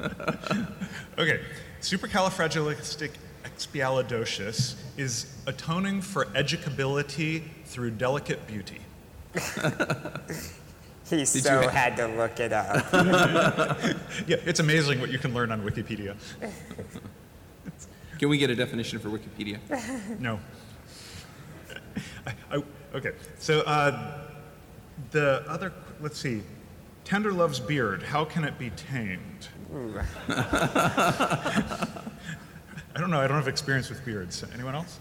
Okay, 1.18 1.40
supercalifragilisticexpialidocious 3.58 4.76
is 4.96 5.34
atoning 5.46 6.00
for 6.00 6.26
educability 6.26 7.42
through 7.64 7.90
delicate 7.92 8.46
beauty. 8.46 8.80
He 11.10 11.24
so 11.24 11.66
had 11.68 11.96
to 11.96 12.06
look 12.06 12.38
it 12.38 12.52
up. 12.52 12.84
Yeah, 14.26 14.36
it's 14.44 14.60
amazing 14.60 15.00
what 15.00 15.10
you 15.10 15.18
can 15.18 15.32
learn 15.32 15.50
on 15.50 15.62
Wikipedia. 15.62 16.16
Can 18.18 18.28
we 18.28 18.36
get 18.36 18.50
a 18.50 18.54
definition 18.54 18.98
for 18.98 19.08
Wikipedia? 19.08 19.58
No. 20.20 20.38
I, 22.26 22.34
I, 22.52 22.62
okay, 22.94 23.12
so 23.38 23.60
uh, 23.60 24.20
the 25.12 25.44
other, 25.48 25.72
let's 26.02 26.18
see, 26.18 26.42
Tenderlove's 27.04 27.60
beard. 27.60 28.02
How 28.02 28.26
can 28.26 28.44
it 28.44 28.58
be 28.58 28.68
tamed? 28.70 29.48
I 32.94 33.00
don't 33.00 33.10
know. 33.10 33.20
I 33.20 33.26
don't 33.26 33.36
have 33.36 33.48
experience 33.48 33.88
with 33.88 34.04
beards. 34.04 34.44
Anyone 34.54 34.74
else? 34.74 34.98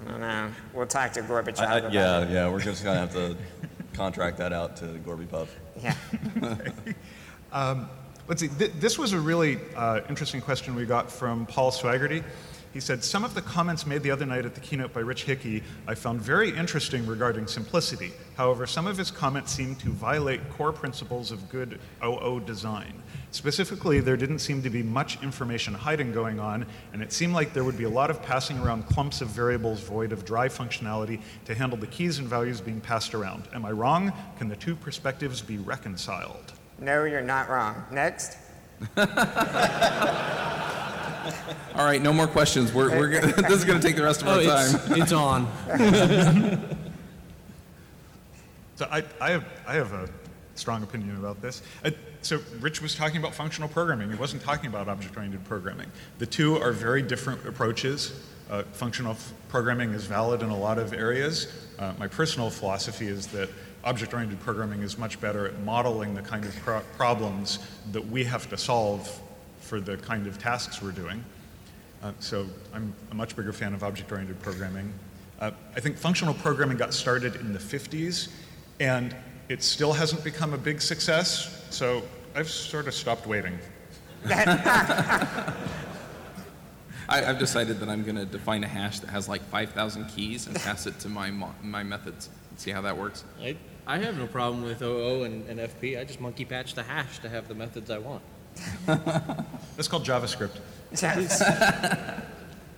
I 0.00 0.10
don't 0.10 0.20
know. 0.20 0.50
We'll 0.74 0.86
talk 0.86 1.12
to 1.12 1.22
Gorbachev. 1.22 1.60
I, 1.60 1.74
I, 1.74 1.78
about 1.78 1.92
yeah, 1.92 2.20
it. 2.20 2.30
yeah, 2.30 2.50
we're 2.50 2.60
just 2.60 2.84
gonna 2.84 2.98
have 2.98 3.12
to 3.12 3.36
contract 3.92 4.38
that 4.38 4.52
out 4.52 4.76
to 4.78 4.86
Gorby 4.98 5.26
Puff. 5.26 5.54
Yeah. 5.80 5.94
Let's 8.28 8.40
see. 8.40 8.48
Th- 8.48 8.72
this 8.78 8.98
was 8.98 9.12
a 9.12 9.18
really 9.20 9.58
uh, 9.74 10.00
interesting 10.08 10.40
question 10.40 10.74
we 10.74 10.86
got 10.86 11.10
from 11.10 11.44
Paul 11.46 11.72
Swaggerty. 11.72 12.22
He 12.72 12.80
said, 12.80 13.04
Some 13.04 13.24
of 13.24 13.34
the 13.34 13.42
comments 13.42 13.86
made 13.86 14.02
the 14.02 14.10
other 14.10 14.24
night 14.24 14.46
at 14.46 14.54
the 14.54 14.60
keynote 14.60 14.92
by 14.92 15.00
Rich 15.00 15.24
Hickey 15.24 15.62
I 15.86 15.94
found 15.94 16.20
very 16.20 16.56
interesting 16.56 17.06
regarding 17.06 17.46
simplicity. 17.46 18.12
However, 18.36 18.66
some 18.66 18.86
of 18.86 18.96
his 18.96 19.10
comments 19.10 19.52
seemed 19.52 19.80
to 19.80 19.90
violate 19.90 20.48
core 20.50 20.72
principles 20.72 21.32
of 21.32 21.48
good 21.50 21.80
OO 22.02 22.40
design. 22.40 23.01
Specifically, 23.32 23.98
there 24.00 24.18
didn't 24.18 24.40
seem 24.40 24.62
to 24.62 24.68
be 24.68 24.82
much 24.82 25.20
information 25.22 25.72
hiding 25.72 26.12
going 26.12 26.38
on, 26.38 26.66
and 26.92 27.02
it 27.02 27.14
seemed 27.14 27.32
like 27.32 27.54
there 27.54 27.64
would 27.64 27.78
be 27.78 27.84
a 27.84 27.88
lot 27.88 28.10
of 28.10 28.22
passing 28.22 28.58
around 28.58 28.86
clumps 28.86 29.22
of 29.22 29.28
variables 29.28 29.80
void 29.80 30.12
of 30.12 30.26
dry 30.26 30.48
functionality 30.48 31.18
to 31.46 31.54
handle 31.54 31.78
the 31.78 31.86
keys 31.86 32.18
and 32.18 32.28
values 32.28 32.60
being 32.60 32.78
passed 32.78 33.14
around. 33.14 33.48
Am 33.54 33.64
I 33.64 33.70
wrong? 33.70 34.12
Can 34.36 34.48
the 34.48 34.56
two 34.56 34.76
perspectives 34.76 35.40
be 35.40 35.56
reconciled? 35.56 36.52
No, 36.78 37.04
you're 37.04 37.22
not 37.22 37.48
wrong. 37.48 37.82
Next. 37.90 38.36
All 41.74 41.86
right, 41.86 42.02
no 42.02 42.12
more 42.12 42.26
questions. 42.26 42.74
We're, 42.74 42.90
we're 42.90 43.08
gonna, 43.08 43.32
this 43.48 43.52
is 43.52 43.64
going 43.64 43.80
to 43.80 43.86
take 43.86 43.96
the 43.96 44.02
rest 44.02 44.20
of 44.20 44.28
Oh, 44.28 44.32
our 44.32 44.40
it's, 44.42 44.86
time. 44.86 45.00
it's 45.00 45.12
on. 45.12 45.48
So 48.76 48.86
I, 48.90 49.02
I, 49.22 49.30
have, 49.30 49.46
I 49.66 49.74
have 49.74 49.92
a 49.94 50.06
strong 50.54 50.82
opinion 50.82 51.16
about 51.16 51.40
this. 51.40 51.62
Uh, 51.82 51.92
so 52.22 52.40
Rich 52.60 52.80
was 52.80 52.94
talking 52.94 53.18
about 53.18 53.34
functional 53.34 53.68
programming. 53.68 54.10
He 54.10 54.16
wasn't 54.16 54.42
talking 54.42 54.66
about 54.66 54.88
object-oriented 54.88 55.44
programming. 55.44 55.90
The 56.18 56.26
two 56.26 56.56
are 56.56 56.72
very 56.72 57.02
different 57.02 57.46
approaches. 57.46 58.12
Uh, 58.50 58.62
functional 58.72 59.12
f- 59.12 59.32
programming 59.48 59.90
is 59.92 60.04
valid 60.04 60.42
in 60.42 60.50
a 60.50 60.56
lot 60.56 60.78
of 60.78 60.92
areas. 60.92 61.48
Uh, 61.78 61.92
my 61.98 62.06
personal 62.06 62.50
philosophy 62.50 63.08
is 63.08 63.26
that 63.28 63.48
object-oriented 63.84 64.38
programming 64.40 64.82
is 64.82 64.98
much 64.98 65.20
better 65.20 65.46
at 65.46 65.58
modeling 65.60 66.14
the 66.14 66.22
kind 66.22 66.44
of 66.44 66.54
pro- 66.56 66.80
problems 66.96 67.58
that 67.90 68.06
we 68.06 68.24
have 68.24 68.48
to 68.50 68.56
solve 68.56 69.20
for 69.60 69.80
the 69.80 69.96
kind 69.96 70.26
of 70.26 70.38
tasks 70.38 70.80
we're 70.80 70.92
doing. 70.92 71.24
Uh, 72.02 72.12
so 72.20 72.46
I'm 72.72 72.92
a 73.10 73.14
much 73.14 73.34
bigger 73.34 73.52
fan 73.52 73.74
of 73.74 73.82
object-oriented 73.82 74.40
programming. 74.42 74.92
Uh, 75.40 75.50
I 75.74 75.80
think 75.80 75.96
functional 75.96 76.34
programming 76.34 76.76
got 76.76 76.94
started 76.94 77.36
in 77.36 77.52
the 77.52 77.58
50s, 77.58 78.28
and 78.78 79.16
it 79.52 79.62
still 79.62 79.92
hasn't 79.92 80.24
become 80.24 80.54
a 80.54 80.58
big 80.58 80.80
success. 80.80 81.66
So 81.68 82.02
I've 82.34 82.48
sort 82.48 82.88
of 82.88 82.94
stopped 82.94 83.26
waiting. 83.26 83.58
I, 84.26 85.54
I've 87.08 87.38
decided 87.38 87.78
that 87.80 87.90
I'm 87.90 88.02
going 88.02 88.16
to 88.16 88.24
define 88.24 88.64
a 88.64 88.68
hash 88.68 89.00
that 89.00 89.10
has 89.10 89.28
like 89.28 89.42
5,000 89.42 90.06
keys 90.06 90.46
and 90.46 90.56
pass 90.56 90.86
it 90.86 90.98
to 91.00 91.10
my, 91.10 91.30
mo- 91.30 91.54
my 91.62 91.82
methods 91.82 92.30
and 92.48 92.58
see 92.58 92.70
how 92.70 92.80
that 92.80 92.96
works. 92.96 93.24
I, 93.42 93.56
I 93.86 93.98
have 93.98 94.16
no 94.16 94.26
problem 94.26 94.62
with 94.62 94.80
OO 94.80 95.24
and, 95.24 95.46
and 95.48 95.60
FP. 95.60 96.00
I 96.00 96.04
just 96.04 96.20
monkey 96.20 96.46
patch 96.46 96.72
the 96.72 96.82
hash 96.82 97.18
to 97.18 97.28
have 97.28 97.46
the 97.48 97.54
methods 97.54 97.90
I 97.90 97.98
want. 97.98 98.22
That's 98.86 99.88
called 99.88 100.06
JavaScript. 100.06 100.60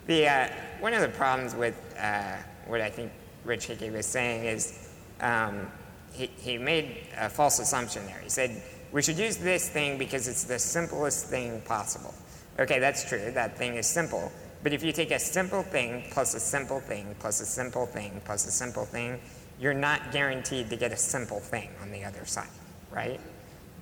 the 0.07 0.29
uh, 0.29 0.49
one 0.81 0.95
of 0.95 1.03
the 1.03 1.09
problems 1.09 1.55
with 1.55 1.95
uh, 1.99 2.37
what 2.67 2.81
I 2.81 2.91
think 2.91 3.13
Rich 3.45 3.67
Hickey 3.67 3.91
was 3.91 4.07
saying 4.07 4.45
is 4.45 4.89
um, 5.21 5.69
he, 6.15 6.31
he 6.39 6.59
made 6.59 6.97
a 7.19 7.29
false 7.29 7.59
assumption 7.59 8.07
there. 8.07 8.21
He 8.23 8.31
said 8.31 8.63
we 8.93 9.03
should 9.03 9.19
use 9.19 9.37
this 9.37 9.69
thing 9.69 9.99
because 9.99 10.29
it's 10.29 10.45
the 10.45 10.59
simplest 10.59 11.27
thing 11.27 11.61
possible. 11.63 12.15
Okay, 12.59 12.79
that's 12.79 13.09
true. 13.09 13.33
That 13.33 13.59
thing 13.59 13.75
is 13.75 13.87
simple. 13.87 14.31
But 14.63 14.73
if 14.73 14.83
you 14.83 14.93
take 14.93 15.11
a 15.11 15.19
simple 15.19 15.63
thing 15.63 16.05
plus 16.11 16.35
a 16.35 16.41
simple 16.41 16.81
thing 16.81 17.15
plus 17.19 17.41
a 17.41 17.47
simple 17.47 17.87
thing 17.87 18.21
plus 18.25 18.47
a 18.47 18.51
simple 18.51 18.85
thing, 18.85 19.21
you're 19.61 19.75
not 19.75 20.13
guaranteed 20.13 20.71
to 20.71 20.77
get 20.77 20.93
a 20.93 20.97
simple 20.97 21.41
thing 21.41 21.71
on 21.83 21.91
the 21.91 22.05
other 22.05 22.25
side, 22.25 22.49
right? 22.91 23.21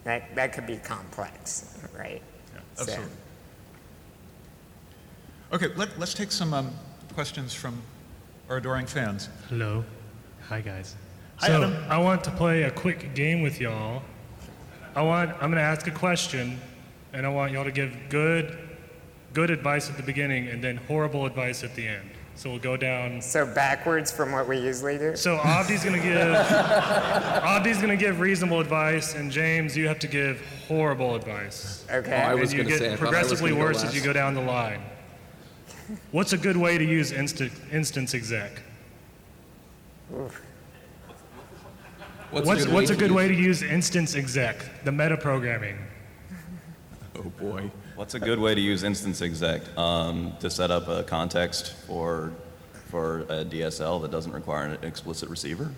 That, 0.05 0.35
that 0.35 0.53
could 0.53 0.67
be 0.67 0.79
complex, 0.79 1.79
right? 1.97 2.23
So- 2.75 2.83
absolutely. 2.83 3.17
Okay, 5.53 5.69
let, 5.77 5.99
let's 5.99 6.15
take 6.15 6.33
some 6.33 6.55
um, 6.55 6.71
questions 7.13 7.53
from 7.53 7.83
our 8.49 8.57
adoring 8.57 8.87
fans. 8.87 9.29
Hello. 9.51 9.85
Hi, 10.49 10.63
guys. 10.63 10.97
Hi, 11.43 11.49
so, 11.49 11.57
Adam. 11.57 11.77
I 11.89 11.99
want 11.99 12.23
to 12.23 12.31
play 12.31 12.63
a 12.63 12.71
quick 12.71 13.17
game 13.17 13.43
with 13.43 13.61
y'all. 13.61 14.05
I 14.95 15.03
want, 15.03 15.33
I'm 15.33 15.51
going 15.51 15.55
to 15.55 15.61
ask 15.61 15.89
a 15.89 15.91
question, 15.91 16.57
and 17.13 17.27
I 17.27 17.31
want 17.31 17.51
y'all 17.51 17.65
to 17.65 17.73
give 17.73 17.93
good, 18.11 18.57
good 19.33 19.51
advice 19.51 19.91
at 19.91 19.97
the 19.97 20.05
beginning 20.05 20.47
and 20.47 20.63
then 20.63 20.77
horrible 20.77 21.27
advice 21.27 21.65
at 21.65 21.75
the 21.75 21.85
end. 21.85 22.09
So 22.37 22.51
we'll 22.51 22.61
go 22.61 22.77
down. 22.77 23.21
So 23.21 23.45
backwards 23.45 24.13
from 24.13 24.31
what 24.31 24.47
we 24.47 24.57
usually 24.57 24.99
do. 24.99 25.17
So 25.17 25.37
Avdi's 25.39 25.83
going 25.83 26.01
to 26.01 26.07
give, 26.07 26.17
Avdi's 27.43 27.79
going 27.79 27.89
to 27.89 27.97
give 27.97 28.21
reasonable 28.21 28.61
advice, 28.61 29.17
and 29.17 29.29
James, 29.29 29.77
you 29.77 29.89
have 29.89 29.99
to 29.99 30.07
give 30.07 30.41
horrible 30.69 31.17
advice. 31.17 31.85
Okay. 31.91 32.23
Oh, 32.25 32.29
I 32.29 32.31
and 32.31 32.41
was 32.41 32.53
you 32.53 32.59
gonna 32.59 32.71
get 32.71 32.79
say, 32.79 32.91
I 32.91 32.93
I 32.93 32.97
progressively 32.97 33.53
worse 33.53 33.83
as 33.83 33.97
you 33.97 34.01
go 34.01 34.13
down 34.13 34.35
the 34.35 34.43
line. 34.43 34.81
What's 36.13 36.35
a 36.35 36.39
good 36.39 36.57
way 36.57 36.79
to 36.79 36.85
use 36.85 37.11
instant, 37.11 37.51
instance 37.73 38.15
exec? 38.15 38.63
What's, 42.33 42.47
What's, 42.47 42.67
what's 42.67 42.91
a 42.91 42.97
good 42.97 43.13
way 43.13 43.29
to 43.29 43.35
use 43.35 43.63
instance 43.63 44.15
exec, 44.15 44.57
the 44.85 44.91
metaprogramming? 44.91 45.77
Oh 47.15 47.25
boy. 47.39 47.71
What's 47.95 48.15
a 48.15 48.19
good 48.19 48.39
way 48.39 48.55
to 48.55 48.61
use 48.61 48.85
instance 48.85 49.21
exec 49.21 49.61
um, 49.77 50.33
to 50.41 50.49
set 50.49 50.71
up 50.71 50.89
a 50.89 51.03
context 51.03 51.75
for 51.87 52.33
for 52.89 53.21
a 53.29 53.45
DSL 53.45 54.01
that 54.01 54.11
doesn't 54.11 54.33
require 54.33 54.65
an 54.65 54.83
explicit 54.83 55.29
receiver? 55.29 55.71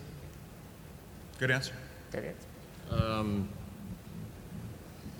Good 1.37 1.51
answer. 1.51 1.73
Good. 2.11 2.33
Answer. 2.89 3.05
Um, 3.05 3.49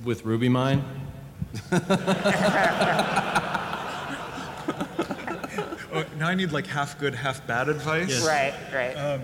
with 0.06 0.24
RubyMine, 0.24 0.82
Oh, 5.96 6.04
now 6.18 6.28
I 6.28 6.36
need 6.36 6.52
like 6.52 6.68
half 6.68 7.00
good, 7.00 7.16
half 7.16 7.46
bad 7.48 7.70
advice. 7.70 8.26
Right, 8.26 8.54
right. 8.74 9.22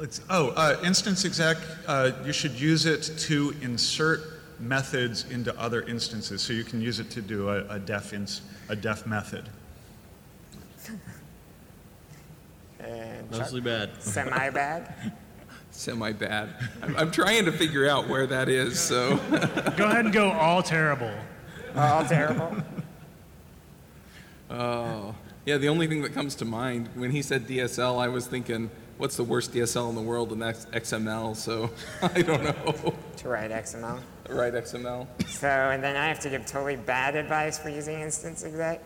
Let's, 0.00 0.22
oh, 0.30 0.48
uh, 0.56 0.80
instance 0.82 1.26
exec, 1.26 1.58
uh, 1.86 2.12
you 2.24 2.32
should 2.32 2.58
use 2.58 2.86
it 2.86 3.02
to 3.18 3.54
insert 3.60 4.22
methods 4.58 5.26
into 5.30 5.54
other 5.60 5.82
instances. 5.82 6.40
So 6.40 6.54
you 6.54 6.64
can 6.64 6.80
use 6.80 7.00
it 7.00 7.10
to 7.10 7.20
do 7.20 7.50
a, 7.50 7.66
a 7.68 7.78
def 7.78 8.14
ins, 8.14 8.40
a 8.70 8.76
def 8.76 9.06
method. 9.06 9.50
and 12.78 13.30
mostly 13.30 13.60
bad. 13.60 13.90
semi 14.02 14.48
bad. 14.48 15.12
Semi 15.70 16.12
bad. 16.12 16.48
I'm, 16.82 16.96
I'm 16.96 17.10
trying 17.10 17.44
to 17.44 17.52
figure 17.52 17.86
out 17.86 18.08
where 18.08 18.26
that 18.26 18.48
is, 18.48 18.80
so. 18.80 19.16
Go 19.76 19.84
ahead 19.86 20.06
and 20.06 20.12
go 20.12 20.30
all 20.32 20.62
terrible. 20.62 21.12
All 21.76 22.04
terrible. 22.06 22.56
Oh. 24.52 25.14
Yeah, 25.46 25.58
the 25.58 25.68
only 25.68 25.86
thing 25.86 26.02
that 26.02 26.12
comes 26.12 26.34
to 26.36 26.44
mind 26.44 26.88
when 26.96 27.12
he 27.12 27.22
said 27.22 27.46
DSL, 27.46 28.02
I 28.02 28.08
was 28.08 28.26
thinking, 28.26 28.68
what's 29.00 29.16
the 29.16 29.24
worst 29.24 29.52
DSL 29.52 29.88
in 29.88 29.94
the 29.96 30.02
world? 30.02 30.30
And 30.32 30.40
that's 30.40 30.66
XML, 30.66 31.34
so 31.34 31.70
I 32.02 32.22
don't 32.22 32.44
know. 32.44 32.94
to 33.16 33.28
write 33.28 33.50
XML. 33.50 33.98
Write 34.28 34.52
XML. 34.54 35.06
So, 35.26 35.48
and 35.48 35.82
then 35.82 35.96
I 35.96 36.06
have 36.06 36.20
to 36.20 36.30
give 36.30 36.46
totally 36.46 36.76
bad 36.76 37.16
advice 37.16 37.58
for 37.58 37.68
using 37.70 38.00
instance 38.00 38.44
exec. 38.44 38.80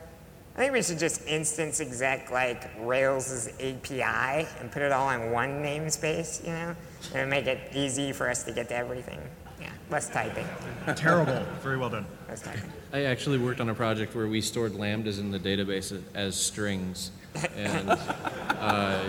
I 0.56 0.58
think 0.58 0.72
we 0.72 0.82
should 0.82 1.00
just 1.00 1.26
instance 1.26 1.80
exec 1.80 2.30
like 2.30 2.70
Rails' 2.80 3.48
API 3.60 4.46
and 4.60 4.70
put 4.70 4.82
it 4.82 4.92
all 4.92 5.10
in 5.10 5.32
one 5.32 5.62
namespace, 5.62 6.42
you 6.44 6.52
know, 6.52 6.76
and 7.12 7.28
make 7.28 7.46
it 7.46 7.58
easy 7.74 8.12
for 8.12 8.30
us 8.30 8.44
to 8.44 8.52
get 8.52 8.68
to 8.68 8.76
everything. 8.76 9.20
Yeah, 9.60 9.70
less 9.90 10.08
typing. 10.08 10.46
Terrible. 10.94 11.44
Very 11.60 11.76
well 11.76 11.90
done. 11.90 12.06
Less 12.28 12.40
typing. 12.40 12.70
I 12.92 13.02
actually 13.04 13.38
worked 13.38 13.60
on 13.60 13.68
a 13.68 13.74
project 13.74 14.14
where 14.14 14.28
we 14.28 14.40
stored 14.40 14.72
lambdas 14.72 15.18
in 15.18 15.30
the 15.32 15.40
database 15.40 15.90
as- 15.92 16.02
as 16.14 16.36
strings, 16.36 17.10
and 17.56 17.90
uh, 17.90 19.00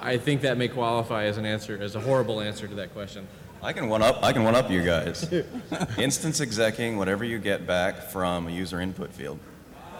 I 0.00 0.18
think 0.18 0.42
that 0.42 0.56
may 0.56 0.68
qualify 0.68 1.24
as 1.24 1.36
an 1.36 1.46
answer, 1.46 1.78
as 1.80 1.94
a 1.94 2.00
horrible 2.00 2.40
answer 2.40 2.66
to 2.66 2.74
that 2.76 2.92
question. 2.92 3.26
I 3.62 3.72
can 3.72 3.88
one 3.88 4.02
up. 4.02 4.22
I 4.22 4.32
can 4.32 4.42
one 4.42 4.54
up 4.54 4.70
you 4.70 4.82
guys. 4.82 5.30
Instance 5.98 6.40
execing 6.40 6.96
whatever 6.96 7.24
you 7.24 7.38
get 7.38 7.66
back 7.66 8.10
from 8.10 8.48
a 8.48 8.50
user 8.50 8.80
input 8.80 9.12
field. 9.12 9.38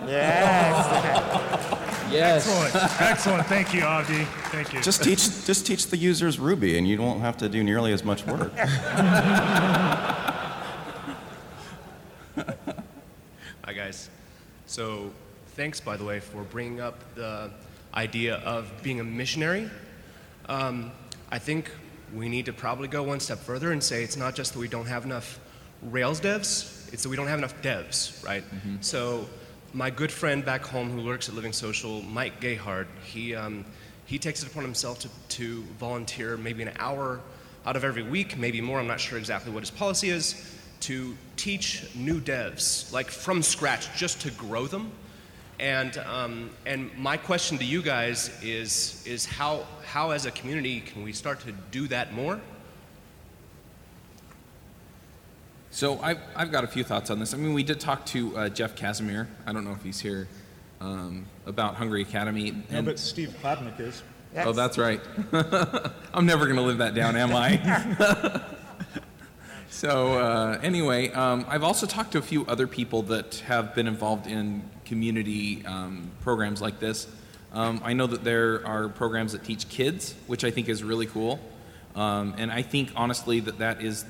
Yes. 0.07 1.77
Yes. 2.11 2.49
Excellent. 2.49 3.01
Excellent. 3.01 3.47
Thank 3.47 3.73
you, 3.73 3.83
Avdi. 3.83 4.27
Thank 4.51 4.73
you. 4.73 4.83
Just 4.83 5.05
teach 5.05 5.47
just 5.47 5.65
teach 5.65 5.87
the 5.87 5.97
users 5.97 6.41
Ruby, 6.41 6.77
and 6.77 6.89
you 6.89 7.01
won't 7.01 7.21
have 7.21 7.37
to 7.37 7.49
do 7.49 7.63
nearly 7.63 7.93
as 7.93 8.03
much 8.03 8.27
work. 8.27 8.53
Hi, 8.57 10.17
guys. 13.73 14.11
So, 14.67 15.13
thanks, 15.55 15.81
by 15.81 15.97
the 15.97 16.05
way, 16.05 16.21
for 16.21 16.43
bringing 16.43 16.81
up 16.81 16.97
the 17.15 17.51
idea 17.95 18.37
of 18.37 18.71
being 18.83 19.01
a 19.01 19.05
missionary. 19.05 19.69
Um, 20.49 20.93
I 21.31 21.39
think 21.39 21.71
we 22.15 22.29
need 22.29 22.47
to 22.47 22.53
probably 22.53 22.89
go 22.89 23.03
one 23.03 23.21
step 23.21 23.39
further 23.39 23.73
and 23.73 23.83
say 23.83 24.03
it's 24.03 24.17
not 24.17 24.35
just 24.35 24.53
that 24.55 24.59
we 24.59 24.69
don't 24.69 24.87
have 24.87 25.05
enough 25.05 25.39
Rails 25.83 26.21
devs, 26.21 26.93
it's 26.93 27.05
that 27.05 27.09
we 27.09 27.17
don't 27.17 27.27
have 27.29 27.39
enough 27.39 27.61
devs, 27.63 28.23
right? 28.25 28.45
So, 28.81 29.27
my 29.73 29.89
good 29.89 30.13
friend 30.13 30.45
back 30.45 30.63
home 30.63 30.91
who 30.91 31.07
works 31.07 31.29
at 31.29 31.35
Living 31.35 31.53
Social, 31.53 32.03
Mike 32.03 32.41
Gayhart, 32.41 32.87
he, 33.05 33.35
um, 33.35 33.65
he 34.05 34.19
takes 34.19 34.43
it 34.43 34.51
upon 34.51 34.63
himself 34.65 34.99
to, 34.99 35.09
to 35.37 35.63
volunteer 35.79 36.37
maybe 36.37 36.63
an 36.63 36.73
hour 36.79 37.21
out 37.65 37.77
of 37.77 37.85
every 37.85 38.03
week, 38.03 38.37
maybe 38.37 38.61
more, 38.61 38.81
I'm 38.81 38.87
not 38.87 39.01
sure 39.01 39.17
exactly 39.17 39.53
what 39.53 39.61
his 39.61 39.71
policy 39.71 40.11
is, 40.11 40.55
to 40.81 41.17
teach 41.37 41.85
new 41.95 42.21
devs, 42.21 42.93
like 42.93 43.09
from 43.09 43.43
scratch, 43.43 43.97
just 43.97 44.21
to 44.23 44.31
grow 44.33 44.67
them. 44.67 44.91
And, 45.61 45.99
um, 45.99 46.51
and 46.65 46.91
my 46.97 47.19
question 47.19 47.59
to 47.59 47.65
you 47.65 47.83
guys 47.83 48.31
is, 48.43 49.05
is 49.07 49.27
how, 49.27 49.67
how, 49.85 50.11
as 50.11 50.25
a 50.25 50.31
community, 50.31 50.81
can 50.81 51.03
we 51.03 51.13
start 51.13 51.39
to 51.41 51.53
do 51.71 51.87
that 51.89 52.15
more? 52.15 52.41
So 55.71 56.01
I've, 56.01 56.19
I've 56.35 56.51
got 56.51 56.65
a 56.65 56.67
few 56.67 56.83
thoughts 56.83 57.11
on 57.11 57.21
this. 57.21 57.35
I 57.35 57.37
mean, 57.37 57.53
we 57.53 57.63
did 57.63 57.79
talk 57.79 58.07
to 58.07 58.37
uh, 58.39 58.49
Jeff 58.49 58.75
Casimir. 58.75 59.29
I 59.47 59.53
don't 59.53 59.65
know 59.67 59.73
if 59.73 59.83
he's 59.83 60.01
here 60.01 60.29
um, 60.81 61.27
about 61.45 61.75
Hungry 61.75 62.01
Academy. 62.01 62.53
No, 62.53 62.79
and- 62.79 62.87
but 62.87 62.99
Steve 62.99 63.37
Klabnik 63.43 63.79
is. 63.81 64.03
Oh, 64.37 64.53
that's 64.53 64.79
right. 64.79 65.01
I'm 66.15 66.25
never 66.25 66.47
going 66.47 66.57
to 66.57 66.63
live 66.63 66.79
that 66.79 66.95
down, 66.95 67.17
am 67.17 67.35
I? 67.35 68.41
so, 69.71 70.19
uh, 70.19 70.59
anyway, 70.63 71.11
um, 71.13 71.47
I've 71.49 71.63
also 71.63 71.87
talked 71.87 72.13
to 72.13 72.19
a 72.19 72.23
few 72.23 72.45
other 72.47 72.67
people 72.67 73.03
that 73.03 73.37
have 73.47 73.75
been 73.75 73.87
involved 73.87 74.27
in 74.27 74.63
community 74.85 75.65
um, 75.65 76.11
programs 76.23 76.61
like 76.61 76.81
this. 76.81 77.07
Um, 77.53 77.81
I 77.85 77.93
know 77.93 78.09
that 78.09 78.25
there 78.25 78.67
are 78.67 78.89
programs 78.89 79.33
that 79.33 79.45
teach 79.45 79.69
kids, 79.69 80.15
which 80.27 80.45
I 80.45 80.51
think 80.51 80.69
is 80.69 80.83
really 80.83 81.07
cool. 81.07 81.41
Um, 81.95 82.35
and 82.37 82.51
I 82.51 82.63
think, 82.63 82.91
honestly, 82.97 83.39
that 83.41 83.59
that 83.59 83.81
is 83.81 84.05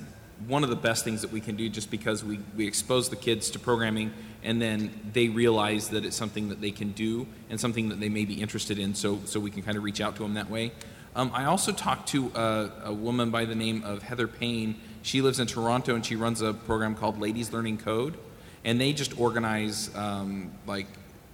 one 0.46 0.64
of 0.64 0.70
the 0.70 0.76
best 0.76 1.04
things 1.04 1.20
that 1.20 1.30
we 1.30 1.40
can 1.40 1.56
do 1.56 1.68
just 1.68 1.90
because 1.90 2.24
we, 2.24 2.40
we 2.56 2.66
expose 2.66 3.10
the 3.10 3.16
kids 3.16 3.50
to 3.50 3.58
programming 3.58 4.12
and 4.42 4.60
then 4.60 5.10
they 5.12 5.28
realize 5.28 5.90
that 5.90 6.04
it's 6.04 6.16
something 6.16 6.48
that 6.48 6.60
they 6.62 6.70
can 6.70 6.92
do 6.92 7.26
and 7.50 7.60
something 7.60 7.90
that 7.90 8.00
they 8.00 8.08
may 8.08 8.24
be 8.24 8.40
interested 8.40 8.78
in 8.78 8.94
so, 8.94 9.20
so 9.26 9.38
we 9.38 9.50
can 9.50 9.62
kind 9.62 9.76
of 9.76 9.84
reach 9.84 10.00
out 10.00 10.16
to 10.16 10.22
them 10.22 10.34
that 10.34 10.48
way 10.48 10.72
um, 11.14 11.30
i 11.34 11.44
also 11.44 11.72
talked 11.72 12.08
to 12.08 12.32
a, 12.34 12.72
a 12.84 12.92
woman 12.92 13.30
by 13.30 13.44
the 13.44 13.54
name 13.54 13.84
of 13.84 14.02
heather 14.02 14.26
payne 14.26 14.74
she 15.02 15.20
lives 15.20 15.40
in 15.40 15.46
toronto 15.46 15.94
and 15.94 16.04
she 16.04 16.16
runs 16.16 16.40
a 16.40 16.52
program 16.52 16.94
called 16.94 17.18
ladies 17.20 17.52
learning 17.52 17.78
code 17.78 18.16
and 18.64 18.80
they 18.80 18.92
just 18.92 19.18
organize 19.18 19.94
um, 19.96 20.50
like 20.66 20.86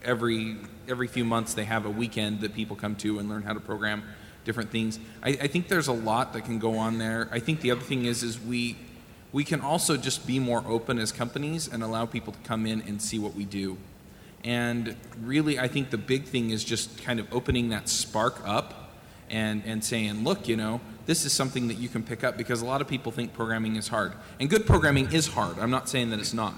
every 0.02 0.56
every 0.88 1.08
few 1.08 1.24
months 1.24 1.54
they 1.54 1.64
have 1.64 1.86
a 1.86 1.90
weekend 1.90 2.40
that 2.40 2.54
people 2.54 2.76
come 2.76 2.94
to 2.94 3.18
and 3.18 3.28
learn 3.28 3.42
how 3.42 3.52
to 3.52 3.60
program 3.60 4.02
different 4.44 4.70
things 4.70 4.98
I, 5.22 5.30
I 5.30 5.46
think 5.48 5.68
there's 5.68 5.88
a 5.88 5.92
lot 5.92 6.32
that 6.34 6.44
can 6.44 6.58
go 6.58 6.78
on 6.78 6.98
there 6.98 7.28
i 7.32 7.40
think 7.40 7.60
the 7.60 7.70
other 7.72 7.80
thing 7.80 8.04
is 8.04 8.22
is 8.22 8.40
we 8.40 8.76
we 9.36 9.44
can 9.44 9.60
also 9.60 9.98
just 9.98 10.26
be 10.26 10.38
more 10.38 10.64
open 10.66 10.98
as 10.98 11.12
companies 11.12 11.68
and 11.68 11.82
allow 11.82 12.06
people 12.06 12.32
to 12.32 12.38
come 12.40 12.64
in 12.64 12.80
and 12.80 13.02
see 13.02 13.18
what 13.18 13.34
we 13.34 13.44
do. 13.44 13.76
And 14.44 14.96
really, 15.20 15.58
I 15.58 15.68
think 15.68 15.90
the 15.90 15.98
big 15.98 16.24
thing 16.24 16.50
is 16.50 16.64
just 16.64 17.02
kind 17.04 17.20
of 17.20 17.30
opening 17.30 17.68
that 17.68 17.88
spark 17.90 18.40
up 18.46 18.94
and, 19.28 19.62
and 19.66 19.84
saying, 19.84 20.24
look, 20.24 20.48
you 20.48 20.56
know, 20.56 20.80
this 21.06 21.24
is 21.24 21.32
something 21.32 21.68
that 21.68 21.78
you 21.78 21.88
can 21.88 22.02
pick 22.02 22.24
up 22.24 22.36
because 22.36 22.62
a 22.62 22.64
lot 22.64 22.80
of 22.80 22.88
people 22.88 23.12
think 23.12 23.32
programming 23.32 23.76
is 23.76 23.88
hard. 23.88 24.12
And 24.38 24.50
good 24.50 24.66
programming 24.66 25.12
is 25.12 25.28
hard. 25.28 25.58
I'm 25.58 25.70
not 25.70 25.88
saying 25.88 26.10
that 26.10 26.18
it's 26.18 26.34
not. 26.34 26.54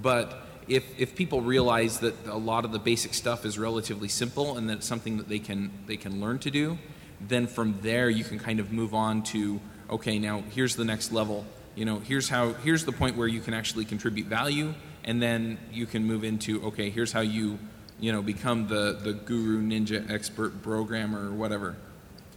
But 0.00 0.46
if, 0.68 0.84
if 0.98 1.14
people 1.14 1.40
realize 1.40 2.00
that 2.00 2.14
a 2.26 2.36
lot 2.36 2.64
of 2.64 2.72
the 2.72 2.78
basic 2.78 3.14
stuff 3.14 3.46
is 3.46 3.58
relatively 3.58 4.08
simple 4.08 4.58
and 4.58 4.68
that 4.68 4.78
it's 4.78 4.86
something 4.86 5.16
that 5.18 5.28
they 5.28 5.38
can, 5.38 5.70
they 5.86 5.96
can 5.96 6.20
learn 6.20 6.38
to 6.40 6.50
do, 6.50 6.78
then 7.20 7.46
from 7.46 7.78
there 7.80 8.10
you 8.10 8.24
can 8.24 8.38
kind 8.38 8.58
of 8.60 8.72
move 8.72 8.94
on 8.94 9.22
to, 9.22 9.60
okay, 9.88 10.18
now 10.18 10.42
here's 10.50 10.76
the 10.76 10.84
next 10.84 11.12
level 11.12 11.46
you 11.74 11.84
know 11.84 11.98
here's 12.00 12.28
how 12.28 12.52
here's 12.52 12.84
the 12.84 12.92
point 12.92 13.16
where 13.16 13.28
you 13.28 13.40
can 13.40 13.54
actually 13.54 13.84
contribute 13.84 14.26
value 14.26 14.74
and 15.04 15.22
then 15.22 15.58
you 15.72 15.86
can 15.86 16.04
move 16.04 16.24
into 16.24 16.62
okay 16.64 16.90
here's 16.90 17.12
how 17.12 17.20
you 17.20 17.58
you 17.98 18.12
know 18.12 18.22
become 18.22 18.66
the 18.68 18.98
the 19.02 19.12
guru 19.12 19.62
ninja 19.62 20.08
expert 20.10 20.62
programmer 20.62 21.28
or 21.28 21.32
whatever 21.32 21.76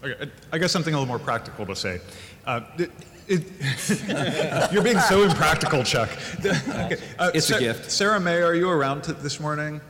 Okay, 0.06 0.30
I 0.52 0.58
guess 0.60 0.72
something 0.72 0.94
a 0.94 0.98
little 0.98 1.08
more 1.08 1.20
practical 1.20 1.66
to 1.66 1.76
say. 1.76 2.00
Uh, 2.46 2.62
it, 2.78 2.92
it, 3.28 4.72
you're 4.72 4.84
being 4.84 5.00
so 5.00 5.24
impractical, 5.24 5.84
Chuck. 5.84 6.10
Okay, 6.40 6.98
uh, 7.18 7.32
It's 7.34 7.50
a 7.50 7.60
gift. 7.60 7.90
Sarah 7.90 8.20
Mei, 8.20 8.42
are 8.44 8.54
you 8.54 8.70
around 8.70 9.04
t- 9.04 9.14
this 9.14 9.40
morning? 9.40 9.82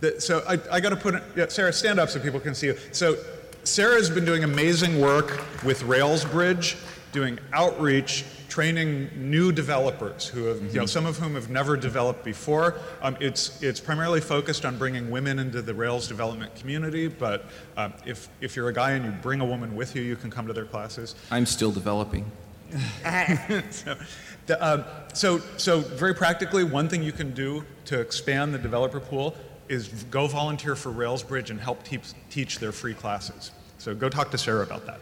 The- 0.00 0.20
so 0.20 0.42
I, 0.48 0.58
I 0.72 0.80
got 0.80 0.88
to 0.90 0.96
put 0.96 1.14
it, 1.14 1.22
yeah, 1.36 1.46
Sarah, 1.48 1.72
stand 1.72 2.00
up 2.00 2.08
so 2.10 2.18
people 2.18 2.40
can 2.40 2.54
see 2.54 2.66
you. 2.68 2.78
So 2.90 3.16
Sarah's 3.62 4.10
been 4.10 4.24
doing 4.24 4.42
amazing 4.42 5.00
work 5.00 5.40
with 5.62 5.82
Railsbridge, 5.84 6.76
doing 7.12 7.38
outreach, 7.52 8.24
training 8.48 9.10
new 9.16 9.52
developers 9.52 10.26
who 10.26 10.44
have, 10.44 10.62
you 10.74 10.80
know, 10.80 10.86
some 10.86 11.06
of 11.06 11.18
whom 11.18 11.34
have 11.34 11.50
never 11.50 11.76
developed 11.76 12.24
before. 12.24 12.76
Um, 13.02 13.16
it's, 13.20 13.62
it's 13.62 13.80
primarily 13.80 14.20
focused 14.20 14.64
on 14.64 14.78
bringing 14.78 15.10
women 15.10 15.38
into 15.38 15.62
the 15.62 15.74
Rails 15.74 16.08
development 16.08 16.54
community, 16.56 17.08
but 17.08 17.46
um, 17.76 17.94
if, 18.04 18.28
if 18.40 18.56
you're 18.56 18.68
a 18.68 18.72
guy 18.72 18.92
and 18.92 19.04
you 19.04 19.10
bring 19.22 19.40
a 19.40 19.46
woman 19.46 19.74
with 19.74 19.94
you, 19.96 20.02
you 20.02 20.16
can 20.16 20.30
come 20.30 20.46
to 20.46 20.52
their 20.52 20.64
classes. 20.64 21.14
i'm 21.30 21.46
still 21.46 21.72
developing 21.72 22.30
so, 23.70 23.96
the, 24.46 24.56
um, 24.60 24.84
so, 25.12 25.38
so 25.56 25.80
very 25.80 26.14
practically, 26.14 26.62
one 26.62 26.88
thing 26.88 27.02
you 27.02 27.12
can 27.12 27.32
do 27.34 27.64
to 27.86 27.98
expand 27.98 28.54
the 28.54 28.58
developer 28.58 29.00
pool 29.00 29.34
is 29.68 29.88
go 30.10 30.26
volunteer 30.26 30.76
for 30.76 30.90
Railsbridge 30.90 31.50
and 31.50 31.60
help 31.60 31.82
teach, 31.82 32.12
teach 32.28 32.58
their 32.58 32.72
free 32.72 32.94
classes. 32.94 33.50
So 33.78 33.94
go 33.94 34.08
talk 34.08 34.30
to 34.32 34.38
Sarah 34.38 34.62
about 34.62 34.86
that. 34.86 35.00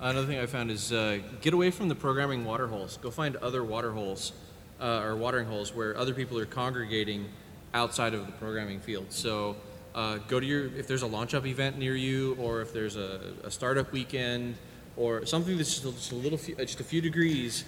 Another 0.00 0.26
thing 0.26 0.38
I 0.38 0.46
found 0.46 0.70
is 0.70 0.92
uh, 0.92 1.18
get 1.40 1.54
away 1.54 1.70
from 1.70 1.88
the 1.88 1.94
programming 1.94 2.44
water 2.44 2.66
holes. 2.66 2.98
Go 3.00 3.10
find 3.10 3.36
other 3.36 3.62
water 3.62 3.92
holes 3.92 4.32
uh, 4.80 5.00
or 5.02 5.16
watering 5.16 5.46
holes 5.46 5.72
where 5.72 5.96
other 5.96 6.12
people 6.12 6.38
are 6.38 6.46
congregating 6.46 7.26
outside 7.72 8.12
of 8.12 8.26
the 8.26 8.32
programming 8.32 8.80
field. 8.80 9.06
So 9.10 9.56
uh, 9.94 10.18
go 10.28 10.40
to 10.40 10.46
your 10.46 10.66
if 10.76 10.88
there's 10.88 11.02
a 11.02 11.06
launch 11.06 11.32
up 11.32 11.46
event 11.46 11.78
near 11.78 11.94
you, 11.94 12.36
or 12.40 12.60
if 12.60 12.72
there's 12.72 12.96
a, 12.96 13.20
a 13.44 13.50
startup 13.50 13.92
weekend, 13.92 14.56
or 14.96 15.24
something 15.26 15.56
that's 15.56 15.80
just 15.80 15.84
a, 15.84 15.92
just 15.92 16.12
a 16.12 16.16
little 16.16 16.38
few, 16.38 16.56
just 16.56 16.80
a 16.80 16.84
few 16.84 17.00
degrees 17.00 17.64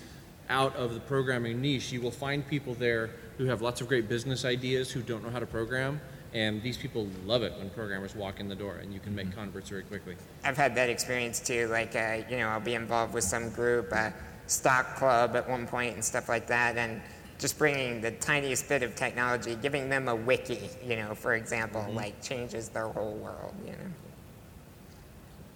out 0.49 0.75
of 0.77 0.95
the 0.95 1.01
programming 1.01 1.61
niche. 1.61 1.93
You 1.93 2.01
will 2.01 2.11
find 2.11 2.47
people 2.47 2.75
there 2.75 3.11
who 3.39 3.47
have 3.47 3.63
lots 3.63 3.81
of 3.81 3.89
great 3.89 4.09
business 4.09 4.45
ideas 4.45 4.91
who 4.91 5.01
don't 5.01 5.23
know 5.23 5.31
how 5.31 5.39
to 5.39 5.47
program. 5.47 6.01
And 6.37 6.63
these 6.63 6.77
people 6.77 7.09
love 7.25 7.43
it 7.43 7.57
when 7.57 7.71
programmers 7.71 8.15
walk 8.15 8.41
in 8.41 8.49
the 8.51 8.55
door, 8.55 8.75
and 8.75 8.93
you 8.93 9.01
can 9.01 9.15
make 9.15 9.35
converts 9.35 9.71
very 9.71 9.85
quickly. 9.85 10.17
I've 10.45 10.59
had 10.59 10.75
that 10.75 10.91
experience 10.91 11.41
too. 11.41 11.67
Like, 11.69 11.97
uh, 11.97 12.19
you 12.29 12.37
know, 12.37 12.49
I'll 12.49 12.61
be 12.61 12.75
involved 12.75 13.15
with 13.15 13.25
some 13.25 13.49
group, 13.49 13.89
uh, 13.91 14.11
stock 14.47 14.97
club 14.97 15.35
at 15.35 15.49
one 15.49 15.67
point, 15.67 15.95
and 15.95 16.05
stuff 16.05 16.29
like 16.29 16.47
that, 16.49 16.77
and 16.77 17.01
just 17.39 17.57
bringing 17.57 18.03
the 18.03 18.11
tiniest 18.11 18.69
bit 18.69 18.83
of 18.83 18.95
technology, 18.95 19.57
giving 19.63 19.89
them 19.89 20.09
a 20.09 20.15
wiki, 20.15 20.69
you 20.85 20.97
know, 20.97 21.15
for 21.15 21.37
example, 21.37 21.87
like 21.95 22.23
changes 22.23 22.69
their 22.69 22.89
whole 22.89 23.15
world. 23.15 23.55
You 23.65 23.73
know. 23.73 23.79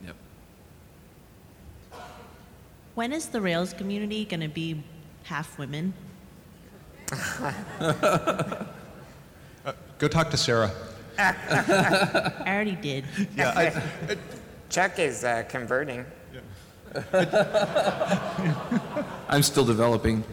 yep 0.07 0.17
When 2.95 3.13
is 3.13 3.29
the 3.29 3.43
Rails 3.43 3.75
community 3.75 4.25
going 4.25 4.41
to 4.41 4.49
be 4.49 4.83
half 5.25 5.59
women? 5.59 5.93
Go 10.01 10.09
talk 10.09 10.31
to 10.31 10.37
Sarah. 10.39 10.73
I 11.19 12.45
already 12.47 12.75
did. 12.75 13.05
Yeah, 13.37 13.53
I, 13.55 14.17
Chuck 14.71 14.99
is 14.99 15.25
uh, 15.25 15.45
converting. 15.47 16.07
i'm 19.29 19.45
still 19.45 19.65
developing 19.65 20.25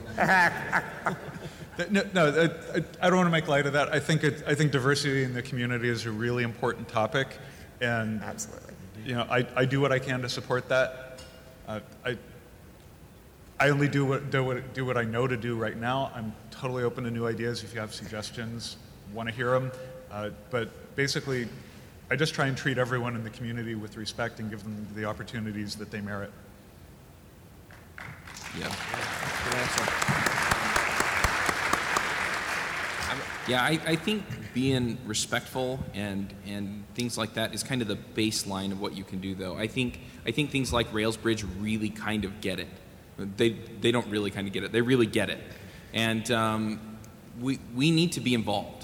No, 1.91 2.01
no 2.15 2.49
I, 2.74 2.84
I 2.99 3.09
don't 3.09 3.18
want 3.18 3.28
to 3.28 3.32
make 3.32 3.47
light 3.47 3.68
of 3.68 3.74
that. 3.74 3.93
I 3.93 3.99
think 3.99 4.24
it, 4.24 4.41
I 4.47 4.55
think 4.55 4.72
diversity 4.72 5.22
in 5.22 5.36
the 5.36 5.43
community 5.43 5.88
is 5.88 6.07
a 6.07 6.11
really 6.11 6.41
important 6.41 6.88
topic, 6.88 7.38
and 7.80 8.24
Absolutely. 8.24 8.74
you 9.05 9.13
know, 9.13 9.28
I, 9.30 9.45
I 9.55 9.65
do 9.65 9.80
what 9.80 9.91
I 9.91 9.99
can 9.99 10.24
to 10.24 10.30
support 10.30 10.68
that. 10.70 11.20
Uh, 11.68 11.82
I 12.03 12.18
I 13.59 13.70
only 13.70 13.88
do 13.88 14.05
what, 14.05 14.32
do 14.32 14.43
what 14.43 14.74
do 14.74 14.84
what 14.84 14.97
I 14.97 15.03
know 15.03 15.28
to 15.28 15.38
do 15.38 15.55
right 15.55 15.78
now. 15.78 16.11
I'm 16.15 16.34
totally 16.49 16.84
open 16.84 17.03
to 17.03 17.11
new 17.11 17.28
ideas. 17.28 17.63
If 17.63 17.76
you 17.76 17.80
have 17.80 17.93
suggestions, 17.93 18.78
want 19.14 19.30
to 19.30 19.36
hear 19.36 19.51
them. 19.51 19.72
Uh, 20.12 20.30
but 20.49 20.95
basically, 20.95 21.47
I 22.10 22.16
just 22.16 22.34
try 22.34 22.47
and 22.47 22.58
treat 22.58 22.78
everyone 22.78 23.16
in 23.16 23.24
the 23.24 23.30
community 23.30 23.76
with 23.76 23.97
respect 23.97 24.39
and 24.39 24.49
give 24.49 24.64
them 24.64 24.88
the 24.95 25.05
opportunities 25.05 25.76
that 25.76 25.91
they 25.91 26.01
merit. 26.01 26.32
yeah 28.58 28.74
Good 29.43 29.60
answer. 29.60 30.18
Yeah, 33.47 33.64
I, 33.64 33.80
I 33.86 33.95
think 33.95 34.24
being 34.53 34.97
respectful 35.05 35.80
and 35.93 36.34
and 36.45 36.84
things 36.95 37.18
like 37.18 37.36
that 37.36 37.53
is 37.53 37.64
kind 37.64 37.82
of 37.82 37.88
the 37.88 37.95
baseline 37.95 38.74
of 38.74 38.82
what 38.82 38.93
you 38.93 39.05
can 39.05 39.22
do, 39.22 39.36
though. 39.36 39.55
I 39.55 39.68
think 39.68 40.01
I 40.26 40.32
think 40.32 40.51
things 40.51 40.74
like 40.74 40.91
Railsbridge 40.91 41.45
really 41.60 41.89
kind 41.89 42.26
of 42.26 42.41
get 42.41 42.60
it. 42.60 42.68
They 43.18 43.51
they 43.82 43.91
don't 43.91 44.08
really 44.08 44.32
kind 44.32 44.47
of 44.47 44.53
get 44.53 44.64
it. 44.64 44.74
They 44.74 44.82
really 44.82 45.05
get 45.05 45.30
it, 45.30 45.39
and 45.93 46.30
um, 46.30 46.97
we 47.39 47.60
we 47.74 47.89
need 47.89 48.12
to 48.14 48.20
be 48.20 48.34
involved. 48.34 48.76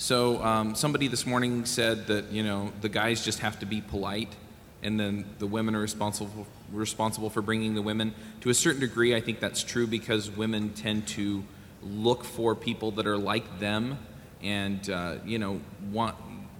So 0.00 0.42
um, 0.42 0.74
somebody 0.76 1.08
this 1.08 1.26
morning 1.26 1.66
said 1.66 2.06
that 2.06 2.32
you 2.32 2.42
know 2.42 2.72
the 2.80 2.88
guys 2.88 3.22
just 3.22 3.40
have 3.40 3.58
to 3.60 3.66
be 3.66 3.82
polite. 3.82 4.34
and 4.82 4.98
then 4.98 5.26
the 5.38 5.46
women 5.46 5.74
are 5.74 5.80
responsible 5.80 6.46
responsible 6.72 7.28
for 7.28 7.42
bringing 7.42 7.74
the 7.74 7.82
women. 7.82 8.14
To 8.40 8.48
a 8.48 8.54
certain 8.54 8.80
degree, 8.80 9.14
I 9.14 9.20
think 9.20 9.40
that's 9.40 9.62
true 9.62 9.86
because 9.86 10.30
women 10.30 10.70
tend 10.70 11.06
to 11.08 11.44
look 11.82 12.24
for 12.24 12.54
people 12.54 12.92
that 12.92 13.06
are 13.06 13.18
like 13.18 13.58
them, 13.58 13.98
and 14.42 14.88
uh, 14.88 15.16
you 15.26 15.38
know, 15.38 15.60
want 15.92 16.16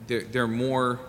they're, 0.07 0.25
they're 0.25 0.47
more 0.47 1.01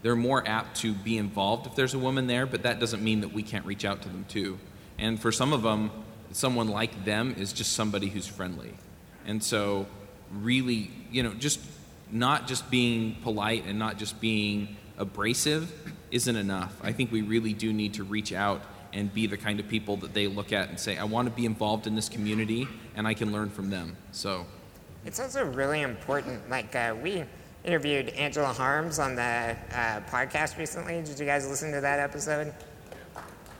they're 0.00 0.16
more 0.16 0.48
apt 0.48 0.78
to 0.78 0.94
be 0.94 1.18
involved 1.18 1.66
if 1.66 1.74
there's 1.74 1.92
a 1.92 1.98
woman 1.98 2.28
there. 2.28 2.46
But 2.46 2.62
that 2.62 2.80
doesn't 2.80 3.04
mean 3.04 3.20
that 3.20 3.34
we 3.34 3.42
can't 3.42 3.66
reach 3.66 3.84
out 3.84 4.00
to 4.02 4.08
them 4.08 4.24
too. 4.26 4.58
And 4.98 5.20
for 5.20 5.30
some 5.30 5.52
of 5.52 5.60
them, 5.60 5.90
someone 6.32 6.68
like 6.68 7.04
them 7.04 7.34
is 7.38 7.52
just 7.52 7.74
somebody 7.74 8.08
who's 8.08 8.26
friendly, 8.26 8.72
and 9.26 9.44
so 9.44 9.86
really, 10.32 10.90
you 11.10 11.22
know, 11.22 11.34
just 11.34 11.60
not 12.10 12.46
just 12.46 12.70
being 12.70 13.16
polite 13.22 13.64
and 13.66 13.78
not 13.78 13.98
just 13.98 14.20
being 14.20 14.76
abrasive 14.96 15.72
isn't 16.10 16.36
enough. 16.36 16.74
I 16.82 16.92
think 16.92 17.12
we 17.12 17.22
really 17.22 17.52
do 17.52 17.72
need 17.72 17.94
to 17.94 18.04
reach 18.04 18.32
out 18.32 18.62
and 18.92 19.12
be 19.12 19.26
the 19.26 19.36
kind 19.36 19.60
of 19.60 19.68
people 19.68 19.98
that 19.98 20.14
they 20.14 20.26
look 20.26 20.52
at 20.52 20.70
and 20.70 20.80
say, 20.80 20.96
I 20.96 21.04
want 21.04 21.28
to 21.28 21.34
be 21.34 21.44
involved 21.44 21.86
in 21.86 21.94
this 21.94 22.08
community 22.08 22.66
and 22.96 23.06
I 23.06 23.14
can 23.14 23.32
learn 23.32 23.50
from 23.50 23.70
them. 23.70 23.96
So 24.12 24.46
It's 25.04 25.20
also 25.20 25.44
really 25.44 25.82
important. 25.82 26.48
Like, 26.48 26.74
uh, 26.74 26.94
we 27.02 27.24
interviewed 27.64 28.08
Angela 28.10 28.52
Harms 28.52 28.98
on 28.98 29.14
the 29.14 29.56
uh, 29.72 30.00
podcast 30.10 30.56
recently. 30.56 31.02
Did 31.02 31.18
you 31.18 31.26
guys 31.26 31.46
listen 31.48 31.70
to 31.72 31.80
that 31.82 32.00
episode? 32.00 32.54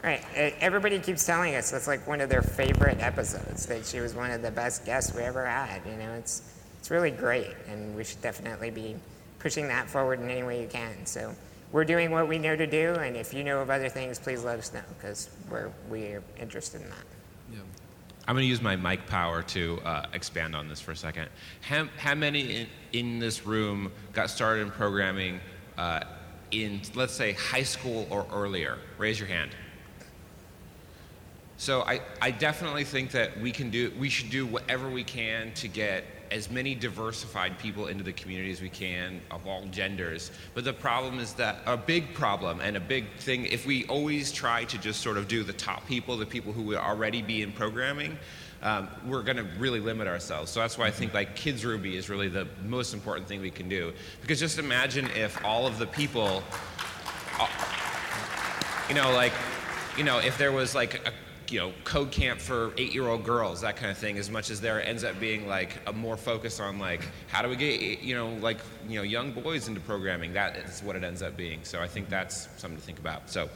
Right. 0.02 0.22
Everybody 0.60 0.98
keeps 1.00 1.26
telling 1.26 1.56
us 1.56 1.70
that's 1.70 1.88
like 1.88 2.06
one 2.06 2.20
of 2.20 2.30
their 2.30 2.40
favorite 2.42 3.00
episodes, 3.00 3.66
that 3.66 3.84
she 3.84 4.00
was 4.00 4.14
one 4.14 4.30
of 4.30 4.42
the 4.42 4.50
best 4.50 4.86
guests 4.86 5.12
we 5.14 5.22
ever 5.22 5.44
had. 5.44 5.82
You 5.84 5.96
know, 5.96 6.14
it's, 6.14 6.42
it's 6.88 6.90
really 6.90 7.10
great, 7.10 7.54
and 7.68 7.94
we 7.94 8.02
should 8.02 8.22
definitely 8.22 8.70
be 8.70 8.96
pushing 9.40 9.68
that 9.68 9.90
forward 9.90 10.20
in 10.20 10.30
any 10.30 10.42
way 10.42 10.62
you 10.62 10.66
can. 10.66 11.04
So 11.04 11.34
we're 11.70 11.84
doing 11.84 12.10
what 12.10 12.26
we 12.26 12.38
know 12.38 12.56
to 12.56 12.66
do, 12.66 12.94
and 12.94 13.14
if 13.14 13.34
you 13.34 13.44
know 13.44 13.60
of 13.60 13.68
other 13.68 13.90
things, 13.90 14.18
please 14.18 14.42
let 14.42 14.58
us 14.58 14.72
know, 14.72 14.80
because 14.96 15.28
we're, 15.50 15.70
we're 15.90 16.22
interested 16.40 16.80
in 16.80 16.88
that. 16.88 17.04
Yeah. 17.52 17.58
I'm 18.26 18.34
going 18.36 18.44
to 18.44 18.48
use 18.48 18.62
my 18.62 18.74
mic 18.74 19.06
power 19.06 19.42
to 19.42 19.78
uh, 19.84 20.06
expand 20.14 20.56
on 20.56 20.66
this 20.66 20.80
for 20.80 20.92
a 20.92 20.96
second. 20.96 21.28
How, 21.60 21.88
how 21.98 22.14
many 22.14 22.60
in, 22.62 22.66
in 22.94 23.18
this 23.18 23.44
room 23.44 23.92
got 24.14 24.30
started 24.30 24.62
in 24.62 24.70
programming 24.70 25.40
uh, 25.76 26.04
in, 26.52 26.80
let's 26.94 27.12
say, 27.12 27.32
high 27.32 27.64
school 27.64 28.06
or 28.08 28.24
earlier? 28.32 28.78
Raise 28.96 29.20
your 29.20 29.28
hand. 29.28 29.50
So 31.58 31.82
I, 31.82 32.00
I 32.22 32.30
definitely 32.30 32.84
think 32.84 33.10
that 33.10 33.38
we 33.38 33.52
can 33.52 33.68
do 33.68 33.92
we 33.98 34.08
should 34.08 34.30
do 34.30 34.46
whatever 34.46 34.88
we 34.88 35.02
can 35.02 35.52
to 35.54 35.66
get 35.66 36.04
as 36.30 36.50
many 36.50 36.74
diversified 36.74 37.58
people 37.58 37.86
into 37.86 38.04
the 38.04 38.12
community 38.12 38.50
as 38.50 38.60
we 38.60 38.68
can 38.68 39.20
of 39.30 39.46
all 39.46 39.64
genders. 39.66 40.30
But 40.54 40.64
the 40.64 40.72
problem 40.72 41.18
is 41.18 41.32
that 41.34 41.58
a 41.66 41.76
big 41.76 42.14
problem 42.14 42.60
and 42.60 42.76
a 42.76 42.80
big 42.80 43.06
thing 43.18 43.46
if 43.46 43.66
we 43.66 43.84
always 43.86 44.32
try 44.32 44.64
to 44.64 44.78
just 44.78 45.00
sort 45.00 45.16
of 45.16 45.28
do 45.28 45.42
the 45.42 45.52
top 45.52 45.86
people, 45.86 46.16
the 46.16 46.26
people 46.26 46.52
who 46.52 46.62
would 46.62 46.78
already 46.78 47.22
be 47.22 47.42
in 47.42 47.52
programming, 47.52 48.18
um, 48.62 48.88
we're 49.06 49.22
going 49.22 49.36
to 49.36 49.46
really 49.58 49.80
limit 49.80 50.08
ourselves. 50.08 50.50
So 50.50 50.60
that's 50.60 50.76
why 50.76 50.86
I 50.86 50.90
think 50.90 51.14
like 51.14 51.36
Kids 51.36 51.64
Ruby 51.64 51.96
is 51.96 52.10
really 52.10 52.28
the 52.28 52.48
most 52.64 52.92
important 52.92 53.28
thing 53.28 53.40
we 53.40 53.50
can 53.50 53.68
do. 53.68 53.92
Because 54.20 54.40
just 54.40 54.58
imagine 54.58 55.08
if 55.14 55.42
all 55.44 55.66
of 55.66 55.78
the 55.78 55.86
people, 55.86 56.42
uh, 57.38 57.48
you 58.88 58.94
know, 58.94 59.12
like, 59.12 59.32
you 59.96 60.04
know, 60.04 60.18
if 60.18 60.38
there 60.38 60.52
was 60.52 60.74
like 60.74 61.06
a 61.06 61.12
you 61.50 61.60
know, 61.60 61.72
code 61.84 62.10
camp 62.10 62.40
for 62.40 62.72
eight-year-old 62.76 63.24
girls, 63.24 63.60
that 63.62 63.76
kind 63.76 63.90
of 63.90 63.98
thing. 63.98 64.18
As 64.18 64.30
much 64.30 64.50
as 64.50 64.60
there 64.60 64.82
ends 64.82 65.04
up 65.04 65.18
being 65.18 65.46
like 65.46 65.78
a 65.86 65.92
more 65.92 66.16
focus 66.16 66.60
on 66.60 66.78
like 66.78 67.08
how 67.28 67.42
do 67.42 67.48
we 67.48 67.56
get 67.56 68.02
you 68.02 68.14
know 68.14 68.30
like 68.40 68.58
you 68.88 68.96
know 68.96 69.02
young 69.02 69.32
boys 69.32 69.68
into 69.68 69.80
programming. 69.80 70.32
That 70.32 70.56
is 70.56 70.82
what 70.82 70.96
it 70.96 71.04
ends 71.04 71.22
up 71.22 71.36
being. 71.36 71.60
So 71.62 71.80
I 71.80 71.88
think 71.88 72.08
that's 72.08 72.48
something 72.56 72.78
to 72.78 72.84
think 72.84 72.98
about. 72.98 73.30
So 73.30 73.48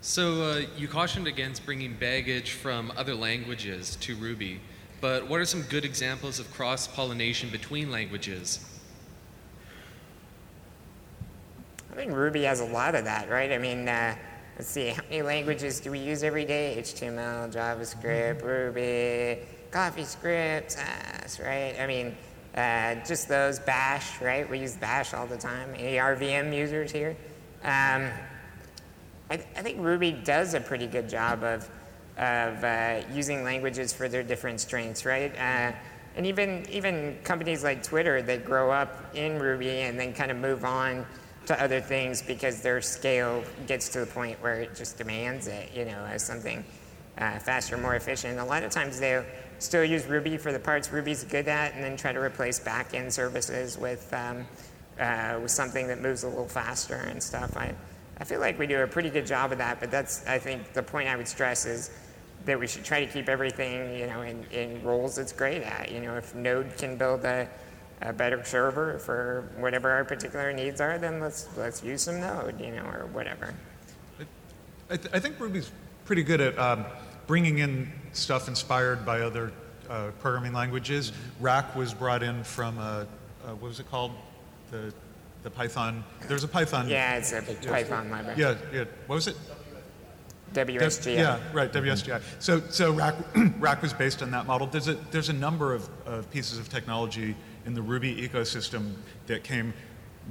So 0.00 0.42
uh, 0.42 0.62
you 0.76 0.88
cautioned 0.88 1.26
against 1.26 1.66
bringing 1.66 1.92
baggage 1.94 2.52
from 2.52 2.92
other 2.96 3.14
languages 3.14 3.96
to 3.96 4.14
Ruby, 4.14 4.60
but 5.00 5.28
what 5.28 5.40
are 5.40 5.44
some 5.44 5.62
good 5.62 5.84
examples 5.84 6.38
of 6.38 6.50
cross-pollination 6.54 7.50
between 7.50 7.90
languages? 7.90 8.60
I 11.98 12.02
think 12.02 12.14
Ruby 12.14 12.44
has 12.44 12.60
a 12.60 12.64
lot 12.64 12.94
of 12.94 13.06
that, 13.06 13.28
right? 13.28 13.50
I 13.50 13.58
mean, 13.58 13.88
uh, 13.88 14.14
let's 14.56 14.68
see, 14.68 14.90
how 14.90 15.02
many 15.10 15.20
languages 15.20 15.80
do 15.80 15.90
we 15.90 15.98
use 15.98 16.22
every 16.22 16.44
day? 16.44 16.76
HTML, 16.78 17.52
JavaScript, 17.52 18.40
Ruby, 18.40 19.42
CoffeeScript, 19.72 20.70
Sass, 20.70 21.40
right? 21.40 21.74
I 21.76 21.88
mean, 21.88 22.16
uh, 22.54 23.04
just 23.04 23.26
those, 23.26 23.58
Bash, 23.58 24.20
right? 24.20 24.48
We 24.48 24.60
use 24.60 24.76
Bash 24.76 25.12
all 25.12 25.26
the 25.26 25.36
time. 25.36 25.70
Any 25.74 25.96
RVM 25.96 26.56
users 26.56 26.92
here? 26.92 27.16
Um, 27.64 28.12
I, 29.28 29.40
I 29.56 29.62
think 29.62 29.78
Ruby 29.80 30.12
does 30.12 30.54
a 30.54 30.60
pretty 30.60 30.86
good 30.86 31.08
job 31.08 31.42
of, 31.42 31.68
of 32.16 32.62
uh, 32.62 33.00
using 33.12 33.42
languages 33.42 33.92
for 33.92 34.08
their 34.08 34.22
different 34.22 34.60
strengths, 34.60 35.04
right? 35.04 35.32
Uh, 35.34 35.72
and 36.14 36.26
even, 36.26 36.64
even 36.70 37.18
companies 37.24 37.64
like 37.64 37.82
Twitter 37.82 38.22
that 38.22 38.44
grow 38.44 38.70
up 38.70 39.16
in 39.16 39.40
Ruby 39.40 39.80
and 39.80 39.98
then 39.98 40.12
kind 40.12 40.30
of 40.30 40.36
move 40.36 40.64
on 40.64 41.04
to 41.48 41.62
other 41.62 41.80
things 41.80 42.22
because 42.22 42.62
their 42.62 42.80
scale 42.80 43.42
gets 43.66 43.88
to 43.90 44.00
the 44.00 44.06
point 44.06 44.40
where 44.42 44.60
it 44.60 44.74
just 44.74 44.96
demands 44.96 45.46
it, 45.46 45.70
you 45.74 45.84
know, 45.84 46.04
as 46.04 46.22
something 46.22 46.64
uh, 47.18 47.38
faster, 47.38 47.76
more 47.76 47.96
efficient. 47.96 48.38
A 48.38 48.44
lot 48.44 48.62
of 48.62 48.70
times 48.70 49.00
they'll 49.00 49.24
still 49.58 49.84
use 49.84 50.06
Ruby 50.06 50.36
for 50.36 50.52
the 50.52 50.58
parts 50.58 50.92
Ruby's 50.92 51.24
good 51.24 51.48
at 51.48 51.74
and 51.74 51.82
then 51.82 51.96
try 51.96 52.12
to 52.12 52.20
replace 52.20 52.60
back-end 52.60 53.12
services 53.12 53.76
with, 53.76 54.12
um, 54.12 54.46
uh, 55.00 55.38
with 55.42 55.50
something 55.50 55.88
that 55.88 56.00
moves 56.00 56.22
a 56.22 56.28
little 56.28 56.48
faster 56.48 56.94
and 56.94 57.22
stuff. 57.22 57.56
I, 57.56 57.74
I 58.18 58.24
feel 58.24 58.40
like 58.40 58.58
we 58.58 58.66
do 58.66 58.80
a 58.82 58.86
pretty 58.86 59.10
good 59.10 59.26
job 59.26 59.50
of 59.52 59.58
that, 59.58 59.80
but 59.80 59.90
that's, 59.90 60.26
I 60.26 60.38
think, 60.38 60.74
the 60.74 60.82
point 60.82 61.08
I 61.08 61.16
would 61.16 61.28
stress 61.28 61.66
is 61.66 61.90
that 62.44 62.60
we 62.60 62.66
should 62.66 62.84
try 62.84 63.04
to 63.04 63.10
keep 63.10 63.28
everything, 63.28 63.98
you 63.98 64.06
know, 64.06 64.22
in, 64.22 64.44
in 64.52 64.82
roles 64.82 65.18
it's 65.18 65.32
great 65.32 65.62
at. 65.62 65.90
You 65.90 66.00
know, 66.00 66.16
if 66.16 66.34
Node 66.34 66.76
can 66.76 66.96
build 66.96 67.24
a, 67.24 67.48
a 68.02 68.12
better 68.12 68.44
server 68.44 68.98
for 68.98 69.50
whatever 69.58 69.90
our 69.90 70.04
particular 70.04 70.52
needs 70.52 70.80
are, 70.80 70.98
then 70.98 71.20
let's 71.20 71.48
let's 71.56 71.82
use 71.82 72.02
some 72.02 72.20
Node, 72.20 72.60
you 72.60 72.72
know, 72.72 72.84
or 72.84 73.08
whatever. 73.12 73.54
I, 74.90 74.96
th- 74.96 75.14
I 75.14 75.18
think 75.18 75.38
Ruby's 75.38 75.70
pretty 76.04 76.22
good 76.22 76.40
at 76.40 76.58
um, 76.58 76.86
bringing 77.26 77.58
in 77.58 77.92
stuff 78.12 78.48
inspired 78.48 79.04
by 79.04 79.20
other 79.20 79.52
uh, 79.90 80.10
programming 80.20 80.52
languages. 80.52 81.12
Rack 81.40 81.76
was 81.76 81.92
brought 81.92 82.22
in 82.22 82.42
from, 82.42 82.78
uh, 82.78 82.82
uh, 82.82 83.04
what 83.48 83.68
was 83.68 83.80
it 83.80 83.90
called? 83.90 84.12
The, 84.70 84.92
the 85.42 85.50
Python. 85.50 86.04
There's 86.26 86.44
a 86.44 86.48
Python. 86.48 86.88
Yeah, 86.88 87.16
it's 87.16 87.32
a 87.32 87.42
Python 87.42 88.10
library. 88.10 88.40
Yeah, 88.40 88.56
yeah. 88.72 88.84
What 89.06 89.16
was 89.16 89.28
it? 89.28 89.36
WSGI. 90.54 91.16
Yeah, 91.16 91.38
right, 91.52 91.70
WSGI. 91.70 92.22
So, 92.38 92.60
so 92.70 92.92
Rack, 92.92 93.14
Rack 93.58 93.82
was 93.82 93.92
based 93.92 94.22
on 94.22 94.30
that 94.30 94.46
model. 94.46 94.66
There's 94.66 94.88
a, 94.88 94.94
there's 95.10 95.28
a 95.28 95.34
number 95.34 95.74
of, 95.74 95.88
of 96.06 96.30
pieces 96.30 96.58
of 96.58 96.70
technology 96.70 97.36
in 97.68 97.74
the 97.74 97.82
Ruby 97.82 98.16
ecosystem 98.16 98.94
that 99.26 99.44
came 99.44 99.74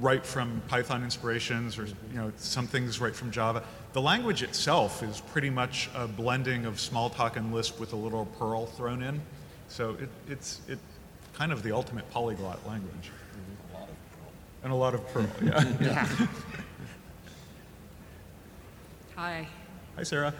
right 0.00 0.26
from 0.26 0.60
Python 0.66 1.04
inspirations 1.04 1.78
or 1.78 1.86
you 1.86 1.94
know, 2.16 2.32
some 2.36 2.66
things 2.66 3.00
right 3.00 3.14
from 3.14 3.30
Java. 3.30 3.62
The 3.92 4.00
language 4.00 4.42
itself 4.42 5.04
is 5.04 5.20
pretty 5.20 5.48
much 5.48 5.88
a 5.94 6.08
blending 6.08 6.66
of 6.66 6.74
Smalltalk 6.74 7.36
and 7.36 7.54
Lisp 7.54 7.78
with 7.78 7.92
a 7.92 7.96
little 7.96 8.26
Perl 8.40 8.66
thrown 8.66 9.02
in. 9.02 9.22
So 9.68 9.96
it, 10.00 10.08
it's 10.28 10.60
it, 10.68 10.80
kind 11.32 11.52
of 11.52 11.62
the 11.62 11.70
ultimate 11.70 12.10
polyglot 12.10 12.66
language. 12.66 13.10
And 14.64 14.72
a 14.72 14.76
lot 14.76 14.94
of 14.94 15.06
Perl, 15.12 15.28
yeah. 15.40 15.64
yeah. 15.80 16.08
Hi. 19.14 19.46
Hi, 19.94 20.02
Sarah. 20.02 20.34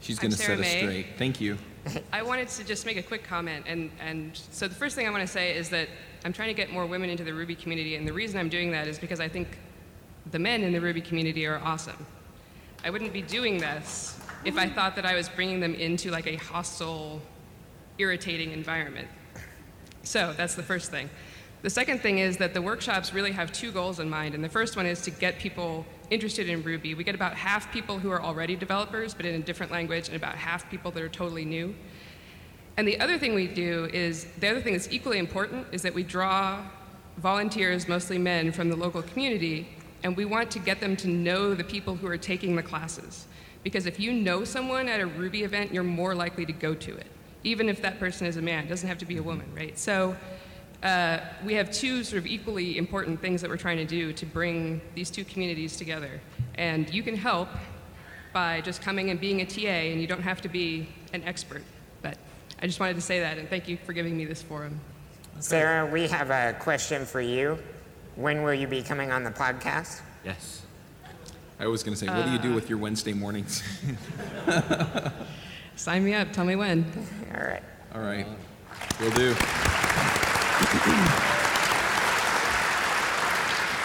She's 0.00 0.18
going 0.18 0.32
to 0.32 0.36
Sarah 0.36 0.56
set 0.56 0.66
us 0.66 0.72
straight. 0.72 1.06
Thank 1.16 1.40
you. 1.40 1.58
I 2.12 2.22
wanted 2.22 2.48
to 2.48 2.64
just 2.64 2.86
make 2.86 2.96
a 2.96 3.02
quick 3.02 3.24
comment. 3.24 3.64
And, 3.68 3.90
and 4.00 4.36
so 4.52 4.68
the 4.68 4.74
first 4.74 4.96
thing 4.96 5.06
I 5.06 5.10
want 5.10 5.22
to 5.22 5.32
say 5.32 5.56
is 5.56 5.68
that 5.70 5.88
I'm 6.24 6.32
trying 6.32 6.48
to 6.48 6.54
get 6.54 6.70
more 6.70 6.86
women 6.86 7.10
into 7.10 7.24
the 7.24 7.34
Ruby 7.34 7.54
community. 7.54 7.96
And 7.96 8.06
the 8.06 8.12
reason 8.12 8.38
I'm 8.38 8.48
doing 8.48 8.70
that 8.72 8.86
is 8.86 8.98
because 8.98 9.20
I 9.20 9.28
think 9.28 9.58
the 10.30 10.38
men 10.38 10.62
in 10.62 10.72
the 10.72 10.80
Ruby 10.80 11.00
community 11.00 11.46
are 11.46 11.58
awesome. 11.58 12.06
I 12.84 12.90
wouldn't 12.90 13.12
be 13.12 13.22
doing 13.22 13.58
this 13.58 14.18
if 14.44 14.56
I 14.56 14.68
thought 14.68 14.96
that 14.96 15.04
I 15.04 15.14
was 15.14 15.28
bringing 15.28 15.60
them 15.60 15.74
into 15.74 16.10
like 16.10 16.26
a 16.26 16.36
hostile, 16.36 17.20
irritating 17.98 18.52
environment. 18.52 19.08
So 20.02 20.34
that's 20.36 20.54
the 20.54 20.62
first 20.62 20.90
thing. 20.90 21.10
The 21.62 21.70
second 21.70 22.00
thing 22.00 22.18
is 22.18 22.38
that 22.38 22.54
the 22.54 22.62
workshops 22.62 23.12
really 23.12 23.32
have 23.32 23.52
two 23.52 23.70
goals 23.70 24.00
in 24.00 24.08
mind. 24.08 24.34
And 24.34 24.42
the 24.42 24.48
first 24.48 24.76
one 24.76 24.86
is 24.86 25.02
to 25.02 25.10
get 25.10 25.38
people 25.38 25.84
interested 26.10 26.48
in 26.48 26.62
Ruby. 26.62 26.94
We 26.94 27.04
get 27.04 27.14
about 27.14 27.34
half 27.34 27.72
people 27.72 27.98
who 27.98 28.10
are 28.10 28.20
already 28.20 28.56
developers, 28.56 29.14
but 29.14 29.24
in 29.24 29.36
a 29.36 29.44
different 29.44 29.72
language, 29.72 30.08
and 30.08 30.16
about 30.16 30.34
half 30.34 30.68
people 30.70 30.90
that 30.90 31.02
are 31.02 31.08
totally 31.08 31.44
new. 31.44 31.74
And 32.76 32.86
the 32.86 32.98
other 33.00 33.18
thing 33.18 33.34
we 33.34 33.46
do 33.46 33.88
is 33.92 34.26
the 34.38 34.48
other 34.48 34.60
thing 34.60 34.72
that's 34.72 34.90
equally 34.90 35.18
important 35.18 35.66
is 35.72 35.82
that 35.82 35.94
we 35.94 36.02
draw 36.02 36.62
volunteers, 37.18 37.88
mostly 37.88 38.18
men, 38.18 38.52
from 38.52 38.70
the 38.70 38.76
local 38.76 39.02
community, 39.02 39.68
and 40.02 40.16
we 40.16 40.24
want 40.24 40.50
to 40.50 40.58
get 40.58 40.80
them 40.80 40.96
to 40.96 41.08
know 41.08 41.54
the 41.54 41.64
people 41.64 41.94
who 41.94 42.06
are 42.06 42.16
taking 42.16 42.56
the 42.56 42.62
classes. 42.62 43.26
Because 43.62 43.86
if 43.86 44.00
you 44.00 44.12
know 44.12 44.44
someone 44.44 44.88
at 44.88 45.00
a 45.00 45.06
Ruby 45.06 45.42
event, 45.42 45.72
you're 45.72 45.84
more 45.84 46.14
likely 46.14 46.46
to 46.46 46.52
go 46.52 46.74
to 46.74 46.96
it, 46.96 47.06
even 47.44 47.68
if 47.68 47.82
that 47.82 48.00
person 48.00 48.26
is 48.26 48.36
a 48.36 48.42
man. 48.42 48.64
It 48.64 48.68
doesn't 48.68 48.88
have 48.88 48.98
to 48.98 49.04
be 49.06 49.18
a 49.18 49.22
woman, 49.22 49.46
right? 49.54 49.78
So 49.78 50.16
Uh, 50.82 51.20
we 51.44 51.54
have 51.54 51.70
two 51.70 52.02
sort 52.02 52.18
of 52.18 52.26
equally 52.26 52.78
important 52.78 53.20
things 53.20 53.42
that 53.42 53.50
we're 53.50 53.56
trying 53.56 53.76
to 53.76 53.84
do 53.84 54.12
to 54.14 54.24
bring 54.24 54.80
these 54.94 55.10
two 55.10 55.24
communities 55.24 55.76
together. 55.76 56.20
And 56.54 56.92
you 56.92 57.02
can 57.02 57.16
help 57.16 57.48
by 58.32 58.60
just 58.62 58.80
coming 58.80 59.10
and 59.10 59.20
being 59.20 59.40
a 59.40 59.44
TA, 59.46 59.68
and 59.68 60.00
you 60.00 60.06
don't 60.06 60.22
have 60.22 60.40
to 60.42 60.48
be 60.48 60.88
an 61.12 61.22
expert. 61.24 61.62
But 62.00 62.16
I 62.62 62.66
just 62.66 62.80
wanted 62.80 62.94
to 62.94 63.02
say 63.02 63.20
that, 63.20 63.36
and 63.38 63.48
thank 63.48 63.68
you 63.68 63.76
for 63.84 63.92
giving 63.92 64.16
me 64.16 64.24
this 64.24 64.40
forum. 64.40 64.80
Sarah, 65.40 65.84
we 65.90 66.06
have 66.08 66.30
a 66.30 66.56
question 66.60 67.04
for 67.04 67.20
you. 67.20 67.58
When 68.16 68.42
will 68.42 68.54
you 68.54 68.66
be 68.66 68.82
coming 68.82 69.10
on 69.10 69.24
the 69.24 69.30
podcast? 69.30 70.00
Yes. 70.24 70.62
I 71.58 71.66
was 71.66 71.82
going 71.82 71.94
to 71.94 71.98
say, 71.98 72.06
what 72.06 72.24
do 72.24 72.32
you 72.32 72.38
do 72.38 72.52
Uh, 72.52 72.54
with 72.54 72.70
your 72.70 72.78
Wednesday 72.78 73.12
mornings? 73.12 73.62
Sign 75.76 76.04
me 76.04 76.14
up. 76.14 76.32
Tell 76.32 76.44
me 76.44 76.56
when. 76.56 76.84
All 77.34 77.42
right. 77.42 77.62
All 77.94 78.00
right. 78.00 78.26
Will 79.00 79.10
do. 79.10 79.34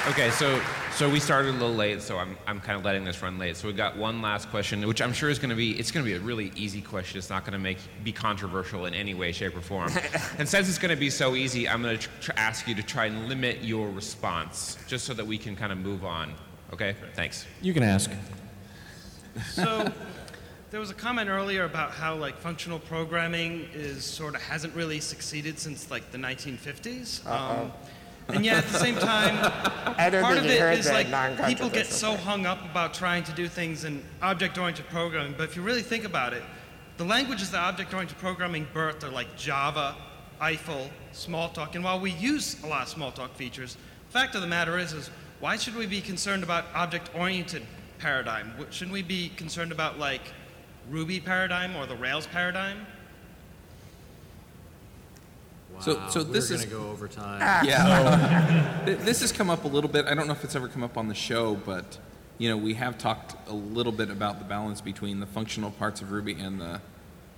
Okay, 0.07 0.30
so 0.30 0.61
so 0.91 1.09
we 1.09 1.19
started 1.19 1.49
a 1.49 1.51
little 1.53 1.73
late, 1.73 2.01
so 2.01 2.17
I'm 2.19 2.38
I'm 2.45 2.61
kind 2.61 2.78
of 2.78 2.86
letting 2.86 3.03
this 3.03 3.21
run 3.21 3.39
late. 3.39 3.57
So 3.57 3.67
we've 3.67 3.76
got 3.76 3.97
one 3.97 4.21
last 4.21 4.49
question, 4.49 4.86
which 4.88 5.01
I'm 5.01 5.13
sure 5.13 5.30
is 5.30 5.39
going 5.39 5.49
to 5.49 5.55
be 5.55 5.71
it's 5.80 5.89
going 5.89 6.05
to 6.05 6.09
be 6.09 6.15
a 6.15 6.19
really 6.19 6.51
easy 6.55 6.80
question. 6.82 7.17
It's 7.17 7.30
not 7.30 7.43
going 7.43 7.53
to 7.53 7.59
make 7.59 7.80
be 8.03 8.11
controversial 8.11 8.86
in 8.86 8.93
any 8.93 9.15
way, 9.15 9.32
shape, 9.32 9.57
or 9.57 9.61
form. 9.61 9.91
and 10.38 10.47
since 10.47 10.69
it's 10.69 10.78
going 10.78 10.93
to 10.93 10.99
be 10.99 11.09
so 11.09 11.34
easy, 11.36 11.67
I'm 11.67 11.82
going 11.82 11.97
to 11.97 12.07
tr- 12.21 12.32
ask 12.38 12.67
you 12.67 12.76
to 12.76 12.84
try 12.84 13.07
and 13.07 13.28
limit 13.28 13.63
your 13.63 13.89
response, 13.89 14.78
just 14.88 15.05
so 15.05 15.13
that 15.15 15.26
we 15.26 15.39
can 15.39 15.55
kind 15.55 15.71
of 15.71 15.80
move 15.80 16.05
on. 16.05 16.34
Okay? 16.71 16.95
Thanks. 17.13 17.45
You 17.61 17.73
can 17.73 17.84
ask. 17.84 18.11
So, 19.51 19.91
there 20.76 20.82
was 20.82 20.91
a 20.91 20.93
comment 20.93 21.30
earlier 21.30 21.63
about 21.63 21.91
how 21.91 22.13
like 22.13 22.38
functional 22.38 22.80
programming 22.80 23.65
is 23.73 24.03
sort 24.03 24.36
of 24.36 24.41
hasn't 24.41 24.76
really 24.76 24.99
succeeded 24.99 25.57
since 25.57 25.89
like 25.89 26.11
the 26.11 26.17
1950s. 26.17 27.26
Um, 27.26 27.71
and 28.28 28.43
yet 28.43 28.57
at 28.57 28.67
the 28.69 28.80
same 28.80 28.95
time, 28.95 29.38
part 29.95 30.38
of 30.38 30.45
it 30.45 30.78
is 30.78 30.89
like 30.89 31.07
people 31.47 31.69
get 31.69 31.86
so 31.86 32.17
hung 32.17 32.45
up 32.45 32.61
about 32.65 32.93
trying 32.93 33.23
to 33.23 33.32
do 33.32 33.47
things 33.47 33.86
in 33.86 34.03
object-oriented 34.21 34.86
programming. 34.89 35.34
But 35.38 35.45
if 35.45 35.55
you 35.55 35.61
really 35.61 35.82
think 35.82 36.03
about 36.03 36.34
it, 36.34 36.43
the 36.97 37.05
languages 37.05 37.51
that 37.51 37.59
object-oriented 37.59 38.17
programming 38.17 38.67
birthed 38.73 39.05
are 39.05 39.11
like 39.11 39.38
Java, 39.38 39.95
Eiffel, 40.41 40.89
Smalltalk. 41.13 41.76
And 41.76 41.86
while 41.86 42.01
we 42.01 42.11
use 42.11 42.61
a 42.63 42.67
lot 42.67 42.86
of 42.86 42.93
Smalltalk 42.93 43.30
features, 43.36 43.78
the 44.07 44.11
fact 44.11 44.36
of 44.36 44.41
the 44.41 44.47
matter 44.47 44.78
is, 44.78 44.91
is 44.91 45.09
why 45.39 45.55
should 45.55 45.78
we 45.78 45.86
be 45.86 46.01
concerned 46.01 46.43
about 46.43 46.65
object-oriented 46.73 47.63
paradigm? 47.97 48.51
Shouldn't 48.71 48.91
we 48.91 49.03
be 49.03 49.30
concerned 49.38 49.71
about 49.71 49.99
like 49.99 50.34
Ruby 50.90 51.20
paradigm 51.20 51.76
or 51.76 51.86
the 51.86 51.96
Rails 51.96 52.28
paradigm? 52.28 52.86
So, 55.82 55.96
Wow, 55.96 56.10
so 56.10 56.24
this 56.24 56.50
we're 56.50 56.56
is 56.56 56.66
gonna 56.66 56.84
go 56.84 56.90
over 56.90 57.08
time. 57.08 57.40
Ah. 57.44 57.64
Yeah. 57.64 58.82
Th- 58.86 58.98
this 59.00 59.20
has 59.22 59.32
come 59.32 59.50
up 59.50 59.66
a 59.66 59.68
little 59.68 59.90
bit. 59.90 60.06
I 60.06 60.14
don't 60.14 60.28
know 60.28 60.34
if 60.34 60.44
it's 60.44 60.56
ever 60.56 60.68
come 60.70 60.84
up 60.84 60.98
on 60.98 61.08
the 61.08 61.16
show, 61.16 61.56
but 61.56 61.98
you 62.38 62.50
know, 62.50 62.58
we 62.58 62.74
have 62.76 62.98
talked 62.98 63.36
a 63.50 63.54
little 63.54 63.92
bit 63.92 64.10
about 64.10 64.40
the 64.40 64.46
balance 64.46 64.80
between 64.82 65.20
the 65.20 65.26
functional 65.26 65.72
parts 65.72 66.02
of 66.02 66.12
Ruby 66.12 66.34
and 66.34 66.62
the 66.62 66.82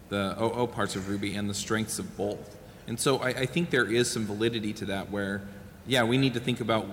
the 0.09 0.35
OO 0.41 0.67
parts 0.67 0.95
of 0.95 1.09
Ruby 1.09 1.35
and 1.35 1.49
the 1.49 1.53
strengths 1.53 1.99
of 1.99 2.15
both. 2.15 2.57
And 2.87 2.99
so 2.99 3.17
I, 3.17 3.29
I 3.29 3.45
think 3.45 3.69
there 3.71 3.85
is 3.85 4.09
some 4.09 4.25
validity 4.25 4.71
to 4.73 4.85
that 4.85 5.11
where, 5.11 5.41
yeah, 5.85 6.03
we 6.03 6.17
need 6.17 6.33
to 6.35 6.39
think 6.39 6.61
about 6.61 6.85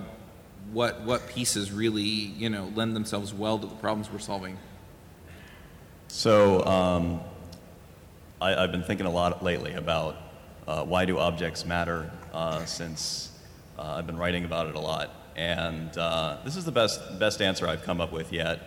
what 0.73 1.01
what 1.01 1.27
pieces 1.29 1.71
really, 1.71 2.01
you 2.01 2.49
know, 2.49 2.71
lend 2.75 2.95
themselves 2.95 3.33
well 3.33 3.59
to 3.59 3.67
the 3.67 3.75
problems 3.75 4.11
we're 4.11 4.19
solving. 4.19 4.57
So 6.07 6.63
um, 6.65 7.19
I, 8.41 8.55
I've 8.55 8.71
been 8.71 8.83
thinking 8.83 9.05
a 9.05 9.11
lot 9.11 9.43
lately 9.43 9.73
about 9.73 10.17
uh, 10.67 10.83
why 10.83 11.05
do 11.05 11.17
objects 11.19 11.65
matter 11.65 12.11
uh, 12.33 12.65
since 12.65 13.31
uh, 13.77 13.95
I've 13.97 14.07
been 14.07 14.17
writing 14.17 14.45
about 14.45 14.67
it 14.67 14.75
a 14.75 14.79
lot. 14.79 15.11
And 15.35 15.95
uh, 15.97 16.37
this 16.45 16.55
is 16.55 16.65
the 16.65 16.71
best, 16.71 17.19
best 17.19 17.41
answer 17.41 17.67
I've 17.67 17.83
come 17.83 17.99
up 17.99 18.11
with 18.11 18.31
yet. 18.31 18.61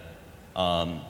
Um, 0.55 1.01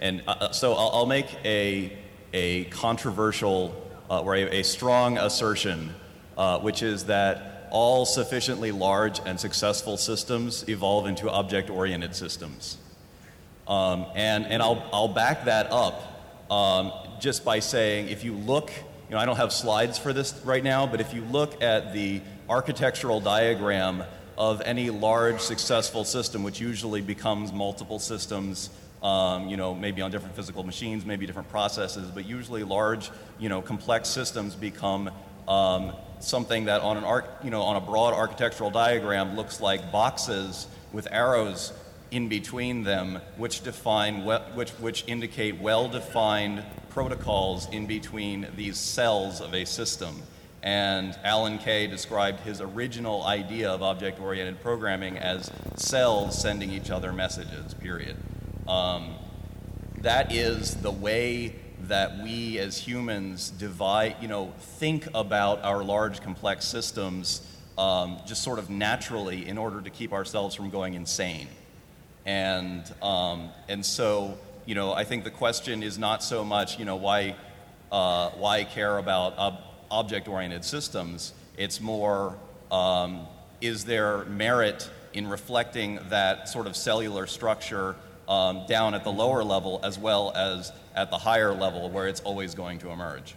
and 0.00 0.22
uh, 0.26 0.52
so 0.52 0.74
I'll, 0.74 0.90
I'll 0.92 1.06
make 1.06 1.26
a, 1.44 1.92
a 2.32 2.64
controversial 2.64 3.74
uh, 4.08 4.22
or 4.22 4.34
a, 4.34 4.60
a 4.60 4.62
strong 4.62 5.18
assertion, 5.18 5.94
uh, 6.38 6.58
which 6.60 6.82
is 6.82 7.04
that 7.06 7.68
all 7.70 8.06
sufficiently 8.06 8.70
large 8.72 9.20
and 9.26 9.38
successful 9.38 9.96
systems 9.96 10.66
evolve 10.68 11.06
into 11.06 11.28
object 11.30 11.68
oriented 11.68 12.14
systems. 12.14 12.78
Um, 13.68 14.06
and 14.14 14.46
and 14.46 14.62
I'll, 14.62 14.88
I'll 14.92 15.08
back 15.08 15.46
that 15.46 15.72
up 15.72 16.50
um, 16.50 16.92
just 17.20 17.44
by 17.44 17.58
saying 17.58 18.08
if 18.08 18.24
you 18.24 18.32
look, 18.32 18.70
you 19.08 19.14
know, 19.14 19.18
I 19.18 19.26
don't 19.26 19.36
have 19.36 19.52
slides 19.52 19.98
for 19.98 20.12
this 20.12 20.40
right 20.44 20.62
now, 20.62 20.86
but 20.86 21.00
if 21.00 21.14
you 21.14 21.22
look 21.24 21.62
at 21.62 21.92
the 21.92 22.20
architectural 22.48 23.20
diagram 23.20 24.04
of 24.38 24.60
any 24.64 24.90
large 24.90 25.40
successful 25.40 26.04
system, 26.04 26.42
which 26.42 26.60
usually 26.60 27.00
becomes 27.00 27.52
multiple 27.52 27.98
systems, 27.98 28.70
um, 29.02 29.48
you 29.48 29.56
know, 29.56 29.74
maybe 29.74 30.02
on 30.02 30.10
different 30.10 30.36
physical 30.36 30.62
machines, 30.62 31.04
maybe 31.04 31.26
different 31.26 31.48
processes, 31.48 32.10
but 32.10 32.26
usually 32.26 32.62
large, 32.62 33.10
you 33.38 33.48
know, 33.48 33.62
complex 33.62 34.08
systems 34.08 34.54
become 34.54 35.10
um, 35.48 35.92
something 36.20 36.66
that 36.66 36.82
on 36.82 36.96
an 36.96 37.04
arc, 37.04 37.26
you 37.42 37.50
know, 37.50 37.62
on 37.62 37.76
a 37.76 37.80
broad 37.80 38.14
architectural 38.14 38.70
diagram 38.70 39.36
looks 39.36 39.60
like 39.60 39.92
boxes 39.92 40.66
with 40.92 41.08
arrows 41.10 41.72
in 42.10 42.28
between 42.28 42.84
them, 42.84 43.20
which 43.36 43.62
define 43.62 44.24
which 44.24 44.70
which 44.70 45.04
indicate 45.06 45.60
well-defined 45.60 46.64
protocols 46.90 47.68
in 47.70 47.86
between 47.86 48.46
these 48.56 48.78
cells 48.78 49.40
of 49.40 49.54
a 49.54 49.64
system. 49.64 50.22
And 50.62 51.16
Alan 51.22 51.58
Kay 51.58 51.86
described 51.86 52.40
his 52.40 52.60
original 52.60 53.22
idea 53.22 53.70
of 53.70 53.82
object-oriented 53.82 54.60
programming 54.62 55.16
as 55.18 55.52
cells 55.76 56.40
sending 56.40 56.72
each 56.72 56.90
other 56.90 57.12
messages. 57.12 57.74
Period. 57.74 58.16
Um, 58.66 59.14
that 59.98 60.32
is 60.32 60.74
the 60.76 60.90
way 60.90 61.54
that 61.82 62.18
we 62.22 62.58
as 62.58 62.78
humans 62.78 63.50
divide, 63.50 64.16
you 64.20 64.28
know, 64.28 64.52
think 64.58 65.06
about 65.14 65.62
our 65.62 65.84
large 65.84 66.20
complex 66.20 66.64
systems 66.64 67.46
um, 67.78 68.18
just 68.26 68.42
sort 68.42 68.58
of 68.58 68.70
naturally 68.70 69.46
in 69.46 69.58
order 69.58 69.80
to 69.80 69.90
keep 69.90 70.12
ourselves 70.12 70.54
from 70.54 70.70
going 70.70 70.94
insane. 70.94 71.48
And, 72.26 72.82
um, 73.02 73.50
and 73.68 73.86
so, 73.86 74.36
you 74.66 74.74
know, 74.74 74.92
I 74.92 75.04
think 75.04 75.22
the 75.22 75.30
question 75.30 75.82
is 75.82 75.96
not 75.96 76.22
so 76.24 76.44
much, 76.44 76.78
you 76.78 76.84
know, 76.84 76.96
why, 76.96 77.36
uh, 77.92 78.30
why 78.30 78.64
care 78.64 78.98
about 78.98 79.38
ob- 79.38 79.60
object 79.90 80.26
oriented 80.26 80.64
systems? 80.64 81.32
It's 81.56 81.80
more, 81.80 82.36
um, 82.70 83.26
is 83.60 83.84
there 83.84 84.24
merit 84.24 84.90
in 85.14 85.28
reflecting 85.28 86.00
that 86.10 86.48
sort 86.48 86.66
of 86.66 86.76
cellular 86.76 87.28
structure 87.28 87.94
um, 88.28 88.66
down 88.66 88.92
at 88.94 89.04
the 89.04 89.12
lower 89.12 89.44
level 89.44 89.80
as 89.84 89.96
well 89.96 90.32
as 90.34 90.72
at 90.96 91.10
the 91.10 91.18
higher 91.18 91.54
level 91.54 91.88
where 91.88 92.08
it's 92.08 92.20
always 92.20 92.56
going 92.56 92.80
to 92.80 92.90
emerge? 92.90 93.36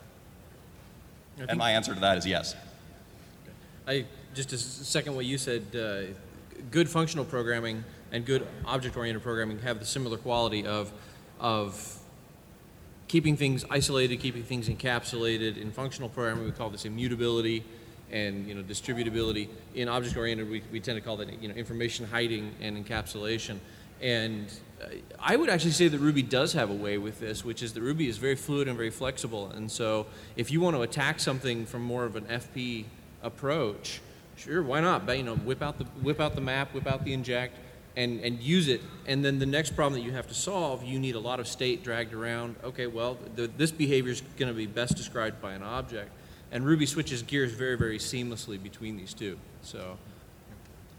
And 1.48 1.60
my 1.60 1.72
answer 1.72 1.94
to 1.94 2.00
that 2.02 2.18
is 2.18 2.26
yes. 2.26 2.56
I 3.88 4.06
just 4.34 4.50
to 4.50 4.58
second 4.58 5.16
what 5.16 5.26
you 5.26 5.38
said. 5.38 5.64
Uh, 5.74 6.14
good 6.72 6.90
functional 6.90 7.24
programming 7.24 7.84
and 8.12 8.26
good 8.26 8.46
object-oriented 8.66 9.24
programming 9.24 9.60
have 9.60 9.80
the 9.80 9.86
similar 9.86 10.18
quality 10.18 10.66
of 10.66 10.92
of 11.40 12.00
keeping 13.08 13.36
things 13.36 13.66
isolated, 13.70 14.18
keeping 14.18 14.44
things 14.44 14.70
encapsulated. 14.70 15.58
In 15.58 15.72
functional 15.72 16.10
programming, 16.10 16.46
we 16.46 16.52
call 16.52 16.70
this 16.70 16.86
immutability 16.86 17.64
and 18.12 18.48
you 18.48 18.56
know 18.56 18.64
distributability. 18.64 19.50
In 19.76 19.90
object-oriented, 19.90 20.50
we, 20.50 20.64
we 20.72 20.80
tend 20.80 20.98
to 20.98 21.02
call 21.02 21.18
that 21.18 21.42
you 21.42 21.50
know 21.50 21.56
information 21.56 22.06
hiding 22.06 22.54
and 22.62 22.84
encapsulation. 22.84 23.58
And 24.02 24.48
uh, 24.82 24.88
I 25.20 25.36
would 25.36 25.50
actually 25.50 25.72
say 25.72 25.90
that 25.90 26.00
Ruby 26.00 26.22
does 26.22 26.54
have 26.54 26.70
a 26.70 26.74
way 26.74 26.98
with 26.98 27.20
this, 27.20 27.44
which 27.44 27.62
is 27.62 27.74
that 27.74 27.82
Ruby 27.82 28.08
is 28.08 28.18
very 28.18 28.36
fluid 28.36 28.70
and 28.70 28.78
very 28.78 28.92
flexible. 28.92 29.52
And 29.52 29.70
so, 29.70 30.06
if 30.38 30.52
you 30.52 30.62
want 30.62 30.78
to 30.78 30.84
attack 30.84 31.20
something 31.20 31.66
from 31.66 31.82
more 31.82 32.06
of 32.06 32.16
an 32.16 32.24
FP 32.26 32.86
approach, 33.22 34.00
sure, 34.38 34.64
why 34.64 34.80
not? 34.80 35.06
But, 35.06 35.18
you 35.18 35.24
know, 35.24 35.36
whip 35.36 35.62
out 35.62 35.78
the 35.78 35.84
whip 36.02 36.22
out 36.22 36.36
the 36.36 36.42
map, 36.42 36.74
whip 36.74 36.88
out 36.88 37.04
the 37.04 37.12
inject, 37.12 37.58
and 37.96 38.20
and 38.22 38.40
use 38.40 38.68
it. 38.68 38.82
And 39.08 39.24
then 39.24 39.40
the 39.40 39.46
next 39.46 39.76
problem 39.76 40.00
that 40.00 40.06
you 40.06 40.14
have 40.14 40.28
to 40.28 40.34
solve, 40.34 40.84
you 40.84 41.00
need 41.00 41.16
a 41.16 41.20
lot 41.20 41.40
of 41.40 41.48
state 41.48 41.84
dragged 41.84 42.14
around. 42.14 42.56
Okay, 42.64 42.88
well, 42.88 43.18
the, 43.36 43.48
this 43.48 43.72
behavior 43.72 44.12
is 44.12 44.22
going 44.38 44.52
to 44.52 44.58
be 44.58 44.68
best 44.68 44.96
described 44.96 45.42
by 45.42 45.54
an 45.54 45.64
object, 45.64 46.12
and 46.52 46.66
Ruby 46.66 46.86
switches 46.86 47.24
gears 47.24 47.52
very 47.52 47.78
very 47.78 48.00
seamlessly 48.00 48.62
between 48.62 48.98
these 48.98 49.14
two. 49.14 49.38
So. 49.62 49.98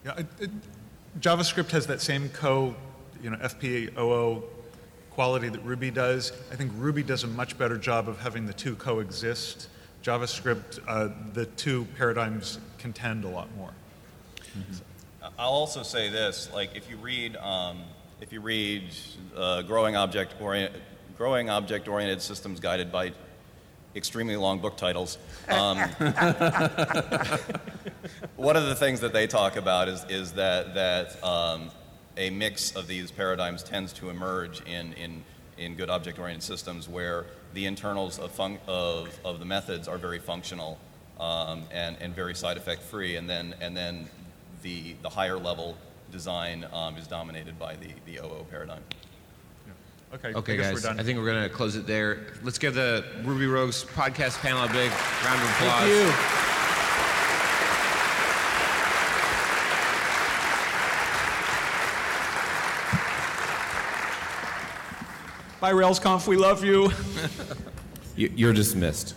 Yeah, 0.04 0.16
it, 0.16 0.26
it, 0.40 0.50
JavaScript 1.20 1.70
has 1.72 1.86
that 1.88 2.00
same 2.00 2.30
co, 2.30 2.74
you 3.22 3.28
know, 3.30 3.36
FPOO 3.36 4.42
quality 5.10 5.48
that 5.48 5.62
Ruby 5.64 5.90
does. 5.90 6.32
I 6.50 6.56
think 6.56 6.72
Ruby 6.76 7.02
does 7.02 7.24
a 7.24 7.26
much 7.26 7.58
better 7.58 7.76
job 7.76 8.08
of 8.08 8.18
having 8.20 8.46
the 8.46 8.52
two 8.52 8.76
coexist. 8.76 9.68
JavaScript, 10.02 10.78
uh, 10.88 11.08
the 11.34 11.46
two 11.46 11.86
paradigms 11.98 12.58
contend 12.78 13.24
a 13.24 13.28
lot 13.28 13.54
more. 13.56 13.72
I'll 15.38 15.50
also 15.50 15.82
say 15.82 16.08
this: 16.08 16.50
like 16.52 16.74
if 16.76 16.88
you 16.90 16.96
read, 16.96 17.36
um, 17.36 17.82
if 18.20 18.32
you 18.32 18.40
read 18.40 18.84
uh, 19.36 19.62
"Growing 19.62 19.96
Object 19.96 20.34
Orient, 20.40 20.74
Growing 21.16 21.50
Object 21.50 21.88
Oriented 21.88 22.22
Systems 22.22 22.60
Guided 22.60 22.90
by 22.90 23.12
extremely 23.94 24.36
long 24.36 24.58
book 24.60 24.76
titles. 24.76 25.18
Um, 25.48 25.78
one 28.36 28.56
of 28.56 28.66
the 28.66 28.74
things 28.76 29.00
that 29.00 29.12
they 29.12 29.26
talk 29.26 29.56
about 29.56 29.88
is, 29.88 30.04
is 30.08 30.32
that, 30.34 30.74
that 30.74 31.24
um, 31.24 31.70
a 32.16 32.30
mix 32.30 32.76
of 32.76 32.86
these 32.86 33.10
paradigms 33.10 33.62
tends 33.62 33.92
to 33.94 34.10
emerge 34.10 34.60
in, 34.62 34.92
in, 34.94 35.24
in 35.58 35.74
good 35.74 35.90
object 35.90 36.18
oriented 36.18 36.42
systems 36.42 36.88
where 36.88 37.26
the 37.54 37.66
internals 37.66 38.18
of, 38.18 38.30
fun- 38.30 38.58
of, 38.66 39.08
of 39.24 39.40
the 39.40 39.44
methods 39.44 39.88
are 39.88 39.98
very 39.98 40.18
functional 40.18 40.78
um, 41.18 41.64
and, 41.72 41.96
and 42.00 42.14
very 42.14 42.34
side 42.34 42.56
effect 42.56 42.82
free, 42.82 43.16
and 43.16 43.28
then, 43.28 43.54
and 43.60 43.76
then 43.76 44.08
the, 44.62 44.94
the 45.02 45.08
higher 45.08 45.38
level 45.38 45.76
design 46.12 46.66
um, 46.72 46.96
is 46.96 47.06
dominated 47.06 47.58
by 47.58 47.76
the, 47.76 47.88
the 48.06 48.18
OO 48.24 48.44
paradigm. 48.50 48.82
Okay, 50.12 50.34
Okay, 50.34 50.54
I 50.54 50.56
guess 50.56 50.66
guys. 50.66 50.74
we're 50.74 50.80
done. 50.88 50.98
I 50.98 51.04
think 51.04 51.18
we're 51.20 51.24
going 51.26 51.42
to 51.44 51.48
close 51.48 51.76
it 51.76 51.86
there. 51.86 52.26
Let's 52.42 52.58
give 52.58 52.74
the 52.74 53.04
Ruby 53.22 53.46
Rogues 53.46 53.84
podcast 53.84 54.40
panel 54.40 54.64
a 54.64 54.66
big 54.66 54.90
round 55.24 55.40
of 55.40 55.48
applause. 55.50 55.82
Thank 55.82 55.94
you. 55.94 56.10
Bye, 65.60 65.72
RailsConf. 65.72 66.26
We 66.26 66.36
love 66.36 66.64
you. 66.64 66.90
You- 68.16 68.32
You're 68.34 68.52
dismissed. 68.52 69.14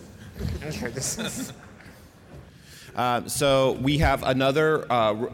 Uh, 2.95 3.27
so 3.27 3.73
we 3.81 3.97
have 3.99 4.23
another 4.23 4.91
uh, 4.91 5.27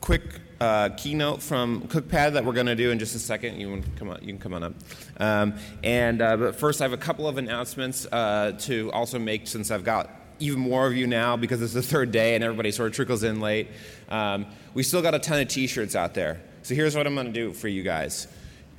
quick 0.00 0.22
uh, 0.60 0.88
keynote 0.90 1.42
from 1.42 1.82
CookPad 1.88 2.32
that 2.32 2.44
we're 2.44 2.52
going 2.52 2.66
to 2.66 2.74
do 2.74 2.90
in 2.90 2.98
just 2.98 3.14
a 3.14 3.18
second. 3.18 3.60
You 3.60 3.82
come 3.96 4.10
on? 4.10 4.20
You 4.20 4.28
can 4.28 4.38
come 4.38 4.54
on 4.54 4.62
up. 4.62 4.74
Um, 5.18 5.54
and 5.82 6.22
uh, 6.22 6.36
but 6.36 6.56
first, 6.56 6.80
I 6.80 6.84
have 6.84 6.92
a 6.92 6.98
couple 6.98 7.28
of 7.28 7.38
announcements 7.38 8.06
uh, 8.10 8.52
to 8.60 8.90
also 8.92 9.18
make 9.18 9.46
since 9.46 9.70
I've 9.70 9.84
got 9.84 10.10
even 10.40 10.60
more 10.60 10.86
of 10.86 10.96
you 10.96 11.06
now 11.06 11.36
because 11.36 11.62
it's 11.62 11.74
the 11.74 11.82
third 11.82 12.10
day 12.10 12.34
and 12.34 12.42
everybody 12.42 12.70
sort 12.72 12.88
of 12.88 12.94
trickles 12.94 13.22
in 13.22 13.40
late. 13.40 13.68
Um, 14.08 14.46
we 14.74 14.82
still 14.82 15.02
got 15.02 15.14
a 15.14 15.18
ton 15.18 15.40
of 15.40 15.48
T-shirts 15.48 15.94
out 15.94 16.14
there. 16.14 16.40
So 16.62 16.74
here's 16.74 16.96
what 16.96 17.06
I'm 17.06 17.14
going 17.14 17.26
to 17.26 17.32
do 17.32 17.52
for 17.52 17.68
you 17.68 17.82
guys 17.82 18.26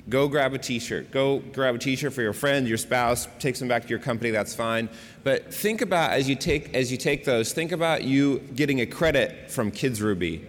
go 0.08 0.28
grab 0.28 0.54
a 0.54 0.58
t-shirt. 0.58 1.10
Go 1.10 1.38
grab 1.38 1.74
a 1.74 1.78
t-shirt 1.78 2.12
for 2.12 2.22
your 2.22 2.32
friend 2.32 2.66
your 2.66 2.78
spouse 2.78 3.28
take 3.38 3.56
some 3.56 3.68
back 3.68 3.82
to 3.82 3.88
your 3.88 3.98
company 3.98 4.30
that's 4.30 4.54
fine. 4.54 4.88
But 5.24 5.52
think 5.52 5.80
about 5.82 6.12
as 6.12 6.28
you 6.28 6.36
take 6.36 6.74
as 6.74 6.90
you 6.90 6.98
take 6.98 7.24
those 7.24 7.52
think 7.52 7.72
about 7.72 8.04
you 8.04 8.38
getting 8.54 8.80
a 8.80 8.86
credit 8.86 9.50
from 9.50 9.70
KidsRuby 9.70 10.44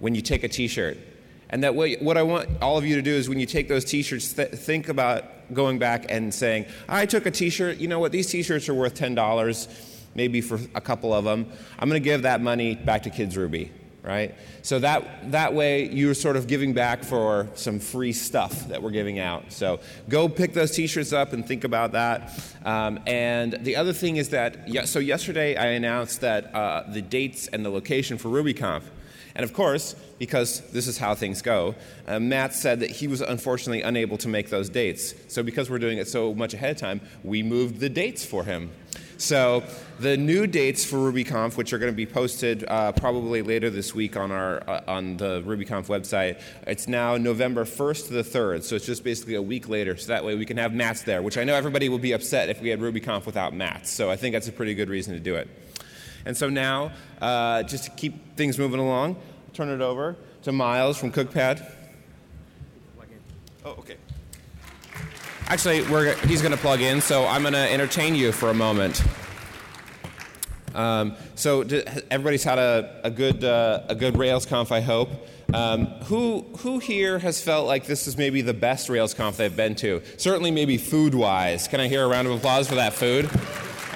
when 0.00 0.14
you 0.14 0.22
take 0.22 0.44
a 0.44 0.48
t-shirt. 0.48 0.98
And 1.50 1.64
that 1.64 1.74
way 1.74 1.96
what 1.96 2.16
i 2.16 2.22
want 2.22 2.48
all 2.60 2.76
of 2.76 2.84
you 2.84 2.96
to 2.96 3.02
do 3.02 3.12
is 3.12 3.28
when 3.28 3.40
you 3.40 3.46
take 3.46 3.68
those 3.68 3.84
t-shirts 3.84 4.32
th- 4.34 4.50
think 4.50 4.88
about 4.88 5.24
going 5.54 5.78
back 5.78 6.04
and 6.10 6.32
saying 6.32 6.66
i 6.88 7.06
took 7.06 7.24
a 7.24 7.30
t-shirt 7.30 7.78
you 7.78 7.88
know 7.88 7.98
what 7.98 8.12
these 8.12 8.30
t-shirts 8.30 8.68
are 8.68 8.74
worth 8.74 8.94
$10 8.94 9.84
maybe 10.14 10.42
for 10.42 10.60
a 10.74 10.80
couple 10.80 11.14
of 11.14 11.24
them 11.24 11.50
i'm 11.78 11.88
going 11.88 12.00
to 12.00 12.04
give 12.04 12.22
that 12.22 12.42
money 12.42 12.74
back 12.74 13.04
to 13.04 13.10
KidsRuby 13.10 13.70
right? 14.08 14.34
So 14.62 14.78
that, 14.78 15.30
that 15.32 15.52
way 15.52 15.86
you're 15.86 16.14
sort 16.14 16.36
of 16.36 16.46
giving 16.46 16.72
back 16.72 17.04
for 17.04 17.46
some 17.54 17.78
free 17.78 18.14
stuff 18.14 18.66
that 18.68 18.82
we're 18.82 18.90
giving 18.90 19.18
out. 19.18 19.52
So 19.52 19.80
go 20.08 20.30
pick 20.30 20.54
those 20.54 20.70
t-shirts 20.70 21.12
up 21.12 21.34
and 21.34 21.46
think 21.46 21.64
about 21.64 21.92
that. 21.92 22.32
Um, 22.64 23.00
and 23.06 23.52
the 23.60 23.76
other 23.76 23.92
thing 23.92 24.16
is 24.16 24.30
that, 24.30 24.66
so 24.88 24.98
yesterday 24.98 25.56
I 25.56 25.66
announced 25.72 26.22
that 26.22 26.54
uh, 26.54 26.84
the 26.88 27.02
dates 27.02 27.48
and 27.48 27.62
the 27.62 27.68
location 27.68 28.16
for 28.16 28.30
RubyConf. 28.30 28.82
And 29.34 29.44
of 29.44 29.52
course, 29.52 29.94
because 30.18 30.62
this 30.72 30.86
is 30.86 30.96
how 30.96 31.14
things 31.14 31.42
go, 31.42 31.74
uh, 32.06 32.18
Mats 32.18 32.58
said 32.58 32.80
that 32.80 32.90
he 32.90 33.08
was 33.08 33.20
unfortunately 33.20 33.82
unable 33.82 34.16
to 34.18 34.28
make 34.28 34.48
those 34.48 34.70
dates. 34.70 35.14
So 35.28 35.42
because 35.42 35.68
we're 35.68 35.78
doing 35.78 35.98
it 35.98 36.08
so 36.08 36.34
much 36.34 36.54
ahead 36.54 36.70
of 36.70 36.78
time, 36.78 37.02
we 37.22 37.42
moved 37.42 37.78
the 37.78 37.90
dates 37.90 38.24
for 38.24 38.42
him. 38.42 38.70
So 39.18 39.64
the 39.98 40.16
new 40.16 40.46
dates 40.46 40.84
for 40.84 40.96
RubyConf, 40.96 41.56
which 41.56 41.72
are 41.72 41.78
going 41.78 41.92
to 41.92 41.96
be 41.96 42.06
posted 42.06 42.64
uh, 42.68 42.92
probably 42.92 43.42
later 43.42 43.68
this 43.68 43.92
week 43.92 44.16
on 44.16 44.30
our 44.30 44.62
uh, 44.70 44.80
on 44.86 45.16
the 45.16 45.42
RubyConf 45.42 45.86
website, 45.86 46.40
it's 46.68 46.86
now 46.86 47.16
November 47.16 47.64
1st 47.64 48.06
to 48.06 48.12
the 48.12 48.22
3rd. 48.22 48.62
So 48.62 48.76
it's 48.76 48.86
just 48.86 49.02
basically 49.02 49.34
a 49.34 49.42
week 49.42 49.68
later. 49.68 49.96
So 49.96 50.06
that 50.08 50.24
way 50.24 50.36
we 50.36 50.46
can 50.46 50.56
have 50.56 50.72
Mats 50.72 51.02
there, 51.02 51.20
which 51.20 51.36
I 51.36 51.42
know 51.42 51.56
everybody 51.56 51.88
will 51.88 51.98
be 51.98 52.12
upset 52.12 52.48
if 52.48 52.62
we 52.62 52.68
had 52.68 52.78
RubyConf 52.78 53.26
without 53.26 53.52
Mats. 53.52 53.90
So 53.90 54.08
I 54.08 54.14
think 54.14 54.34
that's 54.34 54.46
a 54.46 54.52
pretty 54.52 54.74
good 54.74 54.88
reason 54.88 55.14
to 55.14 55.20
do 55.20 55.34
it. 55.34 55.48
And 56.24 56.36
so 56.36 56.48
now, 56.48 56.92
uh, 57.20 57.64
just 57.64 57.84
to 57.84 57.90
keep 57.90 58.36
things 58.36 58.56
moving 58.56 58.78
along, 58.78 59.16
I'll 59.16 59.54
turn 59.54 59.68
it 59.68 59.80
over 59.80 60.14
to 60.42 60.52
Miles 60.52 60.96
from 60.96 61.10
CookPad. 61.10 61.68
Oh, 63.64 63.70
okay. 63.80 63.96
Actually, 65.48 65.82
he's 66.28 66.42
going 66.42 66.52
to 66.52 66.58
plug 66.58 66.82
in, 66.82 67.00
so 67.00 67.26
I'm 67.26 67.40
going 67.40 67.54
to 67.54 67.72
entertain 67.72 68.14
you 68.14 68.32
for 68.32 68.50
a 68.50 68.54
moment. 68.54 69.02
Um, 70.74 71.16
so 71.34 71.62
everybody's 72.10 72.44
had 72.44 72.58
a, 72.58 73.00
a 73.02 73.10
good 73.10 73.42
uh, 73.42 73.80
a 73.88 73.94
good 73.94 74.14
RailsConf, 74.14 74.70
I 74.70 74.80
hope. 74.80 75.08
Um, 75.54 75.86
who 76.04 76.42
who 76.58 76.78
here 76.78 77.18
has 77.18 77.40
felt 77.40 77.66
like 77.66 77.86
this 77.86 78.06
is 78.06 78.18
maybe 78.18 78.42
the 78.42 78.52
best 78.52 78.88
RailsConf 78.88 79.36
they've 79.36 79.56
been 79.56 79.74
to? 79.76 80.02
Certainly, 80.18 80.50
maybe 80.50 80.76
food-wise. 80.76 81.66
Can 81.66 81.80
I 81.80 81.88
hear 81.88 82.04
a 82.04 82.08
round 82.08 82.28
of 82.28 82.34
applause 82.34 82.68
for 82.68 82.74
that 82.74 82.92
food? 82.92 83.30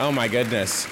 Oh 0.01 0.11
my 0.11 0.29
goodness! 0.29 0.89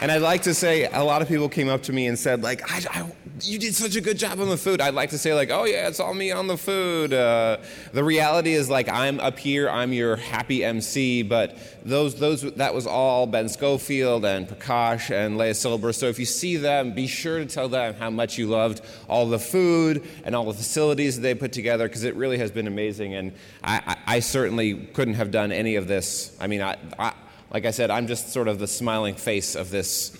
And 0.00 0.10
I'd 0.10 0.22
like 0.22 0.42
to 0.42 0.54
say 0.54 0.86
a 0.86 1.04
lot 1.04 1.20
of 1.22 1.28
people 1.28 1.48
came 1.50 1.68
up 1.68 1.82
to 1.84 1.92
me 1.92 2.06
and 2.06 2.18
said 2.18 2.42
like, 2.42 2.62
I, 2.68 2.82
I, 2.90 3.12
"You 3.44 3.58
did 3.58 3.74
such 3.74 3.96
a 3.96 4.00
good 4.00 4.18
job 4.18 4.40
on 4.40 4.48
the 4.48 4.56
food." 4.56 4.80
I'd 4.80 4.94
like 4.94 5.10
to 5.10 5.18
say 5.18 5.34
like, 5.34 5.50
"Oh 5.50 5.64
yeah, 5.64 5.88
it's 5.88 6.00
all 6.00 6.14
me 6.14 6.30
on 6.30 6.46
the 6.46 6.56
food." 6.56 7.12
Uh, 7.12 7.58
the 7.92 8.04
reality 8.04 8.52
is 8.52 8.68
like 8.70 8.88
I'm 8.88 9.20
up 9.20 9.38
here, 9.38 9.68
I'm 9.68 9.92
your 9.92 10.16
happy 10.16 10.64
MC, 10.64 11.22
but 11.22 11.56
those 11.84 12.14
those 12.16 12.42
that 12.54 12.74
was 12.74 12.86
all 12.86 13.26
Ben 13.26 13.48
Scofield 13.48 14.24
and 14.24 14.48
Prakash 14.48 15.10
and 15.10 15.38
Leah 15.38 15.54
Silber. 15.54 15.92
So 15.92 16.06
if 16.06 16.18
you 16.18 16.24
see 16.24 16.56
them, 16.56 16.92
be 16.92 17.06
sure 17.06 17.38
to 17.38 17.46
tell 17.46 17.68
them 17.68 17.94
how 17.94 18.10
much 18.10 18.38
you 18.38 18.46
loved 18.46 18.80
all 19.08 19.26
the 19.26 19.38
food 19.38 20.06
and 20.24 20.34
all 20.34 20.44
the 20.44 20.54
facilities 20.54 21.16
that 21.16 21.22
they 21.22 21.34
put 21.34 21.52
together 21.52 21.88
because 21.88 22.04
it 22.04 22.14
really 22.14 22.38
has 22.38 22.50
been 22.50 22.66
amazing. 22.66 23.14
And 23.14 23.32
I, 23.62 23.82
I, 23.86 24.16
I 24.16 24.20
certainly 24.20 24.74
couldn't 24.74 25.14
have 25.14 25.30
done 25.30 25.52
any 25.52 25.76
of 25.76 25.88
this. 25.88 26.36
I 26.40 26.46
mean, 26.46 26.62
I, 26.62 26.76
I 26.98 27.12
like 27.52 27.66
I 27.66 27.70
said, 27.70 27.90
I'm 27.90 28.06
just 28.06 28.30
sort 28.30 28.48
of 28.48 28.58
the 28.58 28.66
smiling 28.66 29.14
face 29.14 29.54
of 29.54 29.70
this 29.70 30.16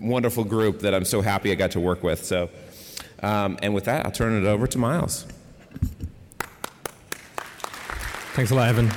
wonderful 0.00 0.44
group 0.44 0.80
that 0.80 0.94
I'm 0.94 1.04
so 1.04 1.20
happy 1.20 1.52
I 1.52 1.54
got 1.54 1.72
to 1.72 1.80
work 1.80 2.02
with. 2.02 2.24
So, 2.24 2.50
um, 3.22 3.58
and 3.62 3.74
with 3.74 3.84
that, 3.84 4.04
I'll 4.06 4.12
turn 4.12 4.32
it 4.40 4.46
over 4.46 4.66
to 4.66 4.78
Miles. 4.78 5.26
Thanks 8.34 8.50
a 8.50 8.54
lot, 8.54 8.68
Evan. 8.68 8.90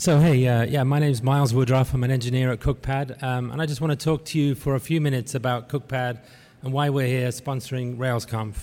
So, 0.00 0.20
hey, 0.20 0.46
uh, 0.46 0.64
yeah, 0.64 0.84
my 0.84 1.00
name's 1.00 1.22
Miles 1.22 1.52
Woodroffe. 1.52 1.92
I'm 1.92 2.04
an 2.04 2.10
engineer 2.10 2.52
at 2.52 2.60
CookPad, 2.60 3.20
um, 3.22 3.50
and 3.50 3.60
I 3.60 3.66
just 3.66 3.80
want 3.80 3.90
to 3.90 3.96
talk 3.96 4.24
to 4.26 4.38
you 4.38 4.54
for 4.54 4.76
a 4.76 4.80
few 4.80 5.00
minutes 5.00 5.34
about 5.34 5.68
CookPad 5.68 6.20
and 6.62 6.72
why 6.72 6.88
we're 6.90 7.06
here 7.06 7.28
sponsoring 7.28 7.96
RailsConf. 7.96 8.54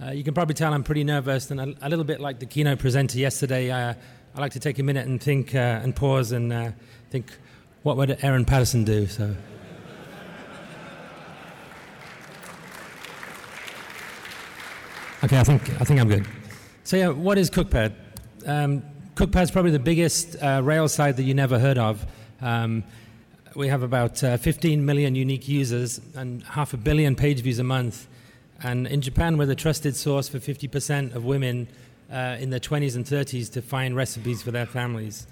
Uh, 0.00 0.10
you 0.10 0.22
can 0.22 0.34
probably 0.34 0.54
tell 0.54 0.72
I'm 0.72 0.84
pretty 0.84 1.04
nervous, 1.04 1.50
and 1.50 1.60
a, 1.60 1.74
a 1.80 1.88
little 1.88 2.04
bit 2.04 2.20
like 2.20 2.38
the 2.38 2.46
keynote 2.46 2.78
presenter 2.78 3.18
yesterday. 3.18 3.70
Uh, 3.70 3.94
I 4.34 4.40
like 4.40 4.52
to 4.52 4.60
take 4.60 4.78
a 4.78 4.82
minute 4.82 5.06
and 5.06 5.22
think 5.22 5.54
uh, 5.54 5.58
and 5.82 5.94
pause 5.94 6.32
and 6.32 6.50
uh, 6.52 6.70
think, 7.10 7.26
what 7.82 7.98
would 7.98 8.18
Aaron 8.22 8.46
Patterson 8.46 8.82
do? 8.82 9.06
So. 9.06 9.36
Okay, 15.24 15.38
I 15.38 15.44
think 15.44 15.80
I 15.80 15.84
think 15.84 16.00
I'm 16.00 16.08
good. 16.08 16.26
So 16.82 16.96
yeah, 16.96 17.08
what 17.08 17.36
is 17.36 17.50
CookPad? 17.50 17.92
Um, 18.46 18.82
CookPad's 19.16 19.50
probably 19.50 19.70
the 19.70 19.78
biggest 19.78 20.42
uh, 20.42 20.62
Rails 20.64 20.94
site 20.94 21.16
that 21.16 21.24
you 21.24 21.34
never 21.34 21.58
heard 21.58 21.76
of. 21.76 22.04
Um, 22.40 22.84
we 23.54 23.68
have 23.68 23.82
about 23.82 24.24
uh, 24.24 24.38
15 24.38 24.84
million 24.84 25.14
unique 25.14 25.46
users 25.46 26.00
and 26.14 26.42
half 26.44 26.72
a 26.72 26.78
billion 26.78 27.14
page 27.14 27.40
views 27.40 27.58
a 27.58 27.64
month. 27.64 28.08
And 28.62 28.86
in 28.86 29.02
Japan, 29.02 29.36
we're 29.36 29.46
the 29.46 29.54
trusted 29.54 29.94
source 29.94 30.28
for 30.28 30.38
50% 30.38 31.14
of 31.14 31.24
women 31.24 31.68
uh, 32.12 32.36
in 32.38 32.50
their 32.50 32.60
20s 32.60 32.94
and 32.94 33.04
30s 33.04 33.50
to 33.52 33.62
find 33.62 33.96
recipes 33.96 34.42
for 34.42 34.50
their 34.50 34.66
families. 34.66 35.26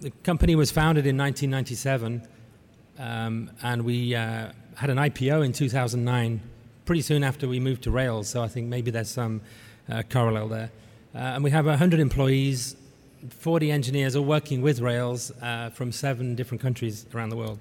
The 0.00 0.10
company 0.24 0.56
was 0.56 0.70
founded 0.70 1.06
in 1.06 1.16
1997, 1.16 2.26
um, 2.98 3.50
and 3.62 3.84
we 3.84 4.14
uh, 4.14 4.52
had 4.74 4.90
an 4.90 4.96
IPO 4.96 5.44
in 5.44 5.52
2009, 5.52 6.40
pretty 6.84 7.02
soon 7.02 7.22
after 7.22 7.46
we 7.46 7.60
moved 7.60 7.82
to 7.84 7.90
Rails. 7.90 8.28
So 8.28 8.42
I 8.42 8.48
think 8.48 8.68
maybe 8.68 8.90
there's 8.90 9.10
some 9.10 9.42
uh, 9.88 10.02
parallel 10.08 10.48
there. 10.48 10.70
Uh, 11.14 11.18
and 11.18 11.44
we 11.44 11.50
have 11.50 11.66
100 11.66 12.00
employees, 12.00 12.74
40 13.28 13.70
engineers 13.70 14.16
all 14.16 14.24
working 14.24 14.62
with 14.62 14.80
Rails 14.80 15.30
uh, 15.42 15.70
from 15.70 15.92
seven 15.92 16.34
different 16.34 16.60
countries 16.62 17.06
around 17.14 17.28
the 17.28 17.36
world. 17.36 17.58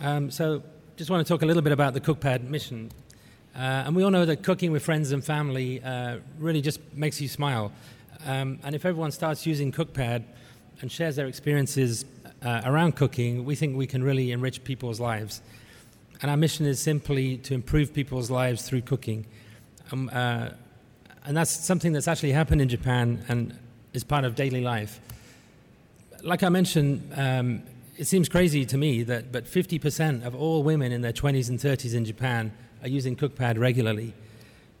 Um, 0.00 0.30
so 0.30 0.62
just 0.96 1.10
want 1.10 1.26
to 1.26 1.32
talk 1.32 1.42
a 1.42 1.46
little 1.46 1.62
bit 1.62 1.72
about 1.72 1.94
the 1.94 2.00
CookPad 2.00 2.48
mission. 2.48 2.90
Uh, 3.54 3.84
and 3.86 3.96
we 3.96 4.02
all 4.02 4.10
know 4.10 4.24
that 4.24 4.42
cooking 4.42 4.70
with 4.70 4.82
friends 4.82 5.12
and 5.12 5.24
family 5.24 5.82
uh, 5.82 6.18
really 6.38 6.60
just 6.60 6.80
makes 6.94 7.20
you 7.20 7.28
smile. 7.28 7.72
Um, 8.26 8.58
and 8.62 8.74
if 8.74 8.84
everyone 8.84 9.10
starts 9.10 9.46
using 9.46 9.72
CookPad 9.72 10.24
and 10.80 10.90
shares 10.90 11.16
their 11.16 11.26
experiences 11.26 12.04
uh, 12.42 12.62
around 12.64 12.96
cooking, 12.96 13.44
we 13.44 13.54
think 13.54 13.76
we 13.76 13.86
can 13.86 14.02
really 14.02 14.32
enrich 14.32 14.62
people's 14.64 15.00
lives. 15.00 15.42
And 16.22 16.30
our 16.30 16.36
mission 16.36 16.66
is 16.66 16.80
simply 16.80 17.38
to 17.38 17.54
improve 17.54 17.92
people's 17.92 18.30
lives 18.30 18.62
through 18.62 18.82
cooking. 18.82 19.26
Um, 19.90 20.10
uh, 20.12 20.50
and 21.24 21.36
that's 21.36 21.50
something 21.50 21.92
that's 21.92 22.08
actually 22.08 22.32
happened 22.32 22.60
in 22.60 22.68
Japan 22.68 23.24
and 23.28 23.58
is 23.92 24.04
part 24.04 24.24
of 24.24 24.34
daily 24.34 24.60
life. 24.60 25.00
Like 26.22 26.42
I 26.42 26.48
mentioned, 26.48 27.12
um, 27.16 27.62
it 27.96 28.06
seems 28.06 28.28
crazy 28.28 28.64
to 28.66 28.78
me 28.78 29.02
that 29.04 29.32
but 29.32 29.44
50% 29.44 30.24
of 30.24 30.34
all 30.34 30.62
women 30.62 30.92
in 30.92 31.02
their 31.02 31.12
20s 31.12 31.48
and 31.48 31.58
30s 31.58 31.94
in 31.94 32.04
Japan 32.04 32.52
are 32.82 32.88
using 32.88 33.16
CookPad 33.16 33.58
regularly. 33.58 34.14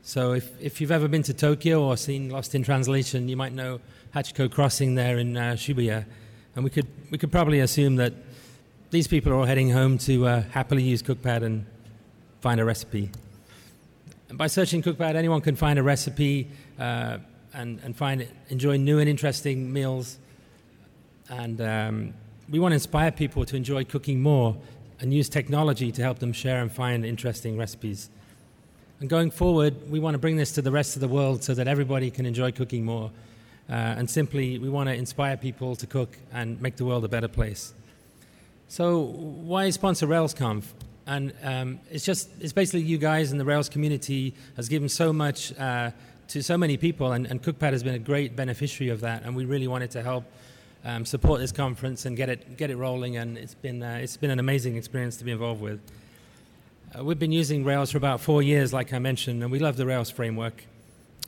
So 0.02 0.32
if, 0.32 0.60
if 0.60 0.80
you've 0.80 0.90
ever 0.90 1.08
been 1.08 1.22
to 1.24 1.34
Tokyo 1.34 1.82
or 1.82 1.96
seen 1.96 2.30
Lost 2.30 2.54
in 2.54 2.62
Translation, 2.62 3.28
you 3.28 3.36
might 3.36 3.52
know 3.52 3.80
Hachiko 4.14 4.50
Crossing 4.50 4.94
there 4.94 5.18
in 5.18 5.36
uh, 5.36 5.52
Shibuya. 5.52 6.06
And 6.54 6.64
we 6.64 6.70
could, 6.70 6.86
we 7.10 7.18
could 7.18 7.30
probably 7.30 7.60
assume 7.60 7.96
that 7.96 8.14
these 8.90 9.06
people 9.06 9.32
are 9.32 9.36
all 9.36 9.44
heading 9.44 9.70
home 9.70 9.98
to 9.98 10.26
uh, 10.26 10.42
happily 10.50 10.82
use 10.82 11.02
CookPad 11.02 11.42
and 11.42 11.66
find 12.40 12.60
a 12.60 12.64
recipe. 12.64 13.10
And 14.28 14.38
by 14.38 14.46
searching 14.46 14.82
CookPad, 14.82 15.14
anyone 15.14 15.42
can 15.42 15.54
find 15.54 15.78
a 15.78 15.82
recipe 15.82 16.48
uh, 16.78 17.18
and, 17.52 17.80
and 17.84 17.96
find 17.96 18.26
enjoy 18.48 18.78
new 18.78 18.98
and 18.98 19.08
interesting 19.08 19.72
meals. 19.72 20.18
And 21.28 21.60
um, 21.60 22.14
we 22.48 22.58
want 22.58 22.72
to 22.72 22.76
inspire 22.76 23.12
people 23.12 23.44
to 23.44 23.56
enjoy 23.56 23.84
cooking 23.84 24.20
more 24.20 24.56
and 25.00 25.12
use 25.12 25.28
technology 25.28 25.90
to 25.92 26.02
help 26.02 26.18
them 26.18 26.32
share 26.32 26.60
and 26.60 26.70
find 26.70 27.04
interesting 27.04 27.56
recipes. 27.56 28.10
And 29.00 29.08
going 29.08 29.30
forward, 29.30 29.90
we 29.90 29.98
want 29.98 30.14
to 30.14 30.18
bring 30.18 30.36
this 30.36 30.52
to 30.52 30.62
the 30.62 30.70
rest 30.70 30.94
of 30.94 31.00
the 31.00 31.08
world 31.08 31.42
so 31.42 31.54
that 31.54 31.66
everybody 31.66 32.10
can 32.10 32.26
enjoy 32.26 32.52
cooking 32.52 32.84
more. 32.84 33.10
Uh, 33.68 33.72
and 33.72 34.10
simply, 34.10 34.58
we 34.58 34.68
want 34.68 34.88
to 34.88 34.94
inspire 34.94 35.36
people 35.36 35.74
to 35.76 35.86
cook 35.86 36.18
and 36.32 36.60
make 36.60 36.76
the 36.76 36.84
world 36.84 37.04
a 37.04 37.08
better 37.08 37.28
place. 37.28 37.72
So, 38.68 39.00
why 39.00 39.70
sponsor 39.70 40.06
RailsConf? 40.06 40.64
And 41.06 41.32
um, 41.42 41.80
it's 41.90 42.04
just, 42.04 42.28
it's 42.40 42.52
basically 42.52 42.82
you 42.82 42.98
guys 42.98 43.32
and 43.32 43.40
the 43.40 43.44
Rails 43.44 43.68
community 43.68 44.34
has 44.56 44.68
given 44.68 44.88
so 44.88 45.12
much 45.12 45.58
uh, 45.58 45.92
to 46.28 46.42
so 46.42 46.58
many 46.58 46.76
people, 46.76 47.12
and, 47.12 47.26
and 47.26 47.42
CookPad 47.42 47.72
has 47.72 47.82
been 47.82 47.94
a 47.94 47.98
great 47.98 48.36
beneficiary 48.36 48.90
of 48.90 49.00
that. 49.00 49.22
And 49.24 49.34
we 49.34 49.44
really 49.44 49.66
wanted 49.66 49.90
to 49.92 50.02
help 50.02 50.24
um, 50.84 51.04
support 51.04 51.40
this 51.40 51.52
conference 51.52 52.06
and 52.06 52.16
get 52.16 52.28
it, 52.28 52.56
get 52.56 52.70
it 52.70 52.76
rolling. 52.76 53.16
And 53.16 53.36
it's 53.36 53.54
been, 53.54 53.82
uh, 53.82 53.98
it's 54.02 54.16
been 54.16 54.30
an 54.30 54.38
amazing 54.38 54.76
experience 54.76 55.16
to 55.18 55.24
be 55.24 55.32
involved 55.32 55.60
with. 55.60 55.80
Uh, 56.98 57.04
we've 57.04 57.18
been 57.18 57.32
using 57.32 57.64
Rails 57.64 57.92
for 57.92 57.98
about 57.98 58.20
four 58.20 58.42
years, 58.42 58.72
like 58.72 58.92
I 58.92 58.98
mentioned, 58.98 59.42
and 59.42 59.52
we 59.52 59.58
love 59.58 59.76
the 59.76 59.86
Rails 59.86 60.10
framework. 60.10 60.64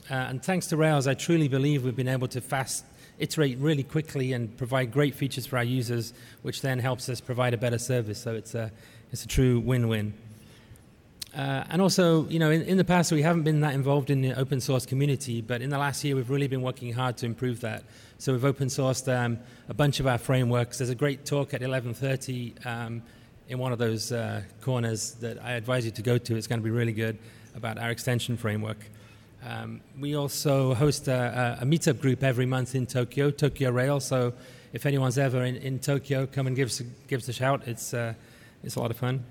Uh, 0.09 0.15
and 0.15 0.43
thanks 0.43 0.67
to 0.67 0.77
Rails, 0.77 1.07
I 1.07 1.13
truly 1.13 1.47
believe 1.47 1.85
we've 1.85 1.95
been 1.95 2.07
able 2.09 2.27
to 2.29 2.41
fast 2.41 2.83
iterate 3.19 3.57
really 3.59 3.83
quickly 3.83 4.33
and 4.33 4.55
provide 4.57 4.91
great 4.91 5.15
features 5.15 5.45
for 5.45 5.57
our 5.57 5.63
users, 5.63 6.13
which 6.41 6.61
then 6.61 6.79
helps 6.79 7.07
us 7.07 7.21
provide 7.21 7.53
a 7.53 7.57
better 7.57 7.77
service. 7.77 8.19
So 8.19 8.35
it's 8.35 8.55
a, 8.55 8.71
it's 9.11 9.23
a 9.23 9.27
true 9.27 9.59
win-win. 9.59 10.13
Uh, 11.35 11.63
and 11.69 11.81
also, 11.81 12.27
you 12.27 12.37
know, 12.37 12.51
in, 12.51 12.61
in, 12.63 12.77
the 12.77 12.83
past 12.83 13.11
we 13.11 13.23
haven't 13.23 13.41
been 13.41 13.61
that 13.61 13.73
involved 13.73 14.11
in 14.11 14.21
the 14.21 14.33
open 14.33 14.61
source 14.61 14.85
community, 14.85 15.41
but 15.41 15.63
in 15.63 15.71
the 15.71 15.77
last 15.79 16.03
year 16.03 16.15
we've 16.15 16.29
really 16.29 16.47
been 16.47 16.61
working 16.61 16.93
hard 16.93 17.17
to 17.17 17.25
improve 17.25 17.61
that. 17.61 17.83
So 18.23 18.31
we've 18.31 18.45
open 18.45 18.69
sourced 18.69 19.13
um, 19.13 19.37
a 19.67 19.73
bunch 19.73 19.99
of 19.99 20.07
our 20.07 20.17
frameworks. 20.17 20.77
There's 20.77 20.89
a 20.89 20.95
great 20.95 21.25
talk 21.25 21.53
at 21.53 21.59
11:30 21.59 22.65
um, 22.65 23.01
in 23.49 23.59
one 23.59 23.73
of 23.73 23.79
those 23.79 24.13
uh, 24.13 24.43
corners 24.61 25.15
that 25.15 25.43
I 25.43 25.55
advise 25.55 25.83
you 25.83 25.91
to 25.91 26.01
go 26.01 26.17
to. 26.17 26.37
It's 26.37 26.47
going 26.47 26.61
to 26.61 26.63
be 26.63 26.71
really 26.71 26.93
good 26.93 27.17
about 27.53 27.77
our 27.77 27.91
extension 27.91 28.37
framework. 28.37 28.77
Um, 29.45 29.81
we 29.99 30.15
also 30.15 30.73
host 30.73 31.09
a, 31.09 31.57
a, 31.59 31.65
meetup 31.65 31.99
group 31.99 32.23
every 32.23 32.45
month 32.45 32.75
in 32.75 32.85
Tokyo, 32.85 33.29
Tokyo 33.29 33.71
Rail. 33.71 33.99
So 33.99 34.31
if 34.71 34.85
anyone's 34.85 35.17
ever 35.17 35.43
in, 35.43 35.57
in 35.57 35.79
Tokyo, 35.79 36.25
come 36.25 36.47
and 36.47 36.55
give 36.55 36.69
us, 36.69 36.81
give 37.09 37.19
us 37.19 37.27
a 37.27 37.33
shout. 37.33 37.67
It's, 37.67 37.93
uh, 37.93 38.13
it's 38.63 38.77
a 38.77 38.79
lot 38.79 38.89
of 38.89 38.95
fun. 38.95 39.25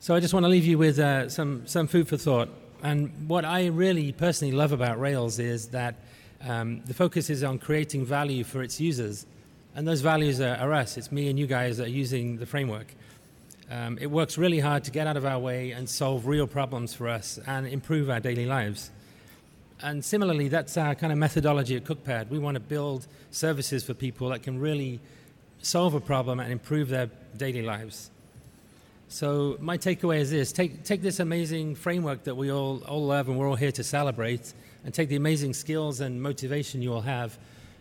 So 0.00 0.14
I 0.14 0.20
just 0.20 0.32
want 0.32 0.44
to 0.44 0.48
leave 0.48 0.64
you 0.64 0.78
with 0.78 0.98
uh, 0.98 1.28
some, 1.28 1.66
some 1.66 1.88
food 1.88 2.08
for 2.08 2.16
thought. 2.16 2.48
And 2.82 3.28
what 3.28 3.44
I 3.44 3.66
really 3.66 4.12
personally 4.12 4.54
love 4.54 4.72
about 4.72 4.98
Rails 4.98 5.38
is 5.38 5.68
that 5.68 5.96
um, 6.44 6.82
the 6.84 6.94
focus 6.94 7.30
is 7.30 7.42
on 7.42 7.58
creating 7.58 8.04
value 8.04 8.44
for 8.44 8.62
its 8.62 8.80
users. 8.80 9.26
And 9.74 9.88
those 9.88 10.02
values 10.02 10.40
are, 10.40 10.56
are 10.56 10.72
us. 10.72 10.96
It's 10.96 11.10
me 11.10 11.28
and 11.28 11.38
you 11.38 11.46
guys 11.46 11.78
that 11.78 11.86
are 11.86 11.90
using 11.90 12.36
the 12.36 12.46
framework. 12.46 12.94
Um, 13.70 13.98
it 14.00 14.06
works 14.06 14.36
really 14.36 14.60
hard 14.60 14.84
to 14.84 14.90
get 14.90 15.06
out 15.06 15.16
of 15.16 15.24
our 15.24 15.38
way 15.38 15.72
and 15.72 15.88
solve 15.88 16.26
real 16.26 16.46
problems 16.46 16.94
for 16.94 17.08
us 17.08 17.40
and 17.46 17.66
improve 17.66 18.10
our 18.10 18.20
daily 18.20 18.46
lives. 18.46 18.90
And 19.80 20.04
similarly, 20.04 20.48
that's 20.48 20.76
our 20.76 20.94
kind 20.94 21.12
of 21.12 21.18
methodology 21.18 21.76
at 21.76 21.84
CookPad. 21.84 22.28
We 22.28 22.38
want 22.38 22.54
to 22.54 22.60
build 22.60 23.06
services 23.30 23.82
for 23.82 23.94
people 23.94 24.28
that 24.28 24.42
can 24.42 24.60
really 24.60 25.00
solve 25.60 25.94
a 25.94 26.00
problem 26.00 26.40
and 26.40 26.52
improve 26.52 26.88
their 26.90 27.10
daily 27.36 27.62
lives. 27.62 28.10
So 29.08 29.56
my 29.60 29.76
takeaway 29.76 30.18
is 30.20 30.30
this: 30.30 30.52
take 30.52 30.84
take 30.84 31.02
this 31.02 31.20
amazing 31.20 31.74
framework 31.74 32.24
that 32.24 32.36
we 32.36 32.50
all 32.50 32.82
all 32.84 33.04
love 33.04 33.28
and 33.28 33.38
we're 33.38 33.48
all 33.48 33.56
here 33.56 33.72
to 33.72 33.84
celebrate, 33.84 34.54
and 34.84 34.92
take 34.92 35.08
the 35.08 35.16
amazing 35.16 35.54
skills 35.54 36.00
and 36.00 36.22
motivation 36.22 36.82
you 36.82 36.92
all 36.92 37.00
have, 37.00 37.38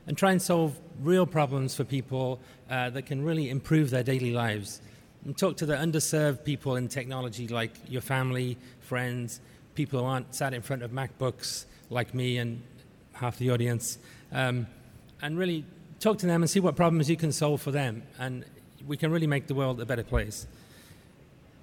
and 0.08 0.18
try 0.18 0.32
and 0.32 0.42
solve 0.42 0.78
real 1.02 1.26
problems 1.26 1.76
for 1.76 1.84
people 1.84 2.40
uh, 2.70 2.90
that 2.90 3.06
can 3.06 3.24
really 3.24 3.50
improve 3.50 3.90
their 3.90 4.04
daily 4.04 4.32
lives 4.32 4.82
and 5.26 5.38
talk 5.38 5.58
to 5.58 5.66
the 5.66 5.76
underserved 5.76 6.44
people 6.44 6.76
in 6.76 6.88
technology, 6.88 7.48
like 7.48 7.72
your 7.88 8.02
family, 8.02 8.58
friends, 8.82 9.40
people 9.76 10.00
who 10.00 10.06
aren't 10.06 10.34
sat 10.36 10.54
in 10.54 10.62
front 10.62 10.84
of 10.84 10.92
MacBooks 10.92 11.66
like 11.90 12.14
me 12.14 12.38
and 12.38 12.62
half 13.14 13.38
the 13.38 13.50
audience, 13.50 13.98
um, 14.32 14.68
and 15.22 15.38
really 15.38 15.66
talk 16.00 16.18
to 16.18 16.26
them 16.26 16.42
and 16.42 16.50
see 16.50 16.60
what 16.60 16.76
problems 16.76 17.10
you 17.10 17.16
can 17.16 17.32
solve 17.32 17.62
for 17.62 17.72
them. 17.72 18.04
And 18.20 18.44
we 18.86 18.98
can 18.98 19.12
really 19.12 19.28
make 19.28 19.48
the 19.48 19.56
world 19.56 19.80
a 19.80 19.86
better 19.86 20.04
place. 20.04 20.46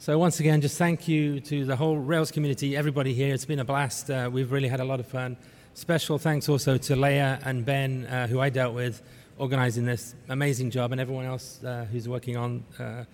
So, 0.02 0.18
once 0.18 0.40
again, 0.40 0.62
just 0.62 0.78
thank 0.78 1.08
you 1.08 1.40
to 1.40 1.66
the 1.66 1.76
whole 1.76 1.98
Rails 1.98 2.30
community, 2.30 2.74
everybody 2.74 3.12
here. 3.12 3.34
It's 3.34 3.44
been 3.44 3.58
a 3.58 3.66
blast. 3.66 4.10
Uh, 4.10 4.30
we've 4.32 4.50
really 4.50 4.68
had 4.68 4.80
a 4.80 4.84
lot 4.84 4.98
of 4.98 5.06
fun. 5.06 5.36
Special 5.74 6.16
thanks 6.16 6.48
also 6.48 6.78
to 6.78 6.96
Leah 6.96 7.38
and 7.44 7.66
Ben, 7.66 8.06
uh, 8.06 8.26
who 8.26 8.40
I 8.40 8.48
dealt 8.48 8.74
with 8.74 9.02
organizing 9.36 9.84
this 9.84 10.14
amazing 10.30 10.70
job, 10.70 10.92
and 10.92 11.02
everyone 11.02 11.26
else 11.26 11.62
uh, 11.62 11.84
who's 11.92 12.08
working 12.08 12.38
on 12.38 12.64
uh, 12.78 13.04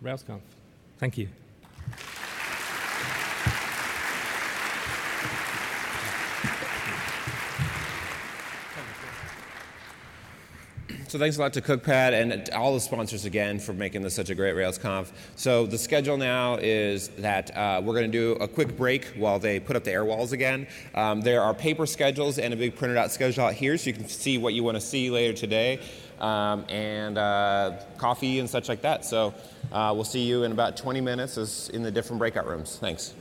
RailsConf. 0.00 0.38
Thank 0.98 1.18
you. 1.18 1.26
So 11.08 11.18
thanks 11.18 11.38
a 11.38 11.40
lot 11.40 11.54
to 11.54 11.62
CookPad 11.62 12.12
and 12.12 12.50
all 12.50 12.74
the 12.74 12.80
sponsors 12.80 13.24
again 13.24 13.60
for 13.60 13.72
making 13.72 14.02
this 14.02 14.14
such 14.14 14.28
a 14.28 14.34
great 14.34 14.54
RailsConf. 14.54 15.10
So 15.36 15.64
the 15.64 15.78
schedule 15.78 16.18
now 16.18 16.56
is 16.56 17.08
that 17.16 17.56
uh, 17.56 17.80
we're 17.82 17.94
going 17.94 18.12
to 18.12 18.18
do 18.18 18.32
a 18.42 18.46
quick 18.46 18.76
break 18.76 19.06
while 19.16 19.38
they 19.38 19.58
put 19.58 19.74
up 19.74 19.84
the 19.84 19.90
air 19.90 20.04
walls 20.04 20.32
again. 20.32 20.66
Um, 20.94 21.22
there 21.22 21.40
are 21.40 21.54
paper 21.54 21.86
schedules 21.86 22.38
and 22.38 22.52
a 22.52 22.58
big 22.58 22.76
printed 22.76 22.98
out 22.98 23.10
schedule 23.10 23.44
out 23.44 23.54
here, 23.54 23.78
so 23.78 23.86
you 23.86 23.94
can 23.94 24.06
see 24.06 24.36
what 24.36 24.52
you 24.52 24.62
want 24.62 24.74
to 24.74 24.82
see 24.82 25.08
later 25.08 25.32
today, 25.32 25.80
um, 26.20 26.66
and 26.68 27.16
uh, 27.16 27.78
coffee 27.96 28.38
and 28.38 28.50
such 28.50 28.68
like 28.68 28.82
that. 28.82 29.06
So 29.06 29.32
uh, 29.72 29.92
we'll 29.94 30.04
see 30.04 30.26
you 30.26 30.42
in 30.42 30.52
about 30.52 30.76
20 30.76 31.00
minutes 31.00 31.70
in 31.70 31.82
the 31.82 31.90
different 31.90 32.18
breakout 32.18 32.46
rooms. 32.46 32.76
Thanks. 32.76 33.14